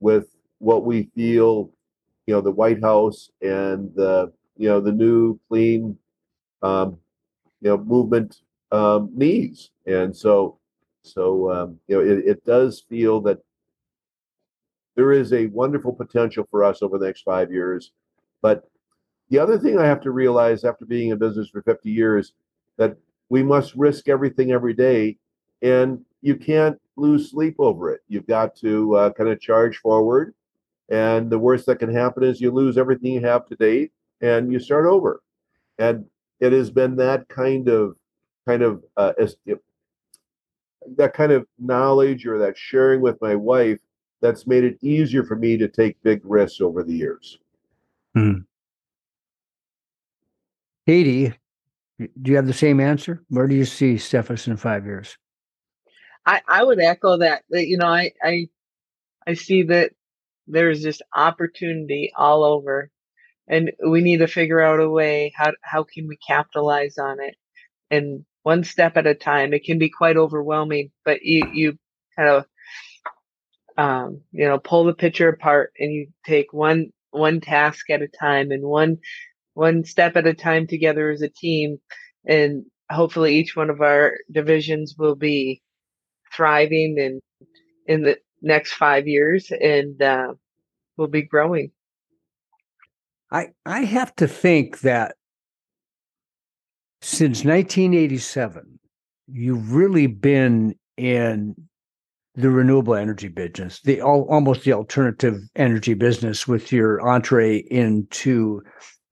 with 0.00 0.34
what 0.58 0.84
we 0.84 1.10
feel, 1.14 1.70
you 2.26 2.34
know, 2.34 2.40
the 2.40 2.50
White 2.50 2.82
House 2.82 3.30
and 3.40 3.94
the 3.94 4.32
you 4.56 4.68
know 4.68 4.80
the 4.80 4.92
new 4.92 5.38
clean, 5.48 5.96
um, 6.62 6.98
you 7.60 7.70
know, 7.70 7.78
movement 7.78 8.42
um, 8.72 9.10
needs, 9.14 9.70
and 9.86 10.14
so 10.14 10.59
so 11.02 11.50
um, 11.50 11.78
you 11.88 11.96
know 11.96 12.02
it, 12.02 12.24
it 12.26 12.44
does 12.44 12.84
feel 12.88 13.20
that 13.22 13.38
there 14.96 15.12
is 15.12 15.32
a 15.32 15.46
wonderful 15.46 15.92
potential 15.92 16.46
for 16.50 16.64
us 16.64 16.82
over 16.82 16.98
the 16.98 17.06
next 17.06 17.22
five 17.22 17.50
years. 17.52 17.92
But 18.42 18.68
the 19.30 19.38
other 19.38 19.58
thing 19.58 19.78
I 19.78 19.86
have 19.86 20.00
to 20.02 20.10
realize 20.10 20.64
after 20.64 20.84
being 20.84 21.10
in 21.10 21.18
business 21.18 21.48
for 21.48 21.62
50 21.62 21.90
years 21.90 22.32
that 22.76 22.96
we 23.28 23.42
must 23.42 23.74
risk 23.74 24.08
everything 24.08 24.50
every 24.50 24.74
day, 24.74 25.16
and 25.62 26.04
you 26.20 26.36
can't 26.36 26.78
lose 26.96 27.30
sleep 27.30 27.54
over 27.58 27.90
it. 27.90 28.00
You've 28.08 28.26
got 28.26 28.56
to 28.56 28.94
uh, 28.96 29.10
kind 29.12 29.30
of 29.30 29.40
charge 29.40 29.78
forward, 29.78 30.34
and 30.88 31.30
the 31.30 31.38
worst 31.38 31.66
that 31.66 31.78
can 31.78 31.94
happen 31.94 32.24
is 32.24 32.40
you 32.40 32.50
lose 32.50 32.76
everything 32.76 33.12
you 33.12 33.20
have 33.20 33.46
to 33.46 33.56
date 33.56 33.92
and 34.20 34.52
you 34.52 34.58
start 34.58 34.86
over. 34.86 35.22
And 35.78 36.04
it 36.40 36.52
has 36.52 36.70
been 36.70 36.96
that 36.96 37.28
kind 37.28 37.68
of 37.68 37.96
kind 38.46 38.62
of 38.62 38.82
uh, 38.96 39.12
that 40.96 41.14
kind 41.14 41.32
of 41.32 41.46
knowledge 41.58 42.26
or 42.26 42.38
that 42.38 42.56
sharing 42.56 43.00
with 43.00 43.20
my 43.20 43.34
wife 43.34 43.78
that's 44.20 44.46
made 44.46 44.64
it 44.64 44.78
easier 44.82 45.24
for 45.24 45.36
me 45.36 45.56
to 45.56 45.68
take 45.68 46.02
big 46.02 46.20
risks 46.24 46.60
over 46.60 46.82
the 46.82 46.92
years. 46.92 47.38
Hmm. 48.14 48.40
Katie, 50.86 51.32
do 51.98 52.30
you 52.30 52.36
have 52.36 52.46
the 52.46 52.52
same 52.52 52.80
answer? 52.80 53.22
Where 53.28 53.46
do 53.46 53.54
you 53.54 53.64
see 53.64 53.94
Steffes 53.94 54.46
in 54.46 54.56
five 54.56 54.84
years? 54.84 55.16
I, 56.26 56.42
I 56.46 56.64
would 56.64 56.80
echo 56.80 57.18
that. 57.18 57.44
That 57.50 57.66
you 57.66 57.78
know, 57.78 57.86
I, 57.86 58.12
I 58.22 58.48
I 59.26 59.34
see 59.34 59.62
that 59.64 59.92
there's 60.46 60.82
just 60.82 61.02
opportunity 61.14 62.12
all 62.16 62.44
over, 62.44 62.90
and 63.48 63.72
we 63.86 64.00
need 64.00 64.18
to 64.18 64.26
figure 64.26 64.60
out 64.60 64.80
a 64.80 64.88
way 64.88 65.32
how 65.36 65.52
how 65.62 65.84
can 65.84 66.08
we 66.08 66.16
capitalize 66.16 66.98
on 66.98 67.20
it, 67.20 67.36
and 67.90 68.24
one 68.42 68.64
step 68.64 68.96
at 68.96 69.06
a 69.06 69.14
time. 69.14 69.52
It 69.52 69.64
can 69.64 69.78
be 69.78 69.90
quite 69.90 70.16
overwhelming, 70.16 70.90
but 71.04 71.22
you 71.22 71.48
you 71.52 71.78
kind 72.16 72.28
of 72.28 72.44
um, 73.80 74.20
you 74.32 74.46
know, 74.46 74.58
pull 74.58 74.84
the 74.84 74.94
picture 74.94 75.28
apart 75.28 75.72
and 75.78 75.92
you 75.92 76.08
take 76.26 76.52
one 76.52 76.90
one 77.12 77.40
task 77.40 77.88
at 77.90 78.02
a 78.02 78.08
time 78.08 78.50
and 78.50 78.62
one 78.62 78.98
one 79.54 79.84
step 79.84 80.16
at 80.16 80.26
a 80.26 80.34
time 80.34 80.66
together 80.66 81.10
as 81.10 81.22
a 81.22 81.28
team 81.28 81.78
and 82.26 82.64
hopefully 82.90 83.34
each 83.36 83.56
one 83.56 83.70
of 83.70 83.80
our 83.80 84.18
divisions 84.30 84.94
will 84.98 85.16
be 85.16 85.62
thriving 86.32 86.96
and 86.98 87.20
in 87.86 88.02
the 88.02 88.18
next 88.42 88.72
five 88.74 89.08
years 89.08 89.50
and 89.50 90.00
uh, 90.02 90.32
will 90.96 91.08
be 91.08 91.22
growing 91.22 91.70
i 93.32 93.48
i 93.66 93.80
have 93.80 94.14
to 94.14 94.28
think 94.28 94.80
that 94.80 95.16
since 97.02 97.44
1987 97.44 98.78
you've 99.32 99.72
really 99.72 100.06
been 100.06 100.74
in 100.96 101.54
the 102.34 102.50
renewable 102.50 102.94
energy 102.94 103.28
business, 103.28 103.80
the 103.82 104.00
almost 104.00 104.64
the 104.64 104.72
alternative 104.72 105.40
energy 105.56 105.94
business 105.94 106.46
with 106.46 106.72
your 106.72 107.00
entree 107.06 107.58
into 107.70 108.62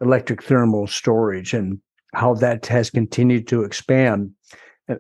electric 0.01 0.43
thermal 0.43 0.87
storage 0.87 1.53
and 1.53 1.81
how 2.15 2.35
that 2.35 2.67
has 2.67 2.91
continued 2.91 3.49
to 3.49 3.65
expand. 3.65 4.31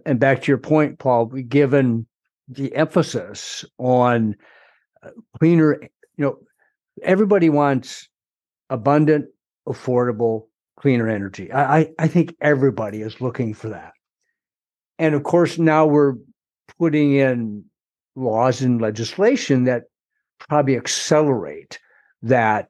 And, 0.04 0.20
back 0.20 0.42
to 0.42 0.52
your 0.52 0.58
point, 0.58 0.98
Paul, 0.98 1.26
given 1.26 2.06
the 2.48 2.74
emphasis 2.74 3.64
on 3.78 4.34
uh, 5.02 5.10
cleaner, 5.38 5.80
you 6.16 6.24
know, 6.24 6.38
everybody 7.02 7.48
wants 7.48 8.08
abundant, 8.68 9.26
affordable, 9.66 10.48
cleaner 10.78 11.08
energy. 11.08 11.50
I, 11.52 11.78
I, 11.78 11.88
I 11.98 12.08
think 12.08 12.34
everybody 12.40 13.02
is 13.02 13.20
looking 13.20 13.52
for 13.52 13.68
that. 13.68 13.92
And 14.98 15.14
of 15.14 15.24
course, 15.24 15.58
now 15.58 15.86
we're 15.86 16.14
putting 16.78 17.14
in 17.14 17.64
laws 18.14 18.62
and 18.62 18.80
legislation 18.80 19.64
that 19.64 19.84
probably 20.38 20.76
accelerate 20.76 21.78
that 22.22 22.68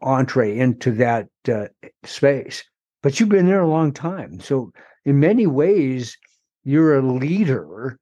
entree 0.00 0.58
into 0.58 0.92
that 0.92 1.28
uh, 1.52 1.66
space. 2.04 2.64
But 3.02 3.18
you've 3.18 3.28
been 3.28 3.46
there 3.46 3.60
a 3.60 3.68
long 3.68 3.92
time. 3.92 4.40
So, 4.40 4.72
in 5.04 5.20
many 5.20 5.46
ways, 5.46 6.16
you're 6.64 6.96
a 6.98 7.12
leader 7.12 7.98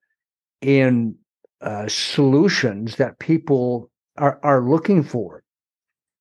in 0.62 1.16
uh, 1.60 1.86
solutions 1.88 2.96
that 2.96 3.18
people 3.18 3.90
are, 4.16 4.40
are 4.42 4.62
looking 4.62 5.02
for. 5.02 5.42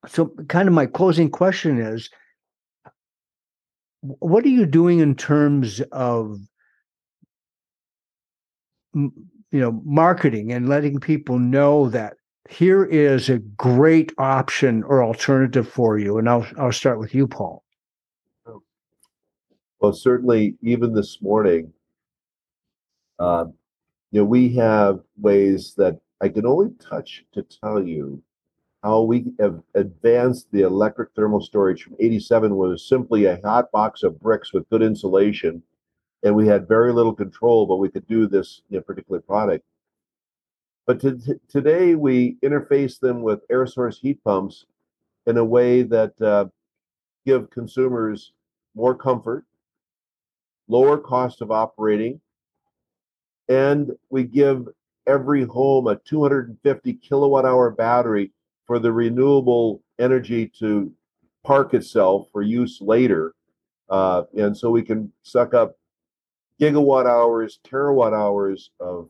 So, 0.07 0.27
kind 0.49 0.67
of 0.67 0.73
my 0.73 0.85
closing 0.85 1.29
question 1.29 1.79
is 1.79 2.09
what 4.03 4.43
are 4.43 4.49
you 4.49 4.65
doing 4.65 4.99
in 4.99 5.15
terms 5.15 5.81
of 5.91 6.39
you 8.93 9.11
know 9.51 9.81
marketing 9.85 10.51
and 10.51 10.67
letting 10.67 10.99
people 10.99 11.39
know 11.39 11.89
that 11.89 12.17
here 12.49 12.83
is 12.83 13.29
a 13.29 13.39
great 13.39 14.11
option 14.17 14.83
or 14.83 15.01
alternative 15.01 15.67
for 15.67 15.97
you 15.97 16.17
and 16.17 16.29
i'll 16.29 16.45
i'll 16.57 16.71
start 16.71 16.99
with 16.99 17.15
you 17.15 17.27
paul. 17.27 17.63
Well 19.79 19.93
certainly 19.93 20.57
even 20.61 20.93
this 20.93 21.19
morning 21.21 21.71
uh, 23.19 23.45
you 24.11 24.19
know 24.19 24.25
we 24.25 24.53
have 24.55 24.99
ways 25.17 25.75
that 25.77 25.99
i 26.19 26.27
can 26.27 26.45
only 26.45 26.71
touch 26.79 27.23
to 27.33 27.43
tell 27.43 27.81
you 27.81 28.21
how 28.83 29.01
we 29.01 29.25
have 29.39 29.61
advanced 29.75 30.47
the 30.51 30.61
electric 30.61 31.09
thermal 31.15 31.41
storage 31.41 31.83
from 31.83 31.95
87 31.99 32.55
was 32.55 32.87
simply 32.87 33.25
a 33.25 33.39
hot 33.41 33.71
box 33.71 34.03
of 34.03 34.19
bricks 34.19 34.53
with 34.53 34.69
good 34.69 34.81
insulation 34.81 35.63
and 36.23 36.35
we 36.35 36.47
had 36.47 36.67
very 36.67 36.93
little 36.93 37.13
control, 37.13 37.65
but 37.65 37.77
we 37.77 37.89
could 37.89 38.07
do 38.07 38.27
this 38.27 38.61
you 38.69 38.77
know, 38.77 38.83
particular 38.83 39.19
product. 39.19 39.65
But 40.87 40.99
to, 41.01 41.17
t- 41.17 41.33
today, 41.49 41.95
we 41.95 42.37
interface 42.43 42.99
them 42.99 43.21
with 43.21 43.41
air 43.49 43.65
source 43.65 43.99
heat 43.99 44.23
pumps 44.23 44.65
in 45.27 45.37
a 45.37 45.43
way 45.43 45.83
that 45.83 46.21
uh, 46.21 46.45
give 47.25 47.49
consumers 47.49 48.33
more 48.75 48.95
comfort, 48.95 49.45
lower 50.67 50.97
cost 50.97 51.41
of 51.41 51.51
operating, 51.51 52.19
and 53.49 53.91
we 54.09 54.23
give 54.23 54.67
every 55.05 55.43
home 55.43 55.87
a 55.87 55.97
250 55.97 56.93
kilowatt 56.95 57.45
hour 57.45 57.69
battery 57.69 58.31
for 58.65 58.79
the 58.79 58.91
renewable 58.91 59.81
energy 59.99 60.51
to 60.59 60.91
park 61.43 61.73
itself 61.73 62.27
for 62.31 62.41
use 62.41 62.79
later. 62.81 63.33
Uh, 63.89 64.23
and 64.37 64.57
so 64.57 64.69
we 64.71 64.81
can 64.81 65.11
suck 65.23 65.53
up 65.53 65.75
gigawatt 66.59 67.05
hours, 67.05 67.59
terawatt 67.65 68.13
hours 68.13 68.71
of 68.79 69.09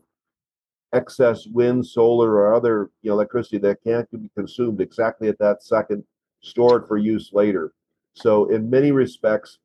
excess 0.92 1.46
wind, 1.46 1.86
solar, 1.86 2.32
or 2.32 2.54
other 2.54 2.90
you 3.02 3.10
know, 3.10 3.14
electricity 3.14 3.58
that 3.58 3.82
can't 3.82 4.10
be 4.10 4.30
consumed 4.36 4.80
exactly 4.80 5.28
at 5.28 5.38
that 5.38 5.62
second, 5.62 6.04
stored 6.40 6.86
for 6.86 6.96
use 6.96 7.30
later. 7.32 7.72
So, 8.14 8.46
in 8.46 8.70
many 8.70 8.92
respects, 8.92 9.58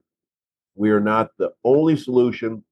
we 0.75 0.89
are 0.89 0.99
not 0.99 1.31
the 1.37 1.51
only 1.63 1.95
solution, 1.97 2.63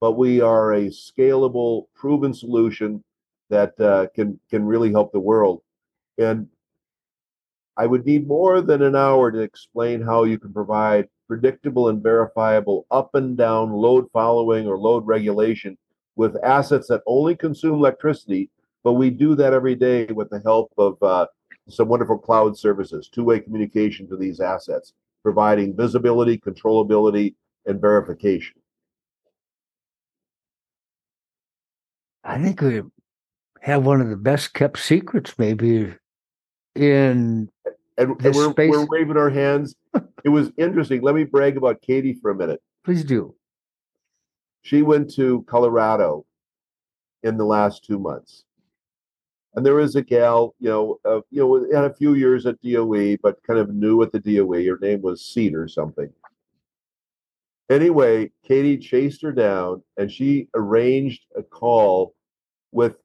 but 0.00 0.12
we 0.12 0.40
are 0.40 0.74
a 0.74 0.86
scalable, 0.86 1.86
proven 1.94 2.32
solution 2.32 3.02
that 3.50 3.78
uh, 3.80 4.06
can 4.14 4.38
can 4.48 4.64
really 4.64 4.92
help 4.92 5.12
the 5.12 5.20
world. 5.20 5.62
And 6.18 6.48
I 7.76 7.86
would 7.86 8.06
need 8.06 8.28
more 8.28 8.60
than 8.60 8.82
an 8.82 8.94
hour 8.94 9.32
to 9.32 9.40
explain 9.40 10.00
how 10.00 10.24
you 10.24 10.38
can 10.38 10.52
provide 10.52 11.08
predictable 11.26 11.88
and 11.88 12.02
verifiable 12.02 12.86
up 12.90 13.14
and 13.14 13.36
down 13.36 13.72
load 13.72 14.06
following 14.12 14.66
or 14.66 14.78
load 14.78 15.06
regulation 15.06 15.76
with 16.16 16.36
assets 16.44 16.88
that 16.88 17.02
only 17.06 17.34
consume 17.34 17.74
electricity. 17.74 18.50
But 18.84 18.92
we 18.92 19.10
do 19.10 19.34
that 19.36 19.52
every 19.52 19.74
day 19.74 20.06
with 20.06 20.30
the 20.30 20.40
help 20.40 20.72
of 20.78 21.02
uh, 21.02 21.26
some 21.68 21.88
wonderful 21.88 22.18
cloud 22.18 22.56
services, 22.56 23.08
two 23.08 23.24
way 23.24 23.40
communication 23.40 24.08
to 24.08 24.16
these 24.16 24.40
assets, 24.40 24.92
providing 25.22 25.76
visibility, 25.76 26.38
controllability, 26.38 27.34
and 27.66 27.80
verification. 27.80 28.56
I 32.22 32.40
think 32.42 32.60
we 32.60 32.82
have 33.60 33.84
one 33.84 34.00
of 34.00 34.08
the 34.08 34.16
best 34.16 34.54
kept 34.54 34.78
secrets, 34.78 35.34
maybe, 35.38 35.94
in 36.74 37.50
and, 37.96 38.20
we're, 38.20 38.50
space... 38.50 38.70
we're 38.70 38.86
waving 38.86 39.16
our 39.16 39.30
hands. 39.30 39.74
it 40.24 40.28
was 40.28 40.50
interesting. 40.56 41.02
Let 41.02 41.14
me 41.14 41.24
brag 41.24 41.56
about 41.56 41.82
Katie 41.82 42.18
for 42.20 42.30
a 42.30 42.34
minute. 42.34 42.60
Please 42.84 43.04
do. 43.04 43.34
She 44.62 44.82
went 44.82 45.12
to 45.14 45.44
Colorado 45.46 46.24
in 47.22 47.36
the 47.36 47.44
last 47.44 47.84
two 47.84 47.98
months. 47.98 48.44
And 49.54 49.64
there 49.64 49.74
was 49.74 49.94
a 49.94 50.02
gal, 50.02 50.54
you 50.58 50.68
know, 50.68 50.98
uh, 51.04 51.20
you 51.30 51.40
know, 51.40 51.66
had 51.72 51.90
a 51.90 51.94
few 51.94 52.14
years 52.14 52.44
at 52.44 52.60
DOE, 52.60 53.16
but 53.22 53.42
kind 53.46 53.58
of 53.58 53.72
new 53.72 54.02
at 54.02 54.10
the 54.10 54.18
DOE. 54.18 54.66
Her 54.66 54.78
name 54.80 55.00
was 55.00 55.24
Seed 55.24 55.54
or 55.54 55.68
something. 55.68 56.10
Anyway, 57.70 58.30
Katie 58.46 58.78
chased 58.78 59.22
her 59.22 59.32
down 59.32 59.82
and 59.96 60.10
she 60.10 60.48
arranged 60.54 61.22
a 61.36 61.42
call 61.42 62.14
with 62.72 62.96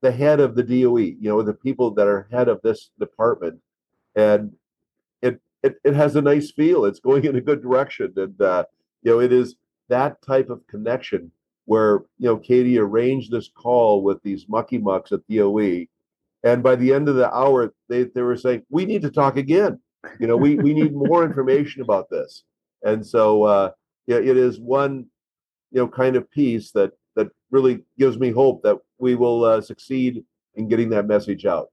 the 0.00 0.10
head 0.10 0.40
of 0.40 0.54
the 0.54 0.62
DOE, 0.62 0.96
you 0.98 1.28
know, 1.28 1.42
the 1.42 1.52
people 1.52 1.90
that 1.92 2.06
are 2.06 2.26
head 2.30 2.48
of 2.48 2.60
this 2.62 2.90
department 2.98 3.60
and 4.18 4.52
it 5.22 5.40
it, 5.62 5.76
it 5.84 5.94
has 5.94 6.16
a 6.16 6.22
nice 6.22 6.50
feel. 6.50 6.84
It's 6.84 7.00
going 7.00 7.24
in 7.24 7.36
a 7.36 7.40
good 7.40 7.62
direction, 7.62 8.12
and 8.16 8.40
uh, 8.42 8.64
you 9.02 9.12
know 9.12 9.20
it 9.20 9.32
is 9.32 9.54
that 9.88 10.20
type 10.22 10.50
of 10.50 10.66
connection 10.66 11.30
where 11.66 12.00
you 12.18 12.28
know 12.28 12.36
Katie 12.36 12.78
arranged 12.78 13.30
this 13.30 13.48
call 13.48 14.02
with 14.02 14.20
these 14.22 14.46
mucky 14.48 14.78
mucks 14.78 15.12
at 15.12 15.26
DOE, 15.28 15.86
and 16.42 16.62
by 16.62 16.74
the 16.74 16.92
end 16.92 17.08
of 17.08 17.14
the 17.14 17.32
hour, 17.32 17.72
they 17.88 18.04
they 18.04 18.22
were 18.22 18.36
saying 18.36 18.64
we 18.70 18.84
need 18.84 19.02
to 19.02 19.10
talk 19.10 19.36
again. 19.36 19.80
You 20.18 20.26
know, 20.26 20.36
we 20.36 20.56
we 20.56 20.74
need 20.74 20.92
more 20.92 21.24
information 21.30 21.82
about 21.82 22.10
this, 22.10 22.42
and 22.82 23.06
so 23.06 23.44
uh, 23.44 23.70
yeah, 24.08 24.16
it 24.16 24.36
is 24.36 24.58
one 24.58 25.06
you 25.70 25.80
know 25.80 25.88
kind 25.88 26.16
of 26.16 26.28
piece 26.30 26.72
that 26.72 26.90
that 27.14 27.28
really 27.52 27.84
gives 27.98 28.18
me 28.18 28.32
hope 28.32 28.62
that 28.64 28.78
we 28.98 29.14
will 29.14 29.44
uh, 29.44 29.60
succeed 29.60 30.24
in 30.56 30.68
getting 30.68 30.90
that 30.90 31.06
message 31.06 31.46
out. 31.46 31.68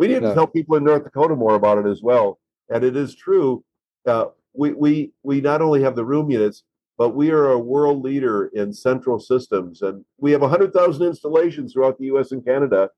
We 0.00 0.08
need 0.08 0.22
yeah. 0.22 0.30
to 0.30 0.34
tell 0.34 0.46
people 0.46 0.76
in 0.76 0.84
North 0.84 1.04
Dakota 1.04 1.36
more 1.36 1.56
about 1.56 1.76
it 1.76 1.86
as 1.86 2.00
well. 2.02 2.38
And 2.70 2.82
it 2.82 2.96
is 2.96 3.14
true. 3.14 3.62
Uh, 4.06 4.28
we, 4.54 4.72
we, 4.72 5.12
we 5.22 5.42
not 5.42 5.60
only 5.60 5.82
have 5.82 5.94
the 5.94 6.06
room 6.06 6.30
units, 6.30 6.64
but 6.96 7.10
we 7.10 7.30
are 7.30 7.50
a 7.50 7.58
world 7.58 8.02
leader 8.02 8.46
in 8.54 8.72
central 8.72 9.20
systems. 9.20 9.82
And 9.82 10.02
we 10.16 10.32
have 10.32 10.40
100,000 10.40 11.06
installations 11.06 11.74
throughout 11.74 11.98
the 11.98 12.06
US 12.06 12.32
and 12.32 12.42
Canada. 12.42 12.88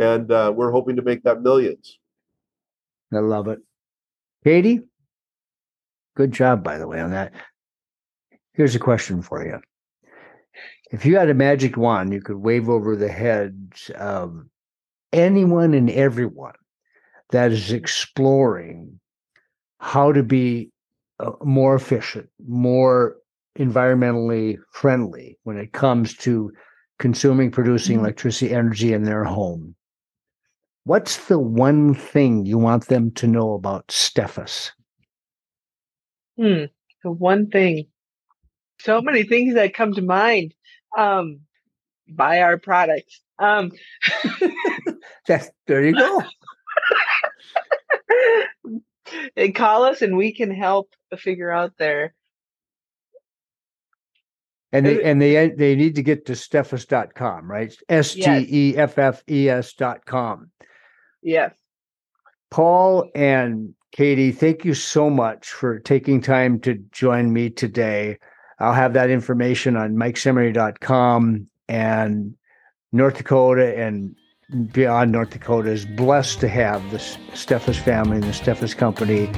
And 0.00 0.32
uh, 0.32 0.52
we're 0.52 0.72
hoping 0.72 0.96
to 0.96 1.02
make 1.02 1.22
that 1.22 1.42
millions. 1.42 2.00
I 3.14 3.20
love 3.20 3.46
it. 3.46 3.60
Katie, 4.42 4.80
good 6.16 6.32
job, 6.32 6.64
by 6.64 6.78
the 6.78 6.88
way, 6.88 7.00
on 7.00 7.12
that. 7.12 7.34
Here's 8.54 8.74
a 8.74 8.80
question 8.80 9.22
for 9.22 9.46
you. 9.46 9.60
If 10.90 11.06
you 11.06 11.18
had 11.18 11.30
a 11.30 11.34
magic 11.34 11.76
wand, 11.76 12.12
you 12.12 12.20
could 12.20 12.38
wave 12.38 12.68
over 12.68 12.96
the 12.96 13.12
heads 13.12 13.92
of 13.96 14.44
anyone 15.12 15.74
and 15.74 15.90
everyone 15.90 16.54
that 17.30 17.52
is 17.52 17.72
exploring 17.72 18.98
how 19.80 20.12
to 20.12 20.22
be 20.22 20.70
uh, 21.20 21.32
more 21.42 21.74
efficient, 21.74 22.28
more 22.46 23.16
environmentally 23.58 24.56
friendly 24.72 25.38
when 25.42 25.58
it 25.58 25.72
comes 25.72 26.16
to 26.16 26.52
consuming, 26.98 27.50
producing 27.50 27.96
mm-hmm. 27.96 28.06
electricity 28.06 28.52
energy 28.52 28.92
in 28.92 29.04
their 29.04 29.24
home. 29.24 29.74
What's 30.84 31.26
the 31.26 31.38
one 31.38 31.94
thing 31.94 32.46
you 32.46 32.56
want 32.56 32.86
them 32.86 33.10
to 33.12 33.26
know 33.26 33.52
about 33.52 33.88
Steffes? 33.88 34.70
Hmm. 36.38 36.64
The 37.04 37.10
one 37.10 37.50
thing. 37.50 37.86
So 38.80 39.02
many 39.02 39.24
things 39.24 39.54
that 39.54 39.74
come 39.74 39.92
to 39.94 40.02
mind. 40.02 40.54
Um, 40.96 41.40
buy 42.08 42.40
our 42.40 42.56
products. 42.56 43.20
Um, 43.38 43.72
that, 45.26 45.50
there 45.66 45.84
you 45.84 45.94
go. 45.94 46.22
and 49.36 49.54
call 49.54 49.84
us 49.84 50.02
and 50.02 50.16
we 50.16 50.32
can 50.32 50.50
help 50.50 50.90
figure 51.18 51.50
out 51.50 51.72
their 51.78 52.14
and 54.72 54.84
they 54.84 55.02
and 55.02 55.22
they 55.22 55.48
they 55.48 55.74
need 55.74 55.94
to 55.94 56.02
get 56.02 56.26
to 56.26 56.32
steffes.com, 56.32 57.50
right? 57.50 57.74
S 57.88 58.12
T 58.12 58.46
E 58.50 58.76
F 58.76 58.98
F 58.98 59.22
E 59.28 59.48
S 59.48 59.72
dot 59.72 60.04
com. 60.04 60.50
Yes. 61.22 61.54
Paul 62.50 63.10
and 63.14 63.74
Katie, 63.92 64.32
thank 64.32 64.64
you 64.64 64.74
so 64.74 65.08
much 65.08 65.48
for 65.48 65.78
taking 65.78 66.20
time 66.20 66.60
to 66.60 66.74
join 66.92 67.32
me 67.32 67.48
today. 67.48 68.18
I'll 68.58 68.74
have 68.74 68.92
that 68.92 69.08
information 69.08 69.76
on 69.76 69.94
mikeseminary.com 69.94 71.46
and 71.68 72.34
North 72.92 73.18
Dakota 73.18 73.76
and 73.78 74.14
beyond 74.72 75.12
North 75.12 75.30
Dakota 75.30 75.70
is 75.70 75.84
blessed 75.84 76.40
to 76.40 76.48
have 76.48 76.90
the 76.90 76.96
Steffes 76.96 77.76
family 77.76 78.16
and 78.16 78.24
the 78.24 78.32
Steffes 78.32 78.74
company 78.74 79.30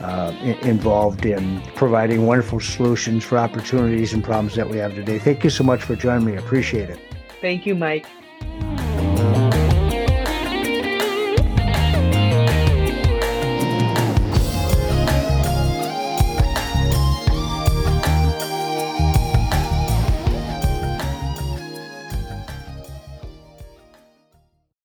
uh, 0.00 0.32
involved 0.62 1.24
in 1.24 1.62
providing 1.76 2.26
wonderful 2.26 2.58
solutions 2.58 3.24
for 3.24 3.38
opportunities 3.38 4.12
and 4.12 4.24
problems 4.24 4.56
that 4.56 4.68
we 4.68 4.78
have 4.78 4.94
today. 4.94 5.18
Thank 5.18 5.44
you 5.44 5.50
so 5.50 5.62
much 5.62 5.82
for 5.82 5.94
joining 5.94 6.26
me. 6.26 6.32
I 6.32 6.36
appreciate 6.36 6.90
it. 6.90 6.98
Thank 7.40 7.64
you, 7.64 7.76
Mike. 7.76 8.06